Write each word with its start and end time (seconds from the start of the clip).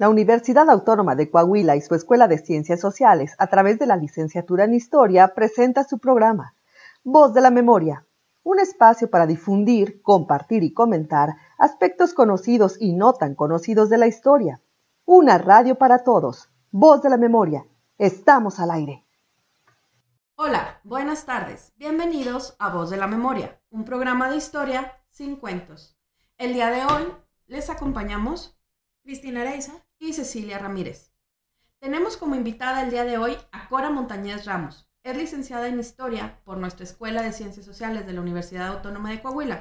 La 0.00 0.08
Universidad 0.08 0.70
Autónoma 0.70 1.14
de 1.14 1.30
Coahuila 1.30 1.76
y 1.76 1.82
su 1.82 1.94
Escuela 1.94 2.26
de 2.26 2.38
Ciencias 2.38 2.80
Sociales, 2.80 3.34
a 3.36 3.48
través 3.48 3.78
de 3.78 3.84
la 3.84 3.98
licenciatura 3.98 4.64
en 4.64 4.72
Historia, 4.72 5.34
presenta 5.34 5.84
su 5.84 5.98
programa 5.98 6.54
Voz 7.04 7.34
de 7.34 7.42
la 7.42 7.50
Memoria, 7.50 8.06
un 8.42 8.60
espacio 8.60 9.10
para 9.10 9.26
difundir, 9.26 10.00
compartir 10.00 10.62
y 10.62 10.72
comentar 10.72 11.36
aspectos 11.58 12.14
conocidos 12.14 12.80
y 12.80 12.94
no 12.94 13.12
tan 13.12 13.34
conocidos 13.34 13.90
de 13.90 13.98
la 13.98 14.06
historia. 14.06 14.62
Una 15.04 15.36
radio 15.36 15.74
para 15.74 16.02
todos. 16.02 16.48
Voz 16.70 17.02
de 17.02 17.10
la 17.10 17.18
Memoria. 17.18 17.66
Estamos 17.98 18.58
al 18.58 18.70
aire. 18.70 19.04
Hola, 20.36 20.80
buenas 20.82 21.26
tardes. 21.26 21.74
Bienvenidos 21.76 22.56
a 22.58 22.70
Voz 22.70 22.88
de 22.88 22.96
la 22.96 23.06
Memoria, 23.06 23.60
un 23.68 23.84
programa 23.84 24.30
de 24.30 24.38
historia 24.38 24.94
sin 25.10 25.36
cuentos. 25.36 25.94
El 26.38 26.54
día 26.54 26.70
de 26.70 26.86
hoy 26.86 27.12
les 27.48 27.68
acompañamos 27.68 28.56
Cristina 29.02 29.44
Reiza 29.44 29.74
y 30.00 30.14
Cecilia 30.14 30.58
Ramírez. 30.58 31.12
Tenemos 31.78 32.16
como 32.16 32.34
invitada 32.34 32.82
el 32.82 32.90
día 32.90 33.04
de 33.04 33.18
hoy 33.18 33.36
a 33.52 33.68
Cora 33.68 33.90
Montañez 33.90 34.46
Ramos. 34.46 34.90
Es 35.02 35.16
licenciada 35.16 35.68
en 35.68 35.78
Historia 35.78 36.40
por 36.44 36.56
nuestra 36.56 36.84
Escuela 36.84 37.22
de 37.22 37.32
Ciencias 37.32 37.66
Sociales 37.66 38.06
de 38.06 38.14
la 38.14 38.22
Universidad 38.22 38.68
Autónoma 38.68 39.10
de 39.10 39.22
Coahuila. 39.22 39.58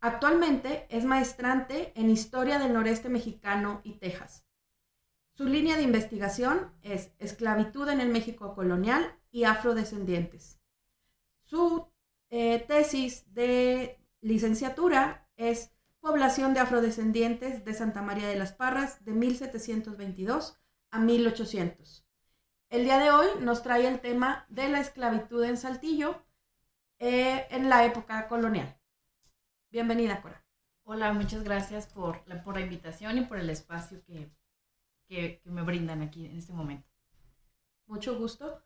Actualmente 0.00 0.86
es 0.90 1.04
maestrante 1.04 1.92
en 1.94 2.10
Historia 2.10 2.58
del 2.58 2.72
Noreste 2.72 3.08
Mexicano 3.08 3.80
y 3.84 3.94
Texas. 3.94 4.44
Su 5.34 5.44
línea 5.44 5.76
de 5.76 5.82
investigación 5.82 6.72
es 6.82 7.12
Esclavitud 7.18 7.88
en 7.88 8.00
el 8.00 8.08
México 8.08 8.54
colonial 8.54 9.16
y 9.30 9.44
Afrodescendientes. 9.44 10.60
Su 11.44 11.88
eh, 12.30 12.64
tesis 12.66 13.32
de 13.32 13.98
licenciatura 14.20 15.28
es 15.36 15.71
población 16.02 16.52
de 16.52 16.58
afrodescendientes 16.58 17.64
de 17.64 17.74
Santa 17.74 18.02
María 18.02 18.26
de 18.26 18.36
las 18.36 18.52
Parras 18.52 19.04
de 19.04 19.12
1722 19.12 20.60
a 20.90 20.98
1800. 20.98 22.04
El 22.70 22.84
día 22.84 22.98
de 22.98 23.12
hoy 23.12 23.28
nos 23.40 23.62
trae 23.62 23.86
el 23.86 24.00
tema 24.00 24.44
de 24.48 24.68
la 24.68 24.80
esclavitud 24.80 25.44
en 25.44 25.56
Saltillo 25.56 26.20
eh, 26.98 27.46
en 27.50 27.68
la 27.68 27.84
época 27.84 28.26
colonial. 28.26 28.76
Bienvenida, 29.70 30.20
Cora. 30.20 30.44
Hola, 30.82 31.12
muchas 31.12 31.44
gracias 31.44 31.86
por 31.86 32.26
la, 32.26 32.42
por 32.42 32.56
la 32.56 32.62
invitación 32.62 33.18
y 33.18 33.24
por 33.24 33.38
el 33.38 33.48
espacio 33.48 34.02
que, 34.02 34.28
que, 35.06 35.40
me 35.44 35.62
brindan 35.62 36.02
aquí 36.02 36.26
en 36.26 36.36
este 36.36 36.52
momento. 36.52 36.88
Mucho 37.86 38.18
gusto. 38.18 38.60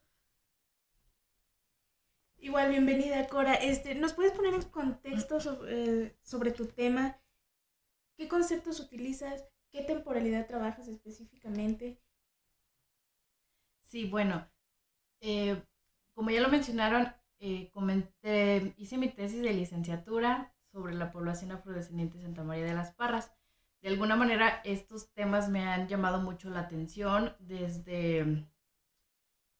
Igual, 2.39 2.71
bienvenida, 2.71 3.29
Cora. 3.29 3.55
Este, 3.55 3.95
¿Nos 3.95 4.15
puedes 4.15 4.33
poner 4.33 4.55
en 4.55 4.63
contexto 4.63 5.39
eh, 5.69 6.17
sobre 6.23 6.53
tu 6.53 6.65
tema? 6.65 7.21
¿Qué 8.17 8.29
conceptos 8.29 8.81
utilizas? 8.81 9.47
¿Qué 9.71 9.83
temporalidad 9.83 10.47
trabajas 10.47 10.89
específicamente? 10.89 12.01
Sí, 13.85 14.09
bueno, 14.09 14.49
eh, 15.21 15.63
como 16.15 16.31
ya 16.31 16.41
lo 16.41 16.49
mencionaron, 16.49 17.13
eh, 17.39 17.71
comenté, 17.73 18.75
hice 18.79 18.97
mi 18.99 19.09
tesis 19.09 19.43
de 19.43 19.53
licenciatura 19.53 20.55
sobre 20.73 20.95
la 20.95 21.11
población 21.11 21.53
afrodescendiente 21.53 22.17
de 22.19 22.25
Santa 22.25 22.43
María 22.43 22.65
de 22.65 22.75
las 22.75 22.93
Parras. 22.93 23.33
De 23.83 23.89
alguna 23.91 24.17
manera, 24.17 24.61
estos 24.65 25.13
temas 25.13 25.49
me 25.49 25.65
han 25.65 25.89
llamado 25.89 26.21
mucho 26.21 26.51
la 26.51 26.61
atención 26.61 27.37
desde, 27.39 28.47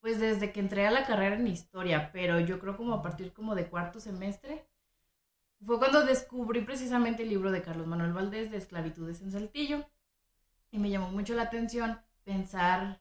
pues 0.01 0.19
desde 0.19 0.53
que 0.53 0.61
entré 0.61 0.87
a 0.87 0.91
la 0.91 1.05
carrera 1.05 1.37
en 1.37 1.47
historia, 1.47 2.11
pero 2.13 2.41
yo 2.41 2.59
creo 2.59 2.77
como 2.77 2.95
a 2.95 3.03
partir 3.03 3.33
como 3.33 3.55
de 3.55 3.69
cuarto 3.69 4.01
semestre, 4.01 4.67
fue 5.65 5.79
cuando 5.79 6.05
descubrí 6.05 6.61
precisamente 6.63 7.23
el 7.23 7.31
libro 7.31 7.51
de 7.51 7.63
Carlos 7.63 7.87
Manuel 7.87 8.13
Valdés 8.13 8.51
de 8.51 8.59
Esclavitudes 8.59 9.23
en 9.23 9.33
Saltillo 9.33 9.87
y 10.71 10.79
me 10.79 10.91
llamó 10.91 11.11
mucho 11.11 11.35
la 11.35 11.43
atención 11.43 12.01
pensar 12.25 13.01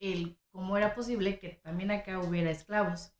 el 0.00 0.38
cómo 0.50 0.76
era 0.76 0.94
posible 0.94 1.38
que 1.38 1.60
también 1.62 1.90
acá 1.90 2.20
hubiera 2.20 2.50
esclavos. 2.50 3.12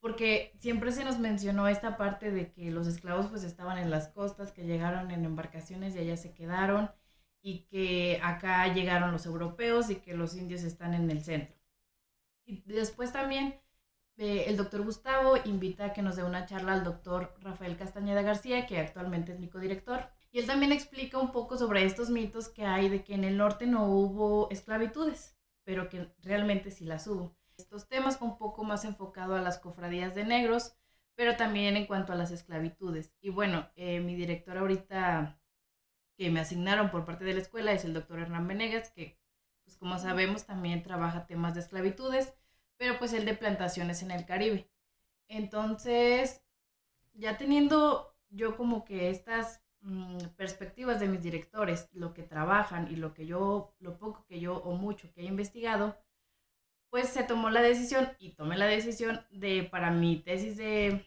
Porque 0.00 0.52
siempre 0.58 0.92
se 0.92 1.04
nos 1.04 1.18
mencionó 1.18 1.66
esta 1.68 1.96
parte 1.96 2.30
de 2.30 2.52
que 2.52 2.70
los 2.70 2.86
esclavos 2.86 3.26
pues 3.26 3.42
estaban 3.42 3.78
en 3.78 3.90
las 3.90 4.08
costas, 4.08 4.52
que 4.52 4.64
llegaron 4.64 5.10
en 5.10 5.24
embarcaciones 5.24 5.96
y 5.96 5.98
allá 5.98 6.16
se 6.16 6.32
quedaron, 6.32 6.90
y 7.42 7.60
que 7.66 8.20
acá 8.22 8.66
llegaron 8.72 9.12
los 9.12 9.26
europeos 9.26 9.90
y 9.90 9.96
que 9.96 10.14
los 10.14 10.36
indios 10.36 10.62
están 10.62 10.94
en 10.94 11.10
el 11.10 11.22
centro. 11.22 11.56
Y 12.44 12.62
después 12.62 13.12
también 13.12 13.60
el 14.16 14.56
doctor 14.56 14.82
Gustavo 14.82 15.36
invita 15.44 15.86
a 15.86 15.92
que 15.92 16.02
nos 16.02 16.16
dé 16.16 16.24
una 16.24 16.46
charla 16.46 16.72
al 16.72 16.84
doctor 16.84 17.34
Rafael 17.40 17.76
Castañeda 17.76 18.22
García, 18.22 18.66
que 18.66 18.78
actualmente 18.78 19.32
es 19.32 19.38
mi 19.38 19.48
codirector. 19.48 20.08
Y 20.30 20.38
él 20.38 20.46
también 20.46 20.72
explica 20.72 21.18
un 21.18 21.32
poco 21.32 21.58
sobre 21.58 21.84
estos 21.84 22.10
mitos 22.10 22.48
que 22.48 22.64
hay 22.64 22.88
de 22.88 23.04
que 23.04 23.14
en 23.14 23.24
el 23.24 23.36
norte 23.36 23.66
no 23.66 23.86
hubo 23.86 24.48
esclavitudes, 24.50 25.36
pero 25.64 25.88
que 25.88 26.08
realmente 26.22 26.70
sí 26.70 26.84
las 26.84 27.06
hubo. 27.06 27.36
Estos 27.56 27.88
temas 27.88 28.20
un 28.20 28.38
poco 28.38 28.64
más 28.64 28.84
enfocado 28.84 29.34
a 29.34 29.40
las 29.40 29.58
cofradías 29.58 30.14
de 30.14 30.24
negros, 30.24 30.74
pero 31.14 31.36
también 31.36 31.76
en 31.76 31.86
cuanto 31.86 32.12
a 32.12 32.16
las 32.16 32.30
esclavitudes. 32.30 33.14
Y 33.20 33.30
bueno, 33.30 33.68
eh, 33.76 34.00
mi 34.00 34.14
director 34.14 34.58
ahorita 34.58 35.38
que 36.16 36.30
me 36.30 36.40
asignaron 36.40 36.90
por 36.90 37.04
parte 37.04 37.24
de 37.24 37.34
la 37.34 37.40
escuela 37.40 37.72
es 37.72 37.84
el 37.84 37.94
doctor 37.94 38.20
Hernán 38.20 38.48
Venegas, 38.48 38.90
que 38.90 39.18
pues 39.64 39.76
como 39.76 39.98
sabemos 39.98 40.46
también 40.46 40.82
trabaja 40.82 41.26
temas 41.26 41.54
de 41.54 41.60
esclavitudes 41.60 42.34
pero 42.76 42.98
pues 42.98 43.12
el 43.12 43.24
de 43.24 43.34
plantaciones 43.34 44.02
en 44.02 44.10
el 44.10 44.26
Caribe. 44.26 44.70
Entonces, 45.28 46.42
ya 47.14 47.36
teniendo 47.36 48.14
yo 48.30 48.56
como 48.56 48.84
que 48.84 49.10
estas 49.10 49.62
mm, 49.80 50.18
perspectivas 50.36 51.00
de 51.00 51.08
mis 51.08 51.22
directores, 51.22 51.88
lo 51.92 52.14
que 52.14 52.22
trabajan 52.22 52.88
y 52.90 52.96
lo 52.96 53.14
que 53.14 53.26
yo, 53.26 53.74
lo 53.78 53.98
poco 53.98 54.24
que 54.26 54.40
yo 54.40 54.56
o 54.56 54.74
mucho 54.76 55.12
que 55.12 55.22
he 55.22 55.24
investigado, 55.24 55.96
pues 56.90 57.08
se 57.08 57.24
tomó 57.24 57.50
la 57.50 57.62
decisión 57.62 58.08
y 58.18 58.32
tomé 58.32 58.56
la 58.56 58.66
decisión 58.66 59.24
de, 59.30 59.64
para 59.64 59.90
mi 59.90 60.16
tesis 60.22 60.56
de, 60.56 61.04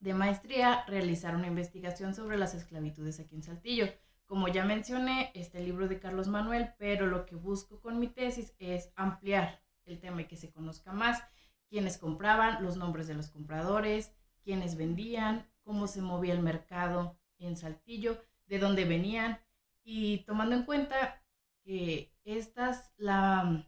de 0.00 0.14
maestría, 0.14 0.84
realizar 0.86 1.34
una 1.36 1.48
investigación 1.48 2.14
sobre 2.14 2.36
las 2.38 2.54
esclavitudes 2.54 3.20
aquí 3.20 3.34
en 3.36 3.42
Saltillo. 3.42 3.86
Como 4.26 4.48
ya 4.48 4.64
mencioné, 4.64 5.30
este 5.34 5.60
libro 5.60 5.88
de 5.88 5.98
Carlos 5.98 6.28
Manuel, 6.28 6.72
pero 6.78 7.06
lo 7.06 7.26
que 7.26 7.36
busco 7.36 7.80
con 7.80 7.98
mi 7.98 8.08
tesis 8.08 8.54
es 8.58 8.92
ampliar 8.96 9.61
el 9.84 10.00
tema 10.00 10.22
y 10.22 10.26
que 10.26 10.36
se 10.36 10.52
conozca 10.52 10.92
más, 10.92 11.22
quiénes 11.68 11.98
compraban, 11.98 12.62
los 12.62 12.76
nombres 12.76 13.06
de 13.06 13.14
los 13.14 13.30
compradores, 13.30 14.12
quiénes 14.42 14.76
vendían, 14.76 15.48
cómo 15.62 15.86
se 15.86 16.02
movía 16.02 16.34
el 16.34 16.42
mercado 16.42 17.18
en 17.38 17.56
Saltillo, 17.56 18.22
de 18.46 18.58
dónde 18.58 18.84
venían 18.84 19.40
y 19.84 20.18
tomando 20.24 20.54
en 20.54 20.64
cuenta 20.64 21.22
que 21.64 22.12
estas, 22.24 22.92
la, 22.96 23.66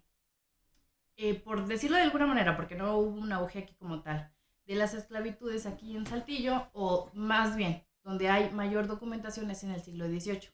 eh, 1.16 1.34
por 1.34 1.66
decirlo 1.66 1.96
de 1.96 2.02
alguna 2.02 2.26
manera, 2.26 2.56
porque 2.56 2.74
no 2.74 2.98
hubo 2.98 3.20
un 3.20 3.32
auge 3.32 3.60
aquí 3.60 3.74
como 3.74 4.02
tal, 4.02 4.32
de 4.66 4.74
las 4.74 4.94
esclavitudes 4.94 5.66
aquí 5.66 5.96
en 5.96 6.06
Saltillo, 6.06 6.68
o 6.72 7.10
más 7.14 7.56
bien, 7.56 7.84
donde 8.02 8.28
hay 8.28 8.50
mayor 8.50 8.86
documentación 8.86 9.50
es 9.50 9.64
en 9.64 9.70
el 9.70 9.82
siglo 9.82 10.06
XVIII. 10.06 10.50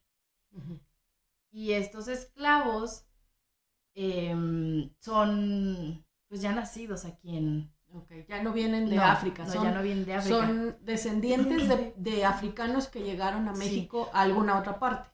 Y 1.50 1.72
estos 1.72 2.09
esclavos 2.09 3.06
Em, 3.95 4.91
son 4.99 6.05
pues 6.28 6.41
ya 6.41 6.53
nacidos 6.53 7.05
aquí 7.05 7.37
en... 7.37 7.73
ya 8.28 8.43
no 8.43 8.53
vienen 8.53 8.89
de 8.89 8.99
África, 8.99 9.45
son, 9.47 9.65
ya 9.65 9.73
no 9.73 9.83
vienen 9.83 10.05
de 10.05 10.15
África. 10.15 10.47
Son 10.47 10.77
descendientes 10.81 11.69
de, 11.97 12.25
africanos 12.25 12.87
que 12.87 13.03
llegaron 13.03 13.49
a 13.49 13.53
México 13.53 14.09
a 14.12 14.23
alguna 14.23 14.59
otra 14.59 14.79
parte. 14.79 15.11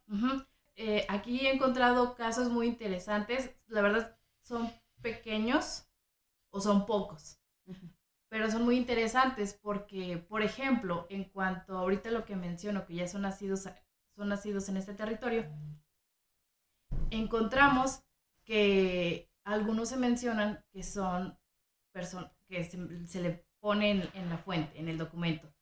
Eh, 0.76 1.06
aquí 1.08 1.46
he 1.46 1.54
encontrado 1.54 2.14
casos 2.14 2.50
muy 2.50 2.66
interesantes, 2.66 3.50
la 3.66 3.80
verdad 3.80 4.18
son 4.42 4.70
pequeños 5.00 5.88
o 6.50 6.60
son 6.60 6.84
pocos, 6.84 7.40
pero 8.28 8.50
son 8.50 8.62
muy 8.64 8.76
interesantes 8.76 9.58
porque, 9.62 10.18
por 10.28 10.42
ejemplo, 10.42 11.06
en 11.08 11.24
cuanto 11.24 11.78
ahorita 11.78 12.10
lo 12.10 12.26
que 12.26 12.36
menciono, 12.36 12.84
que 12.84 12.94
ya 12.94 13.08
son 13.08 13.22
nacidos, 13.22 13.66
son 14.14 14.28
nacidos 14.28 14.68
en 14.68 14.76
este 14.76 14.92
territorio, 14.92 15.46
encontramos 17.08 18.02
que 18.46 19.30
algunos 19.44 19.90
se 19.90 19.96
mencionan 19.96 20.64
que 20.72 20.82
son 20.82 21.38
personas 21.92 22.32
que 22.48 22.64
se, 22.64 23.20
le 23.20 23.44
ponen 23.60 24.08
en, 24.14 24.30
la 24.30 24.38
fuente, 24.38 24.78
en 24.78 24.88
el 24.88 24.96
documento. 24.96 25.52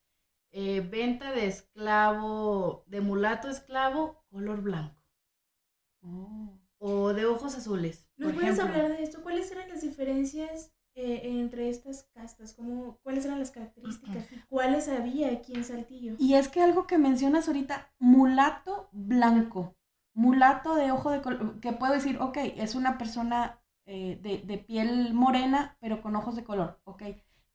Eh, 0.53 0.81
venta 0.81 1.33
de 1.33 1.47
esclavo, 1.47 2.85
de 2.87 3.01
mulato 3.01 3.49
esclavo, 3.49 4.25
color 4.31 4.61
blanco. 4.61 5.03
Oh. 6.03 6.61
O 6.79 7.15
de 7.15 7.25
ojos 7.25 7.57
azules. 7.57 8.07
¿Nos 8.17 8.35
puedes 8.35 8.59
hablar 8.61 8.91
de 8.91 9.03
esto? 9.03 9.23
¿Cuáles 9.23 9.51
eran 9.51 9.69
las 9.71 9.81
diferencias 9.81 10.73
eh, 10.95 11.23
entre 11.25 11.71
estas 11.71 12.05
castas? 12.13 12.53
¿Cómo, 12.53 13.01
¿Cuáles 13.03 13.25
eran 13.25 13.39
las 13.39 13.51
características? 13.51 14.27
¿Cuáles 14.49 14.89
había 14.89 15.31
aquí 15.31 15.55
en 15.55 15.65
Saltillo? 15.65 16.15
Y 16.19 16.35
es 16.35 16.49
que 16.49 16.61
algo 16.61 16.87
que 16.87 16.99
mencionas 16.99 17.49
ahorita, 17.49 17.93
mulato 17.99 18.91
blanco 18.93 19.77
mulato 20.15 20.75
de 20.75 20.93
ojo 20.93 21.11
de 21.11 21.21
color, 21.23 21.61
que 21.61 21.73
puedo 21.73 21.93
decir, 21.93 22.19
ok, 22.21 22.39
es 22.57 22.75
una 22.75 22.99
persona 22.99 23.61
eh, 23.87 24.19
de, 24.23 24.59
piel 24.59 25.13
morena, 25.15 25.77
pero 25.81 26.01
con 26.03 26.17
ojos 26.17 26.37
de 26.37 26.45
color, 26.45 26.81
ok. 26.85 27.03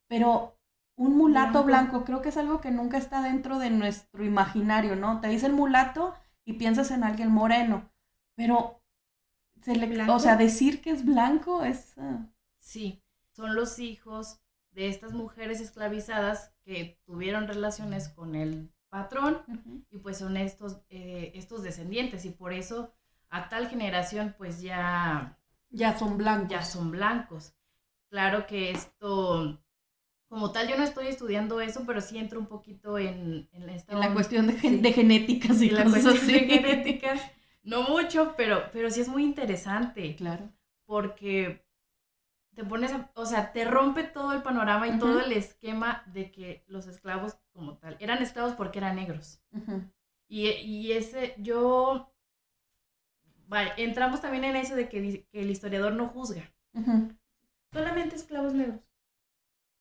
Pero 0.08 0.58
un 0.98 1.16
mulato 1.18 1.64
blanco. 1.64 2.04
creo 2.04 2.22
que 2.22 2.30
es 2.30 2.38
algo 2.38 2.60
que 2.60 2.72
nunca 2.72 2.98
está 2.98 3.22
dentro 3.22 3.58
de 3.60 3.70
nuestro 3.70 4.24
imaginario, 4.26 4.96
¿no? 4.96 5.22
Te 5.22 5.30
dicen 5.30 5.54
mulato 5.54 6.14
y 6.46 6.54
piensas 6.54 6.92
en 6.92 7.04
alguien 7.04 7.32
moreno, 7.32 7.90
pero 8.36 8.82
se 9.62 9.76
le- 9.76 9.88
¿Blanco? 9.88 10.14
o 10.14 10.20
sea, 10.20 10.36
decir 10.36 10.82
que 10.82 10.92
es 10.92 11.06
blanco 11.06 11.64
es... 11.64 11.98
ah, 11.98 12.28
Sí, 12.60 13.02
son 13.32 13.56
los 13.56 13.80
hijos 13.80 14.42
de 14.72 14.90
estas 14.90 15.14
mujeres 15.14 15.62
esclavizadas 15.62 16.54
que 16.64 17.00
tuvieron 17.06 17.48
relaciones 17.48 18.10
con 18.10 18.36
el 18.36 18.70
patrón 18.90 19.44
y 19.92 19.98
pues 20.00 20.18
son 20.18 20.38
estos, 20.38 20.82
eh, 20.90 21.32
estos 21.36 21.64
descendientes 21.64 22.26
y 22.26 22.32
por 22.32 22.54
eso 22.54 22.92
a 23.30 23.50
tal 23.50 23.68
generación 23.70 24.36
pues 24.38 24.62
ya, 24.62 25.38
Ya 25.72 25.98
son 25.98 26.18
blancos. 26.18 26.50
ya 26.50 26.64
son 26.64 26.92
blancos. 26.92 27.54
Claro 28.10 28.48
que 28.48 28.72
esto, 28.72 29.60
como 30.28 30.52
tal 30.52 30.68
yo 30.68 30.78
no 30.78 30.84
estoy 30.84 31.08
estudiando 31.08 31.62
eso, 31.62 31.84
pero 31.86 32.02
sí 32.02 32.18
entro 32.18 32.40
un 32.40 32.48
poquito 32.48 32.98
en, 32.98 33.50
en 33.54 33.70
esta 33.70 33.94
En 33.94 34.00
la 34.00 34.14
cuestión 34.14 34.48
de, 34.48 34.54
gen- 34.54 34.78
sí. 34.78 34.82
de 34.82 34.94
genéticas 34.94 35.62
y 35.62 35.70
la 35.70 35.84
cuestión 35.86 36.18
así. 36.18 36.32
de 36.34 36.40
genéticas, 36.48 37.22
no 37.64 37.84
mucho, 37.84 38.34
pero, 38.38 38.64
pero 38.72 38.90
sí 38.90 39.02
es 39.02 39.08
muy 39.08 39.24
interesante 39.24 40.16
Claro. 40.16 40.50
porque 40.86 41.66
te 42.60 42.66
pones, 42.66 42.92
a- 42.92 43.10
o 43.16 43.26
sea, 43.26 43.54
te 43.54 43.64
rompe 43.64 44.04
todo 44.04 44.34
el 44.34 44.42
panorama 44.44 44.86
y 44.86 45.00
todo 45.00 45.22
el 45.22 45.32
esquema 45.32 46.04
de 46.08 46.30
que 46.30 46.66
los 46.68 46.88
esclavos 46.88 47.40
como 47.54 47.78
tal 47.78 47.96
eran 48.02 48.22
esclavos 48.22 48.52
porque 48.52 48.80
eran 48.80 48.98
negros. 48.98 49.42
Y, 50.28 50.50
y 50.50 50.92
ese, 50.92 51.36
yo, 51.38 52.14
vale, 53.48 53.72
entramos 53.78 54.20
también 54.20 54.44
en 54.44 54.58
eso 54.58 54.76
de 54.76 54.90
que, 54.90 55.26
el 55.32 55.50
historiador 55.50 55.94
no 55.94 56.10
juzga. 56.10 56.54
Solamente 57.72 58.18
esclavos 58.18 58.54
negros. 58.54 58.82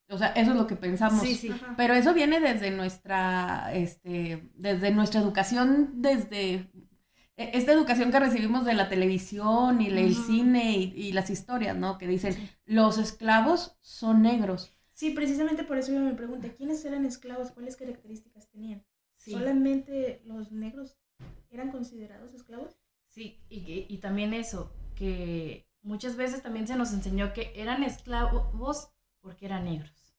O 0.08 0.16
sea, 0.16 0.28
eso 0.28 0.52
es 0.52 0.56
lo 0.56 0.69
que 0.69 0.76
pensamos. 0.76 1.20
Sí, 1.20 1.34
sí. 1.34 1.52
Pero 1.76 1.94
eso 1.94 2.14
viene 2.14 2.38
desde 2.38 2.70
nuestra, 2.70 3.72
este, 3.75 4.48
desde 4.54 4.92
nuestra 4.92 5.20
educación, 5.20 6.00
desde 6.00 6.70
esta 7.38 7.73
educación 7.73 8.11
que 8.11 8.19
recibimos 8.19 8.64
de 8.64 8.75
la 8.75 8.88
televisión 8.88 9.81
y 9.81 9.87
el 9.87 10.14
cine 10.14 10.76
y, 10.76 10.93
y 10.96 11.12
las 11.12 11.31
historias, 11.31 11.76
¿no? 11.76 11.96
Que 11.96 12.08
dicen, 12.08 12.35
los 12.67 12.99
esclavos 12.99 13.76
son 13.81 14.23
negros. 14.23 14.75
Sí, 14.93 15.11
precisamente 15.11 15.62
por 15.62 15.79
eso 15.79 15.93
yo 15.93 16.00
me 16.00 16.14
pregunto, 16.14 16.49
¿quiénes 16.56 16.85
eran 16.85 17.06
esclavos? 17.06 17.52
¿Cuáles 17.52 17.76
características 17.76 18.49
tenían? 18.49 18.85
Sí. 19.17 19.31
¿Solamente 19.31 20.20
los 20.25 20.50
negros 20.50 20.99
eran 21.50 21.70
considerados 21.70 22.35
esclavos? 22.35 22.76
Sí, 23.06 23.40
y, 23.49 23.96
también 23.99 24.35
eso, 24.35 24.73
que 24.96 25.69
muchas 25.82 26.17
veces 26.17 26.43
también 26.43 26.67
se 26.67 26.75
nos 26.75 26.93
enseñó 26.93 27.32
que 27.32 27.52
eran 27.55 27.85
esclavos 27.85 28.90
porque 29.20 29.46
eran 29.46 29.64
negros. 29.64 30.14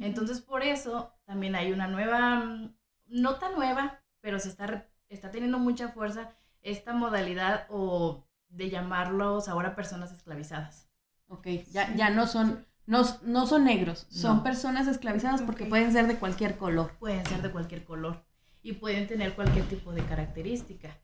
Entonces, 0.00 0.40
por 0.40 0.62
eso 0.62 1.12
también 1.24 1.54
hay 1.56 1.72
una 1.72 1.88
nueva, 1.88 2.44
mm, 2.44 2.74
no 3.08 3.36
tan 3.40 3.54
nueva, 3.54 4.02
pero 4.20 4.38
se 4.38 4.48
está, 4.48 4.88
está 5.08 5.30
teniendo 5.30 5.58
mucha 5.58 5.88
fuerza 5.88 6.32
esta 6.62 6.92
modalidad 6.92 7.66
o 7.70 8.24
de 8.48 8.70
llamarlos 8.70 9.48
ahora 9.48 9.74
personas 9.74 10.12
esclavizadas. 10.12 10.88
Ok, 11.28 11.46
ya, 11.72 11.94
ya 11.96 12.10
no 12.10 12.26
son, 12.26 12.66
no, 12.86 13.02
no 13.22 13.46
son 13.46 13.64
negros, 13.64 14.06
son 14.10 14.38
No. 14.38 14.42
personas 14.42 14.86
esclavizadas 14.88 15.42
porque 15.42 15.64
pueden 15.64 15.92
ser 15.92 16.06
de 16.06 16.16
cualquier 16.18 16.58
color. 16.58 16.92
Pueden 16.98 17.24
ser 17.26 17.40
de 17.42 17.50
cualquier 17.50 17.84
color 17.84 18.24
y 18.62 18.74
pueden 18.74 19.06
tener 19.06 19.34
cualquier 19.34 19.64
tipo 19.66 19.92
de 19.92 20.02
característica. 20.04 20.96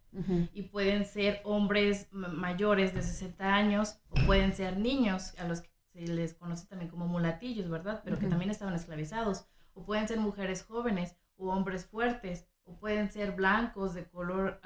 Y 0.55 0.62
pueden 0.62 1.05
ser 1.05 1.40
hombres 1.44 2.08
ma- 2.12 2.28
mayores 2.28 2.94
de 2.94 3.02
60 3.02 3.55
años 3.55 3.99
o 4.10 4.14
pueden 4.26 4.52
ser 4.55 4.78
niños 4.78 5.34
a 5.38 5.44
los 5.46 5.60
que 5.62 5.70
se 5.93 6.00
les 6.00 6.34
conoce 6.34 6.66
también 6.66 6.90
como 6.90 7.06
mulatillos, 7.06 7.69
¿verdad? 7.69 8.00
Pero 8.05 8.19
que 8.19 8.26
también 8.26 8.50
estaban 8.50 8.75
esclavizados. 8.75 9.46
O 9.75 9.84
pueden 9.84 10.08
ser 10.08 10.19
mujeres 10.19 10.64
jóvenes 10.64 11.14
o 11.37 11.50
hombres 11.50 11.84
fuertes. 11.87 12.46
O 12.69 12.79
pueden 12.79 13.11
ser 13.11 13.32
blancos 13.32 13.94
de 13.94 14.06
color, 14.09 14.61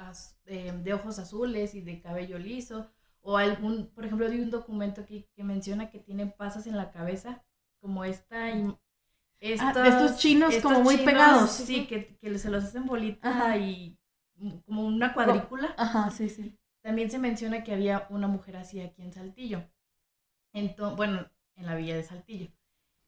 eh, 0.45 0.73
de 0.83 0.93
ojos 0.93 1.19
azules 1.19 1.73
y 1.73 1.81
de 1.81 2.01
cabello 2.01 2.37
liso. 2.37 2.91
O 3.21 3.37
algún, 3.37 3.87
por 3.87 4.05
ejemplo, 4.05 4.27
hay 4.27 4.39
un 4.39 4.51
documento 4.51 5.01
aquí 5.01 5.25
que 5.33 5.43
menciona 5.43 5.89
que 5.89 5.99
tienen 5.99 6.31
pasas 6.31 6.67
en 6.67 6.75
la 6.75 6.91
cabeza, 6.91 7.43
como 7.79 8.03
esta... 8.03 8.49
Ah, 9.59 9.73
de 9.73 9.89
estos 9.89 10.17
chinos 10.17 10.55
como 10.61 10.79
muy 10.81 10.95
chinos, 10.95 11.11
pegados. 11.11 11.51
Sí, 11.51 11.85
que, 11.85 12.17
que 12.17 12.37
se 12.39 12.49
los 12.49 12.63
hacen 12.63 12.85
bolita 12.85 13.29
Ajá. 13.29 13.57
y 13.57 13.97
como 14.65 14.85
una 14.85 15.13
cuadrícula. 15.13 15.73
Ajá, 15.77 16.09
sí, 16.11 16.29
sí. 16.29 16.57
También 16.81 17.09
se 17.09 17.19
menciona 17.19 17.63
que 17.63 17.73
había 17.73 18.07
una 18.09 18.27
mujer 18.27 18.57
así 18.57 18.79
aquí 18.79 19.01
en 19.01 19.13
Saltillo. 19.13 19.69
Entonces, 20.53 20.97
bueno, 20.97 21.29
en 21.55 21.65
la 21.65 21.75
villa 21.75 21.95
de 21.95 22.03
Saltillo. 22.03 22.51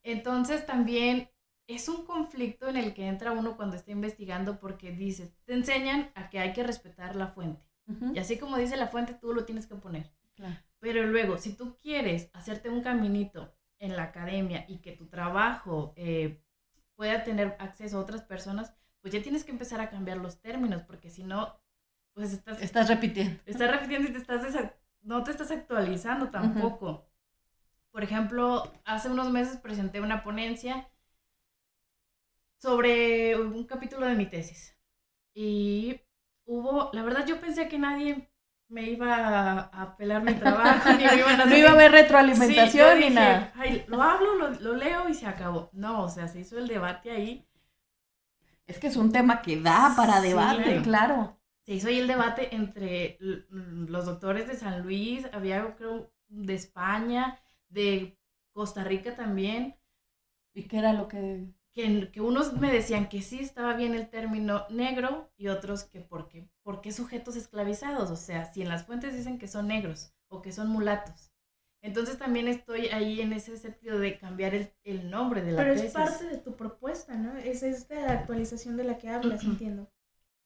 Entonces 0.04 0.66
también 0.66 1.30
es 1.68 1.90
un 1.90 2.06
conflicto 2.06 2.68
en 2.68 2.78
el 2.78 2.94
que 2.94 3.08
entra 3.08 3.32
uno 3.32 3.56
cuando 3.58 3.76
está 3.76 3.92
investigando 3.92 4.60
porque 4.60 4.92
dices, 4.92 5.34
te 5.46 5.54
enseñan 5.54 6.12
a 6.16 6.30
que 6.30 6.40
hay 6.40 6.54
que 6.54 6.64
respetar 6.64 7.16
la 7.16 7.28
fuente. 7.28 7.66
Y 8.14 8.18
así 8.20 8.40
como 8.40 8.58
dice 8.58 8.78
la 8.78 8.88
fuente, 8.88 9.14
tú 9.14 9.34
lo 9.34 9.46
tienes 9.46 9.68
que 9.68 9.76
poner. 9.76 10.12
Claro. 10.36 10.56
Pero 10.80 11.06
luego, 11.06 11.38
si 11.38 11.54
tú 11.54 11.78
quieres 11.78 12.30
hacerte 12.34 12.70
un 12.70 12.82
caminito 12.82 13.54
en 13.80 13.96
la 13.96 14.04
academia 14.04 14.66
y 14.68 14.80
que 14.80 14.92
tu 14.92 15.08
trabajo 15.08 15.94
eh, 15.96 16.42
pueda 16.96 17.24
tener 17.24 17.56
acceso 17.60 17.98
a 17.98 18.02
otras 18.02 18.24
personas, 18.24 18.74
pues 19.02 19.14
ya 19.14 19.22
tienes 19.22 19.44
que 19.44 19.52
empezar 19.52 19.82
a 19.82 19.90
cambiar 19.90 20.18
los 20.18 20.42
términos, 20.42 20.82
porque 20.82 21.12
si 21.12 21.24
no, 21.24 21.60
pues 22.14 22.34
estás 22.34 22.62
Estás 22.62 22.88
repitiendo. 22.88 23.40
estás 23.46 23.70
repitiendo 23.70 24.10
y 24.10 24.12
te 24.14 24.18
estás 24.18 24.42
no 25.04 25.24
te 25.24 25.32
estás 25.32 25.52
actualizando 25.52 26.30
tampoco. 26.30 27.08
Por 27.92 28.04
ejemplo, 28.04 28.72
hace 28.84 29.10
unos 29.10 29.30
meses 29.32 29.58
presenté 29.58 30.02
una 30.02 30.24
ponencia 30.24 30.90
sobre 32.62 33.36
un 33.40 33.66
capítulo 33.66 34.06
de 34.06 34.16
mi 34.16 34.26
tesis. 34.28 34.78
Y 35.34 36.02
hubo, 36.46 36.90
la 36.94 37.04
verdad 37.04 37.26
yo 37.26 37.40
pensé 37.40 37.68
que 37.68 37.78
nadie 37.78 38.30
me 38.68 38.90
iba 38.90 39.60
a, 39.60 39.96
pelar 39.98 40.24
mi 40.24 40.34
trabajo, 40.34 40.90
ni 40.94 41.06
me 41.06 41.16
iban 41.18 41.36
a 41.42 41.46
No 41.46 41.52
hacer- 41.52 41.60
iba 41.60 41.70
a 41.70 41.74
haber 41.74 41.92
Sí, 41.92 41.98
retroalimentación 41.98 43.00
ni 43.00 43.10
nada. 43.12 43.54
"Ay, 43.56 43.84
lo 43.88 44.02
hablo, 44.02 44.36
lo, 44.36 44.50
lo 44.52 44.74
leo 44.76 45.08
y 45.10 45.14
se 45.14 45.28
acabó. 45.28 45.70
No, 45.74 46.04
o 46.04 46.10
sea, 46.10 46.28
se 46.28 46.40
hizo 46.40 46.58
el 46.58 46.68
debate 46.68 47.12
ahí. 47.12 47.48
Es 48.68 48.80
que 48.80 48.88
es 48.88 48.96
un 48.98 49.12
tema 49.12 49.42
que 49.42 49.62
da 49.62 49.94
para 49.96 50.22
debate, 50.22 50.64
claro. 50.64 50.84
claro. 50.84 51.40
Se 51.66 51.74
hizo 51.74 51.88
ahí 51.88 52.00
el 52.00 52.08
debate 52.08 52.56
entre 52.56 53.18
mm, 53.50 53.86
los 53.90 54.06
doctores 54.06 54.48
de 54.48 54.56
San 54.56 54.82
Luis, 54.82 55.28
había 55.34 55.76
creo 55.76 56.12
de 56.28 56.54
España, 56.56 57.40
de 57.70 58.18
Costa 58.54 58.84
Rica 58.84 59.16
también, 59.16 59.78
¿Y 60.54 60.64
qué 60.64 60.78
era 60.78 60.94
lo 60.94 61.08
que...? 61.10 61.54
Que, 61.76 62.12
que 62.12 62.22
unos 62.22 62.54
me 62.54 62.72
decían 62.72 63.10
que 63.10 63.22
sí 63.22 63.40
estaba 63.40 63.76
bien 63.76 63.94
el 63.94 64.10
término 64.10 64.66
negro 64.70 65.32
y 65.38 65.50
otros 65.50 65.84
que 65.84 66.02
por 66.02 66.30
qué, 66.30 66.50
por 66.64 66.82
qué 66.82 66.92
sujetos 66.92 67.36
esclavizados, 67.36 68.10
o 68.12 68.16
sea, 68.16 68.46
si 68.52 68.62
en 68.64 68.70
las 68.70 68.86
fuentes 68.86 69.14
dicen 69.16 69.38
que 69.38 69.48
son 69.48 69.68
negros 69.68 70.14
o 70.30 70.42
que 70.42 70.52
son 70.54 70.70
mulatos. 70.70 71.32
Entonces 71.84 72.18
también 72.18 72.48
estoy 72.48 72.88
ahí 72.88 73.22
en 73.22 73.34
ese 73.34 73.58
sentido 73.58 74.00
de 74.00 74.18
cambiar 74.18 74.56
el, 74.56 74.74
el 74.84 75.10
nombre 75.12 75.44
de 75.44 75.52
la 75.52 75.58
Pero 75.64 75.74
tesis. 75.74 75.88
es 75.88 75.94
parte 75.94 76.24
de 76.26 76.38
tu 76.38 76.56
propuesta, 76.56 77.16
¿no? 77.16 77.36
Es 77.38 77.62
esta 77.64 78.12
actualización 78.12 78.78
de 78.78 78.84
la 78.86 78.98
que 78.98 79.10
hablas, 79.10 79.44
entiendo. 79.44 79.92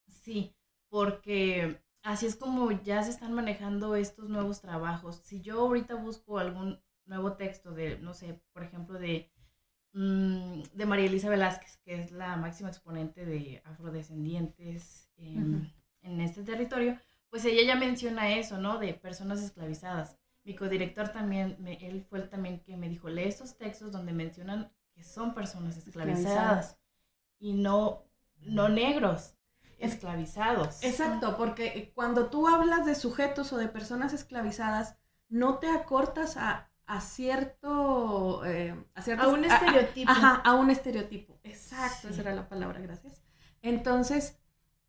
Sí, 0.07 0.55
porque 0.89 1.81
así 2.03 2.25
es 2.25 2.36
como 2.36 2.71
ya 2.71 3.03
se 3.03 3.12
están 3.12 3.33
manejando 3.33 3.95
estos 3.95 4.29
nuevos 4.29 4.62
trabajos. 4.62 5.17
Si 5.24 5.41
yo 5.41 5.59
ahorita 5.62 5.95
busco 5.95 6.39
algún 6.39 6.81
nuevo 7.05 7.33
texto 7.38 7.71
de, 7.71 7.98
no 8.00 8.13
sé, 8.13 8.41
por 8.53 8.63
ejemplo, 8.63 9.00
de, 9.00 9.31
mm, 9.93 10.62
de 10.74 10.86
María 10.86 11.05
Elisa 11.05 11.29
Velázquez, 11.29 11.77
que 11.77 12.01
es 12.01 12.12
la 12.12 12.36
máxima 12.38 12.69
exponente 12.69 13.25
de 13.25 13.62
afrodescendientes 13.65 15.10
en, 15.17 15.72
este 16.22 16.43
territorio, 16.43 16.98
pues 17.29 17.46
ella 17.46 17.63
ya 17.65 17.75
menciona 17.75 18.34
eso, 18.36 18.58
¿no? 18.58 18.79
De 18.79 18.93
personas 18.93 19.41
esclavizadas. 19.41 20.17
Mi 20.43 20.55
codirector 20.55 21.10
también, 21.10 21.58
me- 21.60 21.75
él 21.86 22.03
fue 22.10 22.19
el 22.19 22.29
también 22.29 22.62
que 22.62 22.77
me 22.77 22.89
dijo, 22.89 23.10
lee 23.10 23.24
estos 23.24 23.58
textos 23.58 23.91
donde 23.91 24.13
mencionan 24.13 24.72
que 24.96 25.03
son 25.03 25.34
personas 25.36 25.77
esclavizadas 25.77 26.25
Esclavizadas. 26.25 26.79
y 27.39 27.53
no, 27.53 28.03
no 28.41 28.69
negros, 28.69 29.36
esclavizados. 29.77 30.84
Exacto, 30.84 31.38
porque 31.38 31.91
cuando 31.96 32.29
tú 32.29 32.48
hablas 32.48 32.86
de 32.86 32.96
sujetos 32.96 33.51
o 33.53 33.58
de 33.58 33.67
personas 33.67 34.13
esclavizadas, 34.13 34.96
no 35.29 35.60
te 35.60 35.67
acortas 35.69 36.38
a, 36.38 36.68
a 36.91 37.01
cierto... 37.01 38.43
eh, 38.46 38.75
a, 38.96 39.01
ciertos- 39.01 39.25
A 39.27 39.29
un 39.29 39.46
estereotipo. 39.46 40.12
ajá, 40.12 40.36
a 40.43 40.55
un 40.55 40.72
estereotipo. 40.72 41.39
Exacto, 41.43 42.08
Sí. 42.08 42.13
esa 42.13 42.22
era 42.22 42.34
la 42.34 42.50
palabra, 42.50 42.79
gracias. 42.79 43.22
Entonces, 43.62 44.39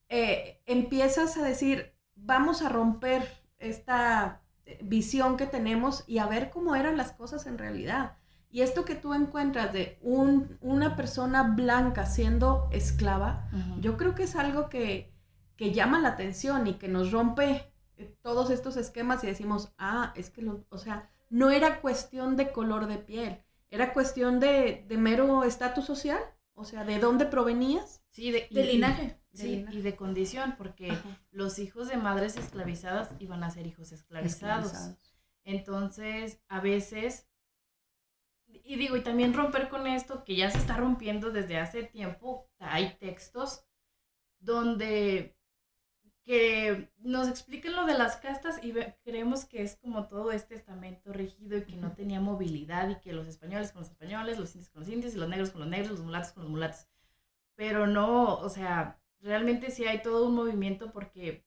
eh, 0.09 0.63
empiezas 0.67 1.37
a 1.37 1.43
decir, 1.43 1.93
vamos 2.17 2.63
a 2.63 2.69
romper 2.71 3.23
esta 3.59 4.41
eh, 4.65 4.79
visión 4.83 5.37
que 5.37 5.47
tenemos 5.47 6.05
y 6.07 6.19
a 6.19 6.27
ver 6.27 6.51
cómo 6.51 6.75
eran 6.75 6.97
las 6.97 7.13
cosas 7.13 7.47
en 7.47 7.59
realidad. 7.59 8.17
Y 8.51 8.63
esto 8.63 8.85
que 8.85 8.95
tú 8.95 9.13
encuentras 9.15 9.73
de 9.73 9.99
un, 10.03 10.57
una 10.61 10.97
persona 10.97 11.43
blanca 11.43 12.07
siendo 12.07 12.69
esclava, 12.73 13.49
yo 13.79 13.97
creo 13.97 14.15
que 14.17 14.25
es 14.25 14.35
algo 14.35 14.69
que, 14.69 15.13
que 15.57 15.73
llama 15.73 16.01
la 16.01 16.09
atención 16.09 16.67
y 16.67 16.75
que 16.75 16.89
nos 16.89 17.13
rompe 17.13 17.73
todos 18.23 18.51
estos 18.51 18.77
esquemas 18.77 19.23
y 19.23 19.29
decimos, 19.29 19.73
ah, 19.79 20.13
es 20.17 20.31
que, 20.31 20.43
lo, 20.43 20.65
o 20.71 20.79
sea, 20.79 21.09
no 21.31 21.51
era 21.51 21.81
cuestión 21.81 22.37
de 22.37 22.53
color 22.53 22.87
de 22.87 22.99
piel, 22.99 23.43
era 23.71 23.93
cuestión 23.95 24.39
de, 24.41 24.85
de 24.87 24.99
mero 24.99 25.45
estatus 25.45 25.87
social. 25.87 26.21
O 26.55 26.65
sea, 26.65 26.85
¿de 26.85 26.99
dónde 26.99 27.25
provenías? 27.25 28.03
Sí, 28.11 28.31
de, 28.33 28.47
De 28.51 28.63
y- 28.65 28.73
linaje. 28.73 29.19
y- 29.33 29.37
de 29.39 29.43
sí, 29.43 29.67
y 29.71 29.81
de 29.81 29.97
condición, 29.97 30.57
porque 30.59 30.91
Ajá. 30.91 31.09
los 31.31 31.59
hijos 31.59 31.89
de 31.89 31.97
madres 31.97 32.37
esclavizadas 32.37 33.11
iban 33.19 33.43
a 33.45 33.51
ser 33.51 33.67
hijos 33.67 33.93
esclavizados. 33.93 34.73
Entonces, 35.45 36.41
a 36.49 36.61
veces, 36.61 37.29
y 38.47 38.77
digo, 38.77 38.97
y 38.97 39.03
también 39.03 39.33
romper 39.33 39.69
con 39.69 39.87
esto, 39.87 40.25
que 40.25 40.37
ya 40.37 40.51
se 40.51 40.59
está 40.59 40.77
rompiendo 40.77 41.31
desde 41.31 41.59
hace 41.59 41.85
tiempo, 41.85 42.51
hay 42.59 42.97
textos 42.99 43.65
donde 44.41 45.37
que 46.25 46.93
nos 46.99 47.29
expliquen 47.29 47.75
lo 47.75 47.87
de 47.87 47.97
las 47.97 48.17
castas 48.17 48.63
y 48.63 48.73
creemos 49.03 49.45
que 49.45 49.63
es 49.63 49.77
como 49.77 50.07
todo 50.07 50.33
este 50.33 50.55
estamento 50.55 51.13
rígido 51.13 51.59
y 51.59 51.65
que 51.65 51.77
no 51.77 51.93
tenía 51.93 52.21
movilidad 52.21 52.89
y 52.91 53.01
que 53.01 53.13
los 53.13 53.27
españoles 53.27 53.73
con 53.73 53.83
los 53.83 53.91
españoles, 53.91 54.39
los 54.39 54.55
indios 54.55 54.71
con 54.71 54.81
los 54.81 54.91
indios 54.91 55.15
y 55.15 55.19
los 55.19 55.29
negros 55.29 55.51
con 55.51 55.61
los 55.61 55.71
negros, 55.71 55.93
los 55.93 56.01
mulatos 56.01 56.33
con 56.33 56.45
los 56.45 56.51
mulatos. 56.51 56.87
Pero 57.55 57.87
no, 57.87 58.37
o 58.37 58.49
sea, 58.49 59.01
realmente 59.21 59.71
sí 59.71 59.87
hay 59.87 60.03
todo 60.03 60.27
un 60.27 60.35
movimiento 60.35 60.93
porque 60.93 61.45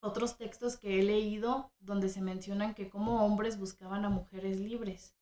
otros 0.00 0.36
textos 0.36 0.76
que 0.76 1.00
he 1.00 1.02
leído 1.02 1.72
donde 1.80 2.08
se 2.08 2.20
mencionan 2.20 2.74
que 2.74 2.88
como 2.88 3.24
hombres 3.24 3.58
buscaban 3.58 4.04
a 4.04 4.08
mujeres 4.08 4.58
libres 4.60 5.14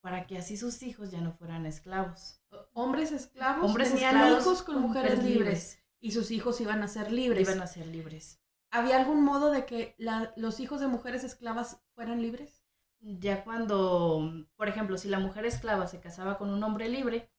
para 0.00 0.26
que 0.26 0.36
así 0.36 0.56
sus 0.56 0.82
hijos 0.82 1.10
ya 1.10 1.20
no 1.20 1.32
fueran 1.32 1.64
esclavos. 1.64 2.42
Hombres 2.74 3.12
esclavos 3.12 3.64
Hombres 3.64 3.92
tenían 3.92 4.16
esclavos 4.16 4.42
hijos 4.42 4.62
con 4.62 4.74
con 4.74 4.82
mujeres 4.82 5.16
mujeres 5.16 5.38
libres 5.38 5.83
y 6.04 6.10
sus 6.12 6.30
hijos 6.30 6.60
iban 6.60 6.82
a 6.82 6.88
ser 6.88 7.10
libres. 7.10 7.48
Iban 7.48 7.62
a 7.62 7.66
ser 7.66 7.86
libres. 7.86 8.38
¿Había 8.70 8.98
algún 8.98 9.24
modo 9.24 9.50
de 9.50 9.64
que 9.64 9.94
la- 9.96 10.34
los 10.36 10.60
hijos 10.60 10.80
de 10.80 10.86
mujeres 10.86 11.24
esclavas 11.24 11.80
fueran 11.94 12.20
libres? 12.20 12.62
Ya 13.00 13.42
cuando, 13.42 14.46
por 14.56 14.68
ejemplo, 14.68 14.98
si 14.98 15.08
la 15.08 15.18
mujer 15.18 15.46
esclava 15.46 15.86
se 15.86 16.00
casaba 16.00 16.36
con 16.36 16.50
un 16.50 16.62
hombre 16.62 16.90
libre, 16.90 17.30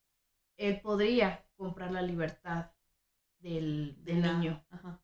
él 0.57 0.81
podría 0.81 1.45
comprar 1.55 1.91
la 1.91 2.01
libertad 2.01 2.71
del, 3.39 3.95
del 4.03 4.21
De 4.21 4.27
la- 4.27 4.33
niño. 4.33 4.65
Ajá. 4.71 4.99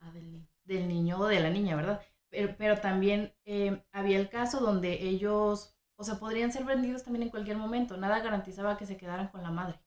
Ah, 0.00 0.10
del 0.12 0.30
niño. 0.30 0.46
del 0.64 0.86
niño 0.86 1.18
o 1.18 1.26
de 1.26 1.40
la 1.40 1.50
niña, 1.50 1.74
¿verdad? 1.74 2.00
Pero, 2.28 2.54
pero 2.56 2.80
también 2.80 3.34
eh, 3.44 3.84
había 3.90 4.18
el 4.20 4.28
caso 4.28 4.60
donde 4.60 5.02
ellos, 5.08 5.74
o 5.96 6.04
sea, 6.04 6.20
podrían 6.20 6.52
ser 6.52 6.64
vendidos 6.64 7.02
también 7.02 7.24
en 7.24 7.30
cualquier 7.30 7.56
momento. 7.56 7.96
Nada 7.96 8.20
garantizaba 8.20 8.76
que 8.78 8.86
se 8.86 8.96
quedaran 8.96 9.28
con 9.28 9.42
la 9.42 9.50
madre. 9.50 9.80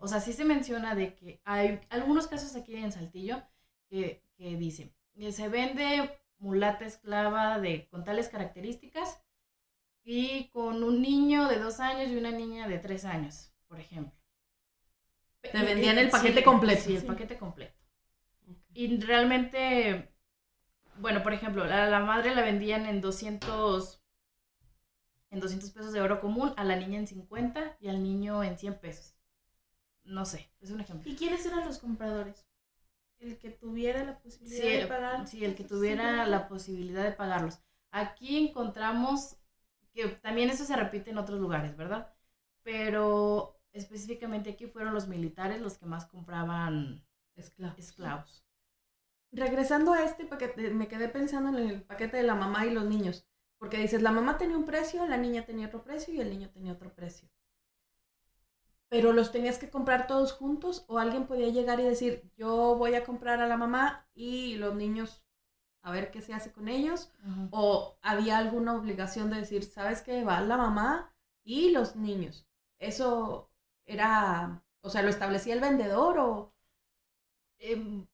O 0.00 0.08
sea, 0.08 0.20
sí 0.20 0.32
se 0.32 0.44
menciona 0.44 0.94
de 0.94 1.14
que 1.14 1.40
hay 1.44 1.80
algunos 1.90 2.26
casos 2.26 2.56
aquí 2.56 2.74
en 2.76 2.92
Saltillo 2.92 3.42
que, 3.88 4.22
que 4.36 4.56
dicen 4.56 4.92
que 5.14 5.32
se 5.32 5.48
vende 5.48 6.18
mulata 6.38 6.84
esclava 6.86 7.58
de, 7.58 7.86
con 7.88 8.04
tales 8.04 8.28
características 8.28 9.22
y 10.04 10.48
con 10.50 10.82
un 10.82 11.02
niño 11.02 11.48
de 11.48 11.58
dos 11.58 11.80
años 11.80 12.10
y 12.10 12.16
una 12.16 12.30
niña 12.30 12.68
de 12.68 12.78
tres 12.78 13.04
años, 13.04 13.52
por 13.68 13.80
ejemplo. 13.80 14.12
Te 15.42 15.62
vendían 15.62 15.98
el 15.98 16.06
Sí, 16.06 16.12
paquete 16.12 16.42
completo. 16.44 16.82
Sí, 16.82 16.94
el 16.94 17.00
Sí. 17.02 17.06
paquete 17.06 17.38
completo. 17.38 17.74
Y 18.74 18.98
realmente, 19.00 20.10
bueno, 20.98 21.22
por 21.22 21.32
ejemplo, 21.32 21.64
a 21.64 21.66
la 21.86 22.00
madre 22.00 22.34
la 22.34 22.42
vendían 22.42 22.86
en 22.86 23.00
200, 23.00 24.02
en 25.30 25.40
200 25.40 25.70
pesos 25.70 25.92
de 25.92 26.00
oro 26.00 26.20
común, 26.20 26.52
a 26.56 26.64
la 26.64 26.76
niña 26.76 26.98
en 26.98 27.06
50 27.06 27.76
y 27.80 27.88
al 27.88 28.02
niño 28.02 28.44
en 28.44 28.58
100 28.58 28.78
pesos. 28.78 29.15
No 30.06 30.24
sé, 30.24 30.50
es 30.60 30.70
un 30.70 30.80
ejemplo. 30.80 31.10
¿Y 31.10 31.16
quiénes 31.16 31.44
eran 31.46 31.64
los 31.64 31.78
compradores? 31.78 32.46
El 33.18 33.38
que 33.38 33.50
tuviera 33.50 34.04
la 34.04 34.18
posibilidad 34.18 34.62
Sí, 34.62 34.68
de 34.76 34.86
pagar. 34.86 35.26
sí, 35.26 35.44
el 35.44 35.54
que 35.54 35.64
tuviera 35.64 36.02
50. 36.04 36.26
la 36.26 36.48
posibilidad 36.48 37.04
de 37.04 37.12
pagarlos. 37.12 37.58
Aquí 37.90 38.36
encontramos 38.48 39.36
que 39.92 40.08
también 40.08 40.50
eso 40.50 40.64
se 40.64 40.76
repite 40.76 41.10
en 41.10 41.18
otros 41.18 41.40
lugares, 41.40 41.76
¿verdad? 41.76 42.12
Pero 42.62 43.58
específicamente 43.72 44.50
aquí 44.50 44.66
fueron 44.66 44.92
los 44.94 45.08
militares 45.08 45.60
los 45.60 45.78
que 45.78 45.86
más 45.86 46.06
compraban 46.06 47.04
Esclavos. 47.36 47.78
esclavos. 47.78 48.44
Regresando 49.32 49.92
a 49.92 50.02
este 50.04 50.24
paquete, 50.24 50.70
me 50.70 50.88
quedé 50.88 51.08
pensando 51.08 51.58
en 51.58 51.68
el 51.68 51.82
paquete 51.82 52.18
de 52.18 52.22
la 52.22 52.34
mamá 52.34 52.64
y 52.66 52.70
los 52.70 52.84
niños. 52.84 53.26
Porque 53.58 53.78
dices, 53.78 54.02
la 54.02 54.12
mamá 54.12 54.36
tenía 54.38 54.56
un 54.56 54.66
precio, 54.66 55.06
la 55.06 55.16
niña 55.16 55.44
tenía 55.44 55.66
otro 55.68 55.82
precio 55.82 56.12
y 56.14 56.20
el 56.20 56.30
niño 56.30 56.50
tenía 56.50 56.72
otro 56.72 56.92
precio. 56.94 57.28
Pero 58.88 59.12
los 59.12 59.32
tenías 59.32 59.58
que 59.58 59.68
comprar 59.70 60.06
todos 60.06 60.32
juntos 60.32 60.84
o 60.88 60.98
alguien 60.98 61.26
podía 61.26 61.48
llegar 61.48 61.80
y 61.80 61.84
decir, 61.84 62.30
yo 62.36 62.76
voy 62.76 62.94
a 62.94 63.04
comprar 63.04 63.40
a 63.40 63.48
la 63.48 63.56
mamá 63.56 64.08
y 64.14 64.56
los 64.56 64.74
niños 64.74 65.24
a 65.82 65.90
ver 65.92 66.10
qué 66.10 66.20
se 66.20 66.34
hace 66.34 66.52
con 66.52 66.68
ellos. 66.68 67.12
O 67.50 67.96
había 68.02 68.38
alguna 68.38 68.74
obligación 68.74 69.30
de 69.30 69.38
decir, 69.38 69.64
¿sabes 69.64 70.02
qué? 70.02 70.24
Va 70.24 70.40
la 70.40 70.56
mamá 70.56 71.12
y 71.44 71.70
los 71.70 71.96
niños. 71.96 72.46
Eso 72.78 73.50
era, 73.84 74.64
o 74.80 74.90
sea, 74.90 75.02
lo 75.02 75.08
establecía 75.10 75.54
el 75.54 75.60
vendedor 75.60 76.18
o... 76.18 76.52
Em, 77.58 78.06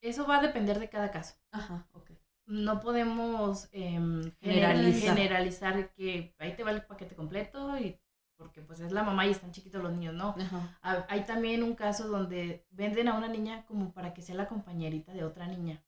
eso 0.00 0.26
va 0.26 0.38
a 0.38 0.42
depender 0.42 0.78
de 0.78 0.88
cada 0.88 1.10
caso. 1.10 1.34
Ajá, 1.50 1.88
ok. 1.92 2.10
No 2.46 2.80
podemos 2.80 3.68
em, 3.72 4.32
Generalizar. 4.40 5.16
generalizar. 5.16 5.16
generalizar 5.16 5.92
que 5.94 6.34
ahí 6.38 6.54
te 6.54 6.62
va 6.62 6.70
el 6.70 6.86
paquete 6.86 7.16
completo 7.16 7.76
y 7.78 7.98
porque 8.36 8.62
pues 8.62 8.80
es 8.80 8.92
la 8.92 9.02
mamá 9.02 9.26
y 9.26 9.30
están 9.30 9.50
chiquitos 9.52 9.82
los 9.82 9.92
niños, 9.92 10.14
no. 10.14 10.34
Ajá. 10.38 10.78
Ha- 10.82 11.06
Hay 11.08 11.24
también 11.24 11.62
un 11.62 11.74
caso 11.74 12.08
donde 12.08 12.66
venden 12.70 13.08
a 13.08 13.14
una 13.16 13.28
niña 13.28 13.64
como 13.66 13.92
para 13.92 14.12
que 14.14 14.22
sea 14.22 14.34
la 14.34 14.46
compañerita 14.48 15.12
de 15.12 15.24
otra 15.24 15.46
niña. 15.46 15.82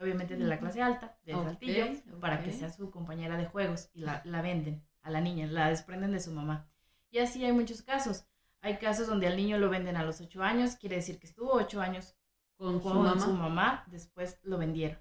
Obviamente 0.00 0.36
de 0.36 0.44
la 0.44 0.60
clase 0.60 0.80
alta, 0.80 1.18
de 1.24 1.34
Ok, 1.34 1.44
Saltillo, 1.44 1.86
para 2.20 2.40
que 2.42 2.52
sea 2.52 2.70
su 2.70 2.90
compañera 2.92 3.36
de 3.36 3.46
juegos 3.46 3.90
y 3.92 4.00
la, 4.00 4.22
la 4.24 4.42
venden 4.42 4.86
a 5.02 5.10
la 5.10 5.20
niña, 5.20 5.46
la 5.48 5.68
desprenden 5.70 6.12
de 6.12 6.20
su 6.20 6.30
mamá. 6.30 6.68
Y 7.10 7.18
así 7.18 7.44
hay 7.44 7.52
muchos 7.52 7.82
casos. 7.82 8.24
Hay 8.60 8.76
casos 8.78 9.08
donde 9.08 9.26
al 9.26 9.36
niño 9.36 9.58
lo 9.58 9.68
venden 9.70 9.96
a 9.96 10.04
los 10.04 10.20
ocho 10.20 10.42
años, 10.42 10.76
quiere 10.76 10.96
decir 10.96 11.18
que 11.18 11.26
estuvo 11.26 11.52
ocho 11.52 11.80
años 11.80 12.16
Con, 12.56 12.78
con 12.80 12.92
su 12.92 12.98
mamá. 13.00 13.20
su 13.20 13.32
mamá, 13.32 13.84
después 13.88 14.38
lo 14.44 14.56
vendieron. 14.58 14.98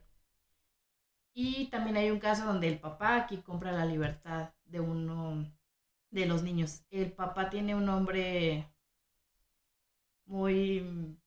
Y 1.33 1.67
también 1.67 1.97
hay 1.97 2.09
un 2.09 2.19
caso 2.19 2.45
donde 2.45 2.67
el 2.67 2.79
papá 2.79 3.15
aquí 3.17 3.37
compra 3.37 3.71
la 3.71 3.85
libertad 3.85 4.49
de 4.65 4.79
uno 4.79 5.45
de 6.11 6.25
los 6.25 6.43
niños. 6.43 6.83
El 6.91 7.11
papá 7.13 7.49
tiene 7.49 7.75
un 7.75 7.85
nombre 7.85 8.67
muy 10.27 11.17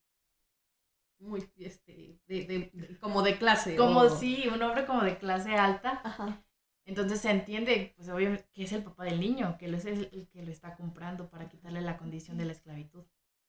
muy 1.19 1.51
este 1.59 2.19
de, 2.27 2.45
de- 2.47 2.71
de- 2.73 2.99
como 2.99 3.23
de 3.23 3.39
clase 3.39 3.77
como 3.77 4.01
o- 4.01 4.09
sí, 4.09 4.49
un 4.53 4.63
hombre 4.63 4.87
como 4.87 5.03
de 5.03 5.19
clase 5.19 5.55
alta. 5.55 6.01
Ajá. 6.05 6.43
Entonces 6.87 7.21
se 7.21 7.31
entiende, 7.31 7.93
pues 7.97 8.09
obviamente, 8.09 8.49
que 8.53 8.65
es 8.65 8.73
el 8.73 8.83
papá 8.83 9.05
del 9.05 9.21
niño, 9.21 9.57
que 9.59 9.67
él 9.67 9.75
es 9.75 9.85
el, 9.85 10.09
el 10.13 10.29
que 10.29 10.43
lo 10.43 10.51
está 10.51 10.77
comprando 10.77 11.29
para 11.31 11.49
quitarle 11.49 11.83
la 11.83 11.97
condición 11.99 12.37
de 12.39 12.47
la 12.47 12.53
esclavitud. 12.53 13.05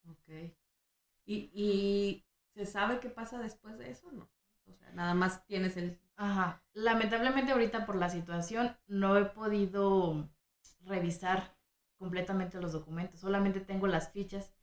Ok. 0.07 0.53
¿Y, 1.25 1.51
y 1.53 2.25
se 2.53 2.65
sabe 2.65 2.99
qué 2.99 3.09
pasa 3.09 3.39
después 3.39 3.77
de 3.77 3.89
eso 3.91 4.11
no 4.11 4.29
o 4.67 4.73
sea 4.73 4.91
nada 4.91 5.13
más 5.13 5.45
tienes 5.47 5.77
el 5.77 5.99
Ajá. 6.17 6.63
Lamentablemente 6.73 7.51
ahorita 7.51 7.85
por 7.85 7.95
la 7.95 8.09
situación 8.09 8.77
no 8.87 9.17
he 9.17 9.25
podido 9.25 10.29
revisar 10.85 11.55
completamente 11.97 12.59
los 12.59 12.71
documentos. 12.71 13.19
Solamente 13.19 13.59
tengo 13.59 13.87
las 13.87 14.11
fichas 14.11 14.53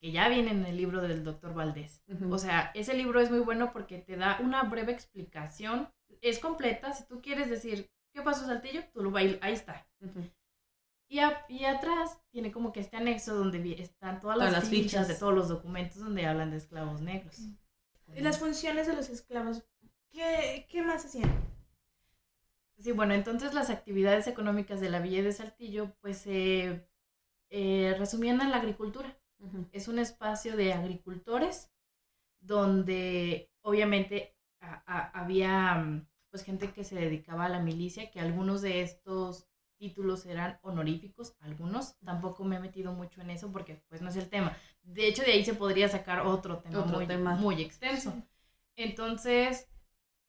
que 0.00 0.12
ya 0.12 0.28
vienen 0.28 0.58
en 0.60 0.66
el 0.66 0.76
libro 0.76 1.00
del 1.00 1.22
doctor 1.24 1.54
Valdés. 1.54 2.02
O 2.30 2.38
sea, 2.38 2.70
ese 2.74 2.94
libro 2.94 3.20
es 3.20 3.30
muy 3.30 3.40
bueno 3.40 3.72
porque 3.72 3.98
te 3.98 4.16
da 4.16 4.38
una 4.40 4.62
breve 4.64 4.92
explicación. 4.92 5.88
Es 6.20 6.38
completa. 6.38 6.92
Si 6.92 7.06
tú 7.06 7.20
quieres 7.20 7.48
decir, 7.48 7.90
¿qué 8.12 8.22
pasó 8.22 8.46
Saltillo? 8.46 8.82
Tú 8.92 9.02
lo 9.02 9.16
ahí, 9.16 9.38
ahí 9.42 9.52
está. 9.52 9.86
Y, 11.08 11.18
a- 11.20 11.44
y 11.48 11.64
atrás 11.66 12.18
tiene 12.30 12.50
como 12.52 12.72
que 12.72 12.80
este 12.80 12.96
anexo 12.96 13.34
donde 13.34 13.74
están 13.80 14.18
todas 14.20 14.38
las, 14.38 14.68
fichas. 14.68 15.08
de 15.08 15.14
todos 15.14 15.34
los 15.34 15.48
documentos 15.48 15.98
donde 15.98 16.26
hablan 16.26 16.50
de 16.50 16.56
esclavos 16.56 17.00
negros. 17.00 17.38
Y 18.14 18.20
las 18.20 18.38
funciones 18.38 18.86
de 18.86 18.94
los 18.96 19.08
esclavos. 19.10 19.62
¿Qué, 20.10 20.66
qué 20.70 20.82
más 20.82 21.04
hacían? 21.04 21.30
Sí, 22.78 22.92
bueno, 22.92 23.14
entonces 23.14 23.54
las 23.54 23.70
actividades 23.70 24.26
económicas 24.26 24.80
de 24.80 24.90
la 24.90 24.98
Villa 25.00 25.22
de 25.22 25.32
Saltillo 25.32 25.92
pues 26.00 26.18
se 26.18 26.86
eh, 27.50 27.94
resumían 27.98 28.40
en 28.40 28.50
la 28.50 28.56
agricultura. 28.58 29.16
Es 29.72 29.88
un 29.88 29.98
espacio 29.98 30.56
de 30.56 30.72
agricultores 30.72 31.70
donde 32.40 33.50
obviamente 33.62 34.36
a- 34.60 34.82
a- 34.86 35.20
había 35.22 35.74
mm, 35.76 36.06
pues 36.30 36.44
gente 36.44 36.72
que 36.72 36.84
se 36.84 36.96
dedicaba 36.96 37.46
a 37.46 37.48
la 37.50 37.60
milicia, 37.60 38.10
que 38.10 38.20
algunos 38.20 38.62
de 38.62 38.82
estos 38.82 39.46
títulos 39.78 40.26
eran 40.26 40.58
honoríficos, 40.62 41.36
algunos. 41.40 41.98
Tampoco 42.00 42.44
me 42.44 42.56
he 42.56 42.60
metido 42.60 42.92
mucho 42.92 43.20
en 43.20 43.30
eso 43.30 43.52
porque 43.52 43.82
pues 43.88 44.00
no 44.02 44.08
es 44.10 44.16
el 44.16 44.28
tema. 44.30 44.56
De 44.82 45.06
hecho, 45.08 45.22
de 45.22 45.32
ahí 45.32 45.44
se 45.44 45.54
podría 45.54 45.88
sacar 45.88 46.20
otro 46.26 46.58
tema, 46.58 46.80
Otro 46.80 46.96
muy, 46.98 47.06
tema. 47.06 47.34
muy 47.36 47.60
extenso. 47.62 48.14
Entonces, 48.76 49.68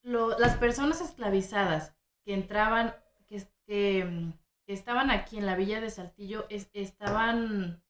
lo- 0.03 0.37
las 0.39 0.57
personas 0.57 1.01
esclavizadas 1.01 1.95
que 2.25 2.33
entraban, 2.33 2.95
que, 3.27 3.43
que, 3.65 4.33
que 4.65 4.73
estaban 4.73 5.11
aquí 5.11 5.37
en 5.37 5.45
la 5.45 5.55
villa 5.55 5.81
de 5.81 5.89
Saltillo, 5.89 6.45
es- 6.49 6.69
estaban 6.73 7.81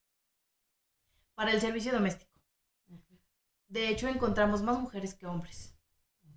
para 1.35 1.51
el 1.51 1.61
servicio 1.61 1.91
doméstico. 1.91 2.31
De 3.67 3.89
hecho, 3.89 4.07
encontramos 4.07 4.61
más 4.61 4.79
mujeres 4.79 5.15
que 5.15 5.25
hombres. 5.25 5.75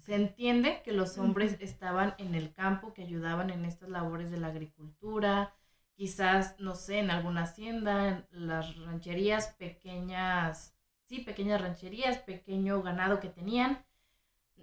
Se 0.00 0.14
entiende 0.14 0.82
que 0.84 0.92
los 0.92 1.18
hombres 1.18 1.56
estaban 1.60 2.14
en 2.18 2.34
el 2.34 2.52
campo, 2.52 2.94
que 2.94 3.02
ayudaban 3.02 3.50
en 3.50 3.64
estas 3.64 3.88
labores 3.88 4.30
de 4.30 4.38
la 4.38 4.48
agricultura, 4.48 5.54
quizás, 5.94 6.58
no 6.60 6.74
sé, 6.74 6.98
en 7.00 7.10
alguna 7.10 7.42
hacienda, 7.42 8.26
las 8.30 8.76
rancherías 8.76 9.48
pequeñas, 9.54 10.74
sí, 11.04 11.20
pequeñas 11.20 11.60
rancherías, 11.60 12.18
pequeño 12.18 12.82
ganado 12.82 13.20
que 13.20 13.28
tenían, 13.28 13.84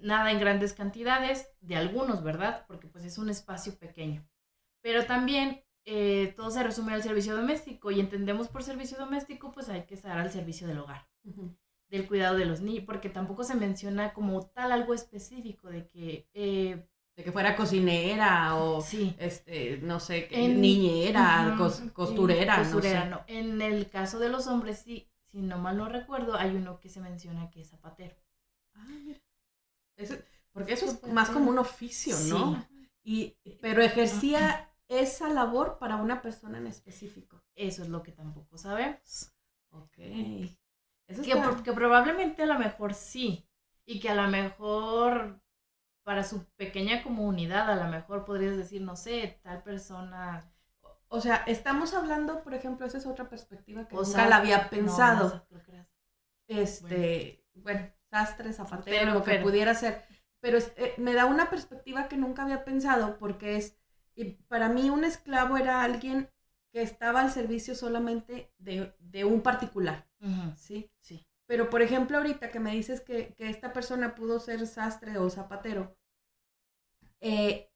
nada 0.01 0.31
en 0.31 0.39
grandes 0.39 0.73
cantidades, 0.73 1.50
de 1.62 1.75
algunos, 1.75 2.23
¿verdad? 2.23 2.65
Porque 2.67 2.88
pues 2.88 3.05
es 3.05 3.17
un 3.17 3.29
espacio 3.29 3.77
pequeño. 3.77 4.27
Pero 4.81 5.05
también 5.05 5.63
eh, 5.85 6.33
todo 6.35 6.51
se 6.51 6.63
resume 6.63 6.93
al 6.93 7.03
servicio 7.03 7.35
doméstico 7.35 7.91
y 7.91 8.00
entendemos 8.00 8.47
por 8.47 8.63
servicio 8.63 8.97
doméstico 8.97 9.51
pues 9.51 9.69
hay 9.69 9.83
que 9.83 9.95
estar 9.95 10.17
al 10.17 10.31
servicio 10.31 10.67
del 10.67 10.79
hogar, 10.79 11.07
del 11.89 12.07
cuidado 12.07 12.38
de 12.38 12.45
los 12.45 12.62
niños, 12.62 12.85
porque 12.85 13.09
tampoco 13.09 13.43
se 13.43 13.55
menciona 13.55 14.13
como 14.13 14.45
tal 14.47 14.71
algo 14.71 14.93
específico 14.93 15.69
de 15.69 15.88
que... 15.88 16.27
Eh, 16.33 16.88
de 17.15 17.23
que 17.23 17.31
fuera 17.31 17.55
cocinera 17.55 18.55
o, 18.55 18.81
sí. 18.81 19.15
este, 19.19 19.77
no 19.83 20.00
sé, 20.00 20.29
niñera, 20.31 21.55
costurera. 21.93 22.57
Costurera, 22.57 23.05
no, 23.05 23.21
En 23.27 23.62
el 23.62 23.88
caso 23.88 24.17
de 24.17 24.29
los 24.29 24.47
hombres, 24.47 24.79
sí, 24.79 25.12
si 25.31 25.41
no 25.41 25.59
mal 25.59 25.77
no 25.77 25.88
recuerdo, 25.88 26.35
hay 26.35 26.55
uno 26.55 26.79
que 26.79 26.89
se 26.89 27.01
menciona 27.01 27.51
que 27.51 27.62
es 27.62 27.69
zapatero. 27.69 28.15
Ah, 28.73 28.88
mira. 29.05 29.19
Porque 30.51 30.73
eso 30.73 30.85
es 30.85 31.03
más 31.07 31.29
como 31.29 31.50
un 31.50 31.57
oficio, 31.57 32.15
¿no? 32.29 32.65
Y, 33.03 33.38
pero 33.62 33.81
ejercía 33.81 34.69
esa 34.88 35.29
labor 35.29 35.77
para 35.79 35.97
una 35.97 36.21
persona 36.21 36.57
en 36.57 36.67
específico. 36.67 37.43
Eso 37.55 37.83
es 37.83 37.89
lo 37.89 38.03
que 38.03 38.12
tampoco 38.12 38.57
sabemos. 38.57 39.33
Ok. 39.71 39.97
Eso 41.07 41.21
que, 41.63 41.73
probablemente 41.73 42.43
a 42.43 42.45
lo 42.47 42.59
mejor 42.59 42.93
sí. 42.93 43.47
Y 43.85 44.00
que 44.00 44.09
a 44.09 44.15
lo 44.15 44.27
mejor 44.29 45.41
para 46.03 46.23
su 46.23 46.45
pequeña 46.55 47.03
comunidad, 47.03 47.69
a 47.69 47.75
lo 47.75 47.89
mejor 47.89 48.25
podrías 48.25 48.55
decir, 48.55 48.81
no 48.81 48.95
sé, 48.95 49.39
tal 49.43 49.63
persona. 49.63 50.50
O 51.07 51.21
sea, 51.21 51.43
estamos 51.47 51.93
hablando, 51.93 52.43
por 52.43 52.53
ejemplo, 52.53 52.85
esa 52.85 52.97
es 52.97 53.05
otra 53.05 53.29
perspectiva 53.29 53.88
que 53.88 53.95
nunca 53.95 54.27
la 54.27 54.38
había 54.38 54.69
pensado. 54.69 55.45
este, 56.47 57.45
bueno, 57.55 57.91
sastre, 58.13 58.53
zapatero, 58.53 59.13
lo 59.13 59.24
que 59.24 59.39
pudiera 59.39 59.74
ser. 59.74 60.03
Pero 60.39 60.58
eh, 60.58 60.93
me 60.98 61.13
da 61.13 61.25
una 61.25 61.50
perspectiva 61.50 62.08
que 62.08 62.17
nunca 62.17 62.43
había 62.43 62.63
pensado 62.63 63.17
porque 63.17 63.55
es 63.58 63.77
y 64.15 64.25
para 64.48 64.70
mí 64.70 64.89
un 64.89 65.03
esclavo 65.03 65.58
era 65.58 65.84
alguien 65.84 66.29
que 66.72 66.82
estaba 66.82 67.22
al 67.22 67.32
servicio 67.32 67.75
solamente 67.75 68.51
de, 68.58 69.25
un 69.25 69.41
particular, 69.41 70.08
¿sí? 70.55 70.91
Sí. 71.00 71.25
Pero, 71.46 71.70
por 71.70 71.82
ejemplo, 71.82 72.17
ahorita 72.17 72.50
que 72.50 72.60
me 72.60 72.72
dices 72.72 73.01
que, 73.01 73.36
esta 73.38 73.74
persona 73.74 74.15
pudo 74.15 74.39
ser 74.39 74.65
sastre 74.65 75.17
o 75.17 75.29
zapatero, 75.29 75.96
eh, 77.22 77.72